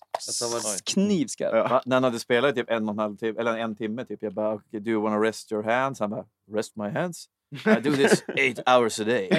knivskarp. 0.85 1.69
Va? 1.69 1.81
När 1.85 1.95
han 1.95 2.03
hade 2.03 2.19
spelat 2.19 2.55
typ 2.55 2.69
en 2.69 2.89
och 2.89 2.93
en 2.93 2.99
halv 2.99 3.17
timme, 3.17 3.39
eller 3.39 3.57
en 3.57 3.75
timme, 3.75 4.05
typ, 4.05 4.23
jag 4.23 4.33
bara 4.33 4.53
okay, 4.53 4.79
“Do 4.79 4.91
you 4.91 5.01
wanna 5.01 5.21
rest 5.23 5.51
your 5.51 5.63
hands?” 5.63 5.99
Han 5.99 6.09
bara 6.09 6.25
“Rest 6.51 6.75
my 6.75 6.89
hands? 6.89 7.29
I 7.65 7.79
do 7.81 7.91
this 7.95 8.23
eight 8.37 8.59
hours 8.69 8.99
a 8.99 9.03
day.” 9.03 9.29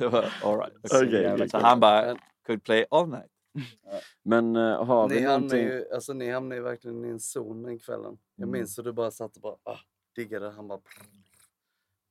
Var 0.00 0.32
alright. 0.44 0.72
Okej, 0.94 1.32
okej. 1.32 1.48
Så 1.48 1.58
han 1.58 1.80
bara 1.80 2.16
“Could 2.46 2.64
play 2.64 2.86
all 2.90 3.08
night”. 3.08 3.30
Men 4.24 4.56
uh, 4.56 4.84
har 4.84 5.08
vi 5.08 5.14
Ni 5.14 5.20
hamnar, 5.20 5.38
någonting... 5.38 5.58
ju, 5.64 5.84
alltså, 5.94 6.12
ni 6.12 6.30
hamnar 6.30 6.56
ju 6.56 6.62
verkligen 6.62 7.04
i 7.04 7.08
en 7.08 7.20
zon 7.20 7.62
den 7.62 7.78
kvällen. 7.78 8.18
Jag 8.36 8.48
Mm. 8.48 8.58
minns 8.58 8.78
hur 8.78 8.82
du 8.82 8.92
bara 8.92 9.10
satt 9.10 9.36
och 9.36 9.42
bara 9.42 9.56
ah, 9.64 9.78
diggade. 10.16 10.50
Han 10.50 10.68
bara... 10.68 10.78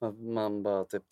Man, 0.02 0.34
man 0.34 0.64
bara 0.64 0.86
typ 0.86 1.04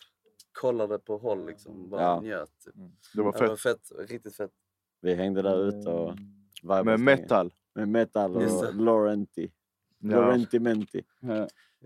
kollade 0.56 1.00
på 1.00 1.18
håll 1.18 1.46
liksom. 1.46 1.90
Bara 1.90 2.02
Ja. 2.02 2.22
njöt. 2.22 2.50
Typ. 2.66 2.74
Det 3.14 3.22
var 3.22 3.34
Det 3.34 3.48
var 3.48 3.56
fett. 3.56 3.90
fett. 3.90 4.10
Riktigt 4.10 4.36
fett. 4.36 4.52
Vi 5.02 5.16
hängde 5.16 5.42
där 5.42 5.68
ute 5.68 5.90
och 5.90 6.14
vibade 6.62 6.84
Med 6.84 7.00
metal. 7.00 7.54
Med 7.76 7.90
metal 7.90 8.36
och. 8.36 8.76
Laurenti. 8.76 9.52
Ja. 10.00 10.10
Laurenti 10.10 10.60
Menti. 10.60 11.02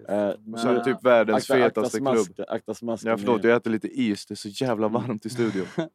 Eh, 0.08 0.32
Så 0.58 0.68
är 0.70 0.84
typ 0.84 1.04
världens 1.06 1.50
akta- 1.50 1.54
fetaste 1.64 1.98
akta 1.98 2.12
klubb. 2.14 2.46
Akta 2.50 2.74
smasken. 2.74 3.10
Ja, 3.12 3.18
förlåt, 3.18 3.44
jag 3.44 3.56
äter 3.56 3.72
lite 3.72 3.88
is. 3.88 4.26
Det 4.26 4.34
är 4.34 4.36
så 4.36 4.50
jävla 4.50 4.88
varmt 4.88 5.26
i 5.26 5.30
studion. 5.30 5.66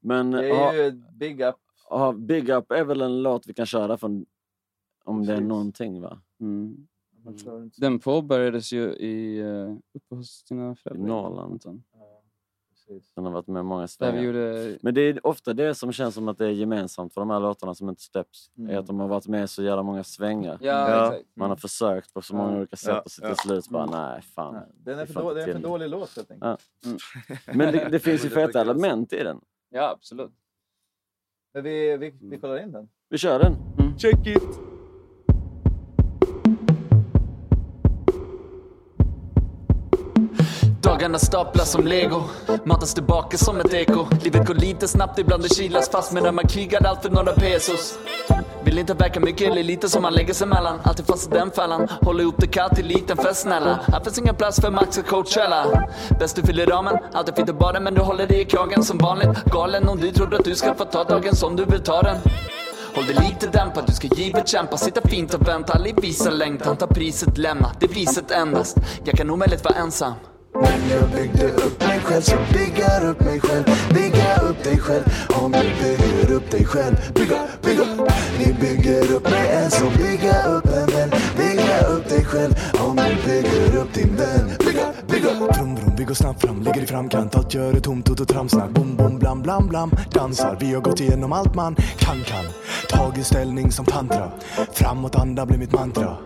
Men 0.00 0.30
Det 0.30 0.50
är 0.50 0.72
ju 0.84 0.90
Big 1.12 1.40
Up. 1.40 1.54
ha, 1.88 2.12
Big 2.12 2.48
Up 2.50 2.70
är 2.70 2.84
väl 2.84 3.00
en 3.02 3.22
låt 3.22 3.46
vi 3.46 3.54
kan 3.54 3.66
köra 3.66 3.96
från... 3.96 4.26
Om 5.04 5.26
det 5.26 5.34
är 5.34 5.40
någonting 5.40 6.00
va? 6.00 6.20
Mm. 6.40 6.86
Den 7.76 7.98
påbörjades 7.98 8.72
ju 8.72 8.82
i, 8.92 9.42
uh, 9.42 9.76
uppe 9.94 10.14
hos 10.14 10.44
dina 10.44 10.72
I 10.72 10.76
föräldrar. 10.76 11.06
Norrland. 11.06 11.52
Anton. 11.52 11.82
Den 13.14 13.24
har 13.24 13.32
varit 13.32 13.46
med 13.46 13.64
många 13.64 13.88
svängar. 13.88 14.22
gjorde... 14.22 14.78
Men 14.82 14.94
det 14.94 15.00
är 15.00 15.26
ofta 15.26 15.52
det 15.52 15.74
som 15.74 15.92
känns 15.92 16.14
som 16.14 16.28
att 16.28 16.38
det 16.38 16.46
är 16.46 16.50
gemensamt 16.50 17.14
för 17.14 17.20
de 17.20 17.30
här 17.30 17.40
låtarna 17.40 17.74
som 17.74 17.88
inte 17.88 18.02
släpps. 18.02 18.50
Är 18.56 18.60
Mm. 18.62 18.78
att 18.78 18.86
de 18.86 19.00
har 19.00 19.08
varit 19.08 19.26
med 19.28 19.44
i 19.44 19.48
så 19.48 19.62
jävla 19.62 19.82
många 19.82 20.04
svängar. 20.04 20.58
Ja, 20.60 21.06
exakt. 21.14 21.36
Man 21.36 21.50
har 21.50 21.56
försökt 21.56 22.14
på 22.14 22.22
så 22.22 22.34
många 22.36 22.52
Ja. 22.52 22.58
olika 22.58 22.76
sätt 22.76 22.88
Ja, 22.94 23.00
och 23.00 23.10
så 23.10 23.22
ja. 23.24 23.28
till 23.28 23.36
slut 23.36 23.68
bara 23.68 23.82
Mm. 23.82 23.94
nej 24.12 24.22
fan. 24.22 24.54
Nej, 24.54 24.62
Den 24.76 24.98
är 24.98 25.06
för, 25.06 25.22
då, 25.22 25.34
det 25.34 25.42
är 25.42 25.48
en 25.48 25.52
för 25.54 25.68
dålig 25.68 25.88
låt 25.90 26.16
helt 26.16 26.30
enkelt. 26.30 26.60
Ja. 26.84 26.96
Men 27.54 27.72
det, 27.72 27.88
det 27.90 27.98
finns 27.98 28.24
ju 28.24 28.28
feta 28.40 28.60
element 28.60 29.12
i 29.12 29.22
den. 29.22 29.40
Ja, 29.70 29.90
absolut. 29.90 30.32
Men 31.54 31.62
vi, 31.64 31.96
vi, 31.96 32.14
vi 32.20 32.38
kollar 32.38 32.58
in 32.62 32.72
den. 32.72 32.88
Vi 33.08 33.18
kör 33.18 33.38
den. 33.38 33.54
Check 33.98 34.26
it! 34.26 34.75
Dagarna 40.96 41.18
staplas 41.18 41.70
som 41.70 41.86
lego. 41.86 42.22
Matas 42.64 42.94
tillbaka 42.94 43.38
som 43.38 43.60
ett 43.60 43.74
eko. 43.74 44.06
Livet 44.22 44.46
går 44.46 44.54
lite 44.54 44.88
snabbt, 44.88 45.18
ibland 45.18 45.42
det 45.42 45.54
kilas 45.54 45.88
fast. 45.88 46.12
Medan 46.12 46.34
man 46.34 46.48
krigar 46.48 46.86
allt 46.86 47.02
för 47.02 47.10
några 47.10 47.32
pesos. 47.32 47.98
Vill 48.64 48.78
inte 48.78 48.94
verka 48.94 49.20
mycket 49.20 49.50
eller 49.50 49.62
lite 49.62 49.88
som 49.88 50.02
man 50.02 50.12
lägger 50.12 50.34
sig 50.34 50.46
mellan. 50.46 50.80
Alltid 50.84 51.06
fast 51.06 51.26
i 51.26 51.34
den 51.34 51.50
fällan. 51.50 51.88
Håller 52.00 52.22
ihop 52.22 52.34
det 52.38 52.46
kallt 52.46 52.74
till 52.74 52.86
liten 52.86 53.16
fest 53.16 53.40
snälla. 53.40 53.80
Här 53.88 54.00
finns 54.00 54.18
ingen 54.18 54.34
plats 54.34 54.60
för 54.60 54.70
Max 54.70 54.98
och 54.98 55.06
Coachella. 55.06 55.88
Bäst 56.18 56.36
du 56.36 56.42
fyller 56.42 56.66
ramen, 56.66 56.98
alltid 57.12 57.36
fint 57.36 57.50
att 57.50 57.58
bada 57.58 57.80
Men 57.80 57.94
du 57.94 58.00
håller 58.00 58.26
dig 58.26 58.40
i 58.40 58.44
kragen 58.44 58.82
som 58.82 58.98
vanligt. 58.98 59.44
Galen 59.44 59.88
om 59.88 60.00
du 60.00 60.10
tror 60.10 60.34
att 60.34 60.44
du 60.44 60.54
ska 60.54 60.74
få 60.74 60.84
ta 60.84 61.04
dagen 61.04 61.36
som 61.36 61.56
du 61.56 61.64
vill 61.64 61.80
ta 61.80 62.02
den. 62.02 62.16
Håll 62.94 63.06
dig 63.06 63.14
lite 63.14 63.46
dämpad, 63.46 63.84
du 63.86 63.92
ska 63.92 64.08
givet 64.08 64.48
kämpa. 64.48 64.76
Sitta 64.76 65.08
fint 65.08 65.34
och 65.34 65.48
vänta, 65.48 65.72
aldrig 65.72 66.00
visa 66.02 66.30
längtan. 66.30 66.76
Ta 66.76 66.86
priset, 66.86 67.38
lämna, 67.38 67.70
det 67.80 67.88
priset 67.88 68.30
endast. 68.30 68.76
Jag 69.04 69.14
kan 69.14 69.30
omöjligt 69.30 69.64
vara 69.64 69.74
ensam. 69.74 70.12
Men 70.62 70.90
jag 70.90 71.10
byggde 71.10 71.52
upp 71.52 71.80
mig 71.80 72.00
själv 72.00 72.22
så 72.22 72.36
bygga 72.52 73.00
upp 73.00 73.20
mig 73.20 73.40
själv. 73.40 73.64
Bygga 73.94 74.36
upp 74.36 74.64
dig 74.64 74.78
själv. 74.78 75.04
Om 75.42 75.52
du 75.52 75.58
bygger 75.82 76.32
upp 76.36 76.50
dig 76.50 76.64
själv. 76.64 76.96
Bygga, 77.14 77.40
bygga 77.62 77.84
Ni 78.38 78.52
bygger 78.60 79.12
upp 79.12 79.30
mig 79.30 79.48
än 79.48 79.70
så 79.70 79.84
bygga 79.98 80.44
upp 80.44 80.66
en 80.66 80.86
vän. 80.86 81.10
Bygga 81.36 81.86
upp 81.86 82.08
dig 82.08 82.24
själv. 82.24 82.54
Om 82.80 82.96
du 82.96 83.14
bygger 83.26 83.76
upp 83.76 83.94
din 83.94 84.16
vän. 84.16 84.50
Bygga, 84.58 84.92
bygga 85.08 85.28
Brum 85.38 85.74
brum, 85.74 85.94
vi 85.96 86.04
går 86.04 86.14
snabbt 86.14 86.40
fram, 86.40 86.62
ligger 86.62 86.82
i 86.82 86.86
framkant. 86.86 87.34
Allt 87.34 87.54
gör 87.54 87.72
det 87.72 87.80
tomt, 87.80 88.06
tot 88.06 88.20
och 88.20 88.28
tramsnack 88.28 88.70
Bom 88.70 88.96
bom, 88.96 89.18
blam 89.18 89.42
blam 89.42 89.68
blam. 89.68 89.90
Dansar, 90.10 90.56
vi 90.60 90.74
har 90.74 90.80
gått 90.80 91.00
igenom 91.00 91.32
allt 91.32 91.54
man 91.54 91.76
kan 91.98 92.24
kan. 92.24 92.44
Tagit 92.88 93.26
ställning 93.26 93.72
som 93.72 93.84
tantra. 93.84 94.32
Framåt 94.72 95.16
anda 95.16 95.46
blir 95.46 95.58
mitt 95.58 95.72
mantra 95.72 96.16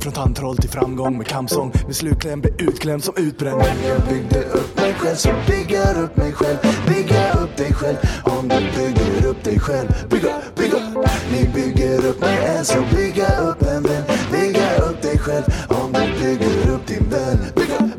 från 0.00 0.12
tandtroll 0.12 0.56
till 0.56 0.70
framgång 0.70 1.18
med 1.18 1.26
kampsång. 1.26 1.72
Med 1.86 1.96
slutkläm 1.96 2.40
blir 2.40 2.62
utklämd 2.62 3.04
som 3.04 3.14
utbränd. 3.16 3.58
Men 3.58 3.88
jag 3.88 4.00
byggde 4.08 4.44
upp 4.44 4.76
mig 4.80 4.94
själv 4.94 5.14
så 5.14 5.30
bygger 5.46 6.02
upp 6.02 6.16
mig 6.16 6.32
själv. 6.32 6.56
Bygga 6.88 7.32
upp 7.32 7.56
dig 7.56 7.72
själv. 7.74 7.96
Om 8.24 8.48
du 8.48 8.60
bygger 8.76 9.26
upp 9.26 9.44
dig 9.44 9.60
själv. 9.60 9.88
Bygga, 10.10 10.42
bygga 10.56 10.78
Ni 11.32 11.48
bygger 11.54 12.06
upp 12.06 12.20
mig 12.20 12.46
än 12.46 12.64
så 12.64 12.82
bygga 12.96 13.38
upp 13.40 13.62
en 13.62 13.82
vän. 13.82 14.02
Bygga 14.32 14.76
upp 14.76 15.02
dig 15.02 15.18
själv. 15.18 15.44
Om 15.68 15.92
du 15.92 16.24
bygger 16.24 16.70
upp 16.74 16.86
din 16.86 17.08
vän. 17.10 17.38
Bygga, 17.56 17.78
bygga 17.78 17.97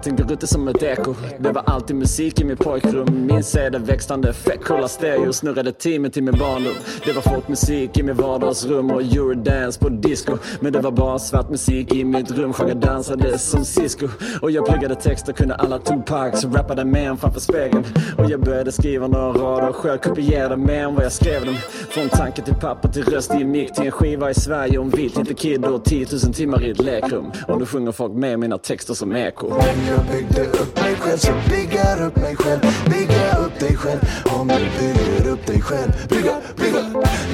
Allting 0.00 0.16
där 0.16 0.32
ute 0.32 0.46
som 0.46 0.68
ett 0.68 0.82
eko. 0.82 1.14
Det 1.38 1.52
var 1.52 1.62
alltid 1.66 1.96
musik 1.96 2.40
i 2.40 2.44
mitt 2.44 2.58
pojkrum. 2.58 3.26
Min 3.26 3.44
CD 3.44 3.78
växlande, 3.78 4.32
fett 4.32 4.64
coola 4.64 4.88
stereo. 4.88 5.32
Snurrade 5.32 5.72
teamet 5.72 6.16
i 6.16 6.20
min 6.20 6.38
barndom. 6.38 6.72
Det 7.04 7.12
var 7.12 7.22
folkmusik 7.22 7.98
i 7.98 8.02
mitt 8.02 8.16
vardagsrum 8.16 8.90
och 8.90 9.02
eurodance 9.02 9.80
på 9.80 9.88
disco. 9.88 10.36
Men 10.60 10.72
det 10.72 10.80
var 10.80 10.90
bara 10.90 11.18
svart 11.18 11.50
musik 11.50 11.94
i 11.94 12.04
mitt 12.04 12.30
rum. 12.30 12.52
Sjöng 12.52 12.70
och 12.70 12.76
dansade 12.76 13.38
som 13.38 13.64
Cisco. 13.64 14.08
Och 14.42 14.50
jag 14.50 14.66
pluggade 14.66 14.94
texter, 14.94 15.32
kunde 15.32 15.54
alla 15.54 15.78
Tupac. 15.78 16.40
Så 16.40 16.48
rappade 16.48 16.84
med 16.84 17.08
en 17.08 17.16
framför 17.16 17.40
spegeln. 17.40 17.84
Och 18.18 18.30
jag 18.30 18.40
började 18.40 18.72
skriva 18.72 19.06
några 19.06 19.32
rader 19.32 19.72
själv. 19.72 19.98
Kopierade 19.98 20.56
mer 20.56 20.84
än 20.84 20.94
vad 20.94 21.04
jag 21.04 21.12
skrev 21.12 21.44
dem. 21.44 21.56
Från 21.90 22.08
tanke 22.08 22.42
till 22.42 22.54
papper 22.54 22.88
till 22.88 23.04
röst 23.04 23.34
i 23.34 23.44
mick. 23.44 23.74
Till 23.74 23.84
en 23.84 23.92
skiva 23.92 24.30
i 24.30 24.34
Sverige 24.34 24.78
om 24.78 24.90
vilt, 24.90 25.18
inte 25.18 25.34
kid 25.34 25.64
och 25.64 25.84
10 25.84 26.06
000 26.24 26.34
timmar 26.34 26.64
i 26.64 26.70
ett 26.70 26.82
lekrum. 26.82 27.32
Och 27.48 27.58
nu 27.58 27.66
sjunger 27.66 27.92
folk 27.92 28.12
med 28.12 28.38
mina 28.38 28.58
texter 28.58 28.94
som 28.94 29.16
eko 29.16 29.50
jag 29.90 30.04
byggde 30.04 30.42
upp 30.44 30.80
mig 30.82 30.94
själv. 30.96 31.18
Så 31.18 31.32
bygga 31.50 32.06
upp 32.06 32.16
mig 32.16 32.36
själv. 32.36 32.60
Bygga 32.90 33.36
upp 33.36 33.60
dig 33.60 33.76
själv. 33.76 34.00
Om 34.24 34.48
du 34.48 34.66
bygger 34.80 35.30
upp 35.32 35.46
dig 35.46 35.62
själv. 35.62 35.90
Bygga, 36.08 36.34
bygga. 36.56 36.82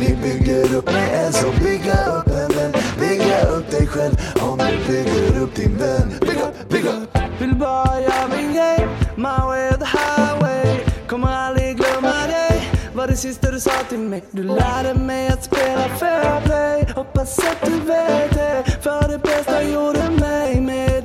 Ni 0.00 0.16
bygger 0.22 0.76
upp 0.76 0.92
mig 0.92 1.10
än 1.14 1.32
så 1.32 1.46
bygga 1.64 2.06
upp 2.06 2.26
en 2.26 2.56
vän. 2.56 2.72
Bygga 3.00 3.40
upp 3.56 3.70
dig 3.70 3.86
själv. 3.86 4.14
Om 4.40 4.58
du 4.58 4.92
bygger 4.92 5.40
upp 5.42 5.54
din 5.54 5.76
vän. 5.78 6.12
Bygga, 6.20 6.50
bygga. 6.68 7.06
Vill 7.40 7.54
bara 7.54 8.00
göra 8.00 8.28
min 8.36 8.52
grej, 8.52 8.88
my 9.16 9.38
way 9.46 9.68
or 9.68 9.76
the 9.76 9.84
highway. 9.84 10.80
Kommer 11.08 11.28
aldrig 11.28 11.76
glömma 11.76 12.26
dig, 12.26 12.70
var 12.94 13.06
det 13.06 13.16
sista 13.16 13.50
du 13.50 13.60
sa 13.60 13.70
till 13.88 13.98
mig? 13.98 14.24
Du 14.30 14.42
lärde 14.42 14.94
mig 14.94 15.28
att 15.28 15.44
spela 15.44 15.88
fair 15.98 16.40
play. 16.44 16.86
Hoppas 16.94 17.38
att 17.38 17.66
du 17.66 17.80
vet 17.80 18.34
det, 18.34 18.64
för 18.82 19.08
det 19.08 19.18
bästa 19.18 19.62
gjorde 19.62 20.10
mig 20.10 20.60
med 20.60 20.95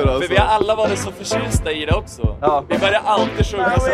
idioter 0.00 0.14
alltså. 0.14 0.28
För 0.28 0.34
vi 0.34 0.40
har 0.40 0.46
alla 0.46 0.74
varit 0.74 0.98
så 0.98 1.10
förtjusta 1.12 1.72
i 1.72 1.84
det 1.86 1.94
också. 1.94 2.22
Vi 2.68 2.78
börjar 2.78 3.02
alltid 3.04 3.46
sjunga 3.46 3.78
så 3.80 3.90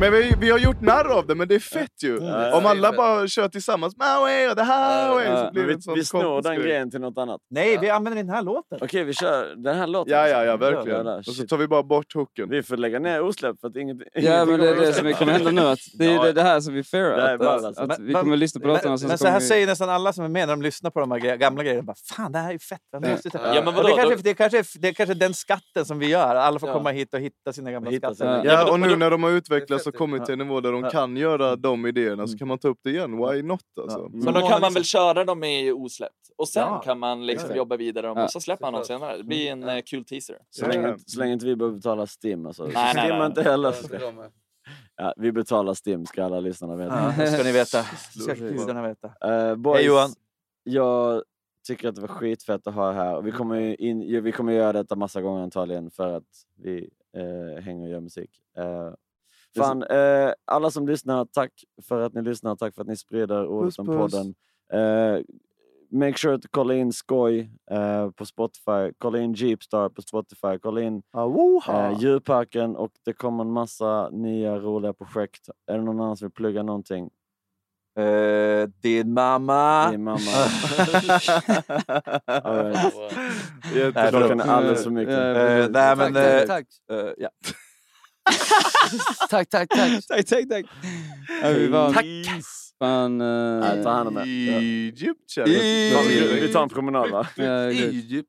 Men 0.00 0.12
vi, 0.12 0.34
vi 0.40 0.50
har 0.50 0.58
gjort 0.58 0.80
narr 0.80 1.18
av 1.18 1.26
det, 1.26 1.34
men 1.34 1.48
det 1.48 1.54
är 1.54 1.58
fett 1.58 2.02
ju. 2.02 2.18
Ja, 2.22 2.56
Om 2.58 2.66
alla 2.66 2.92
bara 2.92 3.28
kör 3.28 3.48
tillsammans, 3.48 3.94
the 3.94 4.04
highway, 4.04 4.54
så 4.54 4.60
Ja, 4.62 5.50
blir 5.52 5.62
men 5.62 5.62
det 5.62 5.66
vi, 5.66 5.72
en 5.74 5.82
sån 5.82 5.94
vi 5.94 6.04
snor 6.04 6.42
den 6.42 6.60
grejen 6.60 6.90
till 6.90 7.00
något 7.00 7.18
annat. 7.18 7.40
Nej, 7.50 7.78
vi 7.80 7.90
använder 7.90 8.22
den 8.22 8.30
här 8.30 8.42
låten. 8.42 8.78
Okej, 8.82 9.04
vi 9.04 9.12
kör 9.14 9.54
den 9.56 9.76
här 9.76 9.86
låten. 9.86 10.12
Ja, 10.12 10.28
ja, 10.28 10.44
ja, 10.44 10.56
verkligen. 10.56 11.06
Och 11.06 11.24
så 11.24 11.46
tar 11.46 11.56
vi 11.56 11.68
bara 11.68 11.82
bort 11.82 12.14
hooken. 12.14 12.48
Vi 12.48 12.62
får 12.62 12.76
lägga 12.76 12.98
ner 12.98 13.22
osläpp 13.22 13.56
för 13.60 13.68
att 13.68 13.76
inget... 13.76 13.96
Ja 14.14 14.44
men 14.44 14.60
det 14.60 14.70
är 14.70 14.76
det 14.76 14.92
som 14.92 15.12
kommer 15.12 15.32
hända 15.32 15.50
nu. 15.50 15.62
Att 15.62 15.78
det 15.98 16.04
är 16.06 16.14
Ja. 16.26 16.32
det, 16.32 16.42
här 16.42 16.60
som 16.60 16.74
vi 16.74 16.82
Det 16.92 16.98
här 16.98 17.04
är 17.04 17.16
fearar. 17.16 17.34
Att, 17.34 17.64
alltså. 17.64 17.68
att, 17.82 17.90
att 17.90 17.98
Men- 17.98 18.06
vi 18.06 18.14
kommer 18.14 18.36
lyssna 18.36 18.60
på 18.60 18.66
låtarna 18.68 18.90
Men, 18.90 18.98
så 18.98 19.24
men 19.24 19.32
här 19.32 19.40
vi... 19.40 19.46
säger 19.46 19.66
nästan 19.66 19.90
alla 19.90 20.12
som 20.12 20.24
är 20.24 20.28
med 20.28 20.48
när 20.48 20.56
de 20.56 20.62
lyssnar 20.62 20.90
på 20.90 21.00
de 21.00 21.10
här 21.10 21.18
gamla 21.36 21.62
grejerna. 21.62 21.94
Fan, 22.16 22.32
det 22.32 22.38
här 22.38 22.48
är 22.48 22.52
ju 22.52 22.58
fett. 22.58 22.80
vad 22.92 23.02
mysigt." 23.02 23.34
Ja, 23.34 23.40
men 23.54 23.68
Och 23.68 23.74
vadå, 23.74 23.88
det, 24.22 24.34
kanske, 24.34 24.55
kanske, 24.56 24.78
är- 24.78 24.80
det 24.82 24.88
är 24.88 24.92
kanske 24.92 25.14
den 25.14 25.34
skatten 25.34 25.84
som 25.86 25.98
vi 25.98 26.06
gör. 26.08 26.34
Alla 26.34 26.58
får 26.58 26.68
Ja. 26.68 26.72
komma 26.74 26.90
hit 26.90 27.14
och 27.14 27.20
hitta 27.20 27.52
sina 27.52 27.72
gamla 27.72 27.90
Hitta 27.90 28.14
skatter. 28.14 28.40
sina- 28.42 28.52
Ja, 28.52 28.72
och 28.72 28.80
nu 28.80 28.96
när 28.96 29.10
de 29.10 29.22
har 29.22 29.30
utvecklats 29.30 29.86
och 29.86 29.94
kommit 29.94 30.24
till 30.24 30.32
en 30.32 30.38
nivå 30.38 30.60
där 30.60 30.72
de 30.72 30.90
kan 30.90 31.16
göra 31.16 31.56
de 31.56 31.86
idéerna 31.86 32.26
så 32.26 32.38
kan 32.38 32.48
man 32.48 32.58
ta 32.58 32.68
upp 32.68 32.78
det 32.84 32.90
igen. 32.90 33.16
Why 33.16 33.42
not 33.42 33.60
alltså? 33.80 34.08
Men 34.12 34.34
då 34.34 34.40
kan 34.48 34.60
man 34.60 34.72
väl 34.74 34.84
köra 34.84 35.24
dem 35.24 35.44
i 35.44 35.72
osläppt 35.72 36.12
och 36.38 36.48
sen 36.48 36.62
Ja. 36.62 36.78
kan 36.84 36.98
man 36.98 37.26
liksom 37.26 37.56
jobba 37.56 37.76
vidare 37.76 38.10
och 38.10 38.30
så 38.30 38.40
släpper 38.40 38.64
man 38.64 38.72
dem 38.72 38.84
senare. 38.84 39.16
Det 39.16 39.24
blir 39.24 39.50
en 39.50 39.68
eh, 39.68 39.82
kul 39.86 40.04
teaser. 40.04 40.36
Så 40.50 40.66
länge, 40.66 40.88
inte- 40.88 41.10
så 41.10 41.18
länge 41.18 41.32
inte 41.32 41.46
vi 41.46 41.56
behöver 41.56 41.76
betala 41.76 42.06
Stim 42.06 42.46
alltså. 42.46 42.62
Nej, 42.62 42.72
nej, 42.74 42.90
Stim 43.06 43.18
nej. 43.18 43.26
inte 43.26 43.42
heller. 43.42 43.74
Ja, 44.96 45.14
vi 45.16 45.32
betalar 45.32 45.74
Stim 45.74 46.06
ska 46.06 46.24
alla 46.24 46.40
lyssnarna 46.40 46.76
veta. 46.76 47.14
Ja, 47.18 47.26
ska 47.26 47.42
ni 47.42 47.52
veta. 47.52 47.82
Ska 48.22 48.34
gudarna 48.34 48.88
veta. 48.88 49.10
Eh, 49.48 49.54
boys, 49.56 49.76
Hej, 49.76 49.86
Johan. 49.86 50.10
Jag 50.64 51.22
tycker 51.66 51.88
att 51.88 51.94
det 51.94 52.00
var 52.00 52.08
skitfett 52.08 52.66
att 52.66 52.74
ha 52.74 52.92
här. 52.92 53.22
Vi 53.22 53.32
kommer, 53.32 53.60
ju 53.60 53.74
in, 53.74 54.22
vi 54.24 54.32
kommer 54.32 54.52
göra 54.52 54.72
detta 54.72 54.96
massa 54.96 55.22
gånger 55.22 55.42
antagligen 55.42 55.90
för 55.90 56.12
att 56.16 56.46
vi 56.56 56.90
eh, 57.16 57.62
hänger 57.62 57.82
och 57.84 57.90
gör 57.90 58.00
musik. 58.00 58.30
Eh, 58.56 58.90
fan, 59.56 59.82
eh, 59.82 60.32
alla 60.44 60.70
som 60.70 60.88
lyssnar, 60.88 61.24
tack 61.24 61.52
för 61.82 62.00
att 62.00 62.14
ni 62.14 62.22
lyssnar. 62.22 62.56
Tack 62.56 62.74
för 62.74 62.82
att 62.82 62.88
ni 62.88 62.96
sprider 62.96 63.46
ordet 63.46 63.68
Puss, 63.68 63.78
om 63.78 63.86
podden. 63.86 64.34
Eh, 64.72 65.22
make 65.90 66.18
sure 66.18 66.34
att 66.34 66.46
kolla 66.50 66.74
in 66.74 66.92
Skoj 66.92 67.50
eh, 67.70 68.10
på 68.10 68.26
Spotify. 68.26 68.92
Kolla 68.98 69.18
in 69.18 69.32
Jeepstar 69.32 69.88
på 69.88 70.02
Spotify. 70.02 70.58
Kolla 70.62 70.80
in 70.82 71.02
eh, 71.68 72.00
Djurparken 72.00 72.76
och 72.76 72.92
det 73.04 73.12
kommer 73.12 73.44
en 73.44 73.52
massa 73.52 74.10
nya 74.10 74.58
roliga 74.58 74.92
projekt. 74.92 75.48
Är 75.66 75.78
det 75.78 75.84
någon 75.84 76.00
annan 76.00 76.16
som 76.16 76.26
vill 76.26 76.32
plugga 76.32 76.62
någonting? 76.62 77.10
Eh, 77.98 78.68
din 78.82 79.12
mamma. 79.12 79.90
Din 79.90 80.04
mamma. 80.04 80.20
Right. 82.26 82.94
Jättebra. 83.74 84.10
Klockan 84.10 84.40
är 84.40 84.44
alldeles 84.44 84.82
för 84.82 84.90
mycket. 84.90 85.14
Eh, 85.14 85.68
nej, 85.70 85.96
men... 85.96 86.14
Tack, 86.14 86.24
eh, 86.24 86.46
tack, 86.46 86.66
eh, 86.92 87.12
ja. 87.18 87.28
tack, 89.30 89.48
tack, 89.48 89.68
tack. 89.68 89.90
Tack, 90.08 90.26
tack, 90.26 90.48
tack. 90.48 90.64
Ja, 91.42 91.48
vi 91.50 91.66
var... 91.68 91.92
Tack. 91.92 92.04
Fan... 92.78 93.18
Nej, 93.60 93.82
ta 93.82 93.90
hand 93.90 94.08
om 94.08 94.16
er. 94.16 94.22
Egypt, 94.22 95.36
Ja. 95.36 95.44
Vi- 95.44 96.38
Vi 96.40 96.52
tar 96.52 96.62
en 96.62 96.68
promenad 96.68 97.10
va? 97.10 97.26
Ja. 97.36 97.70
Egypt. 97.70 98.28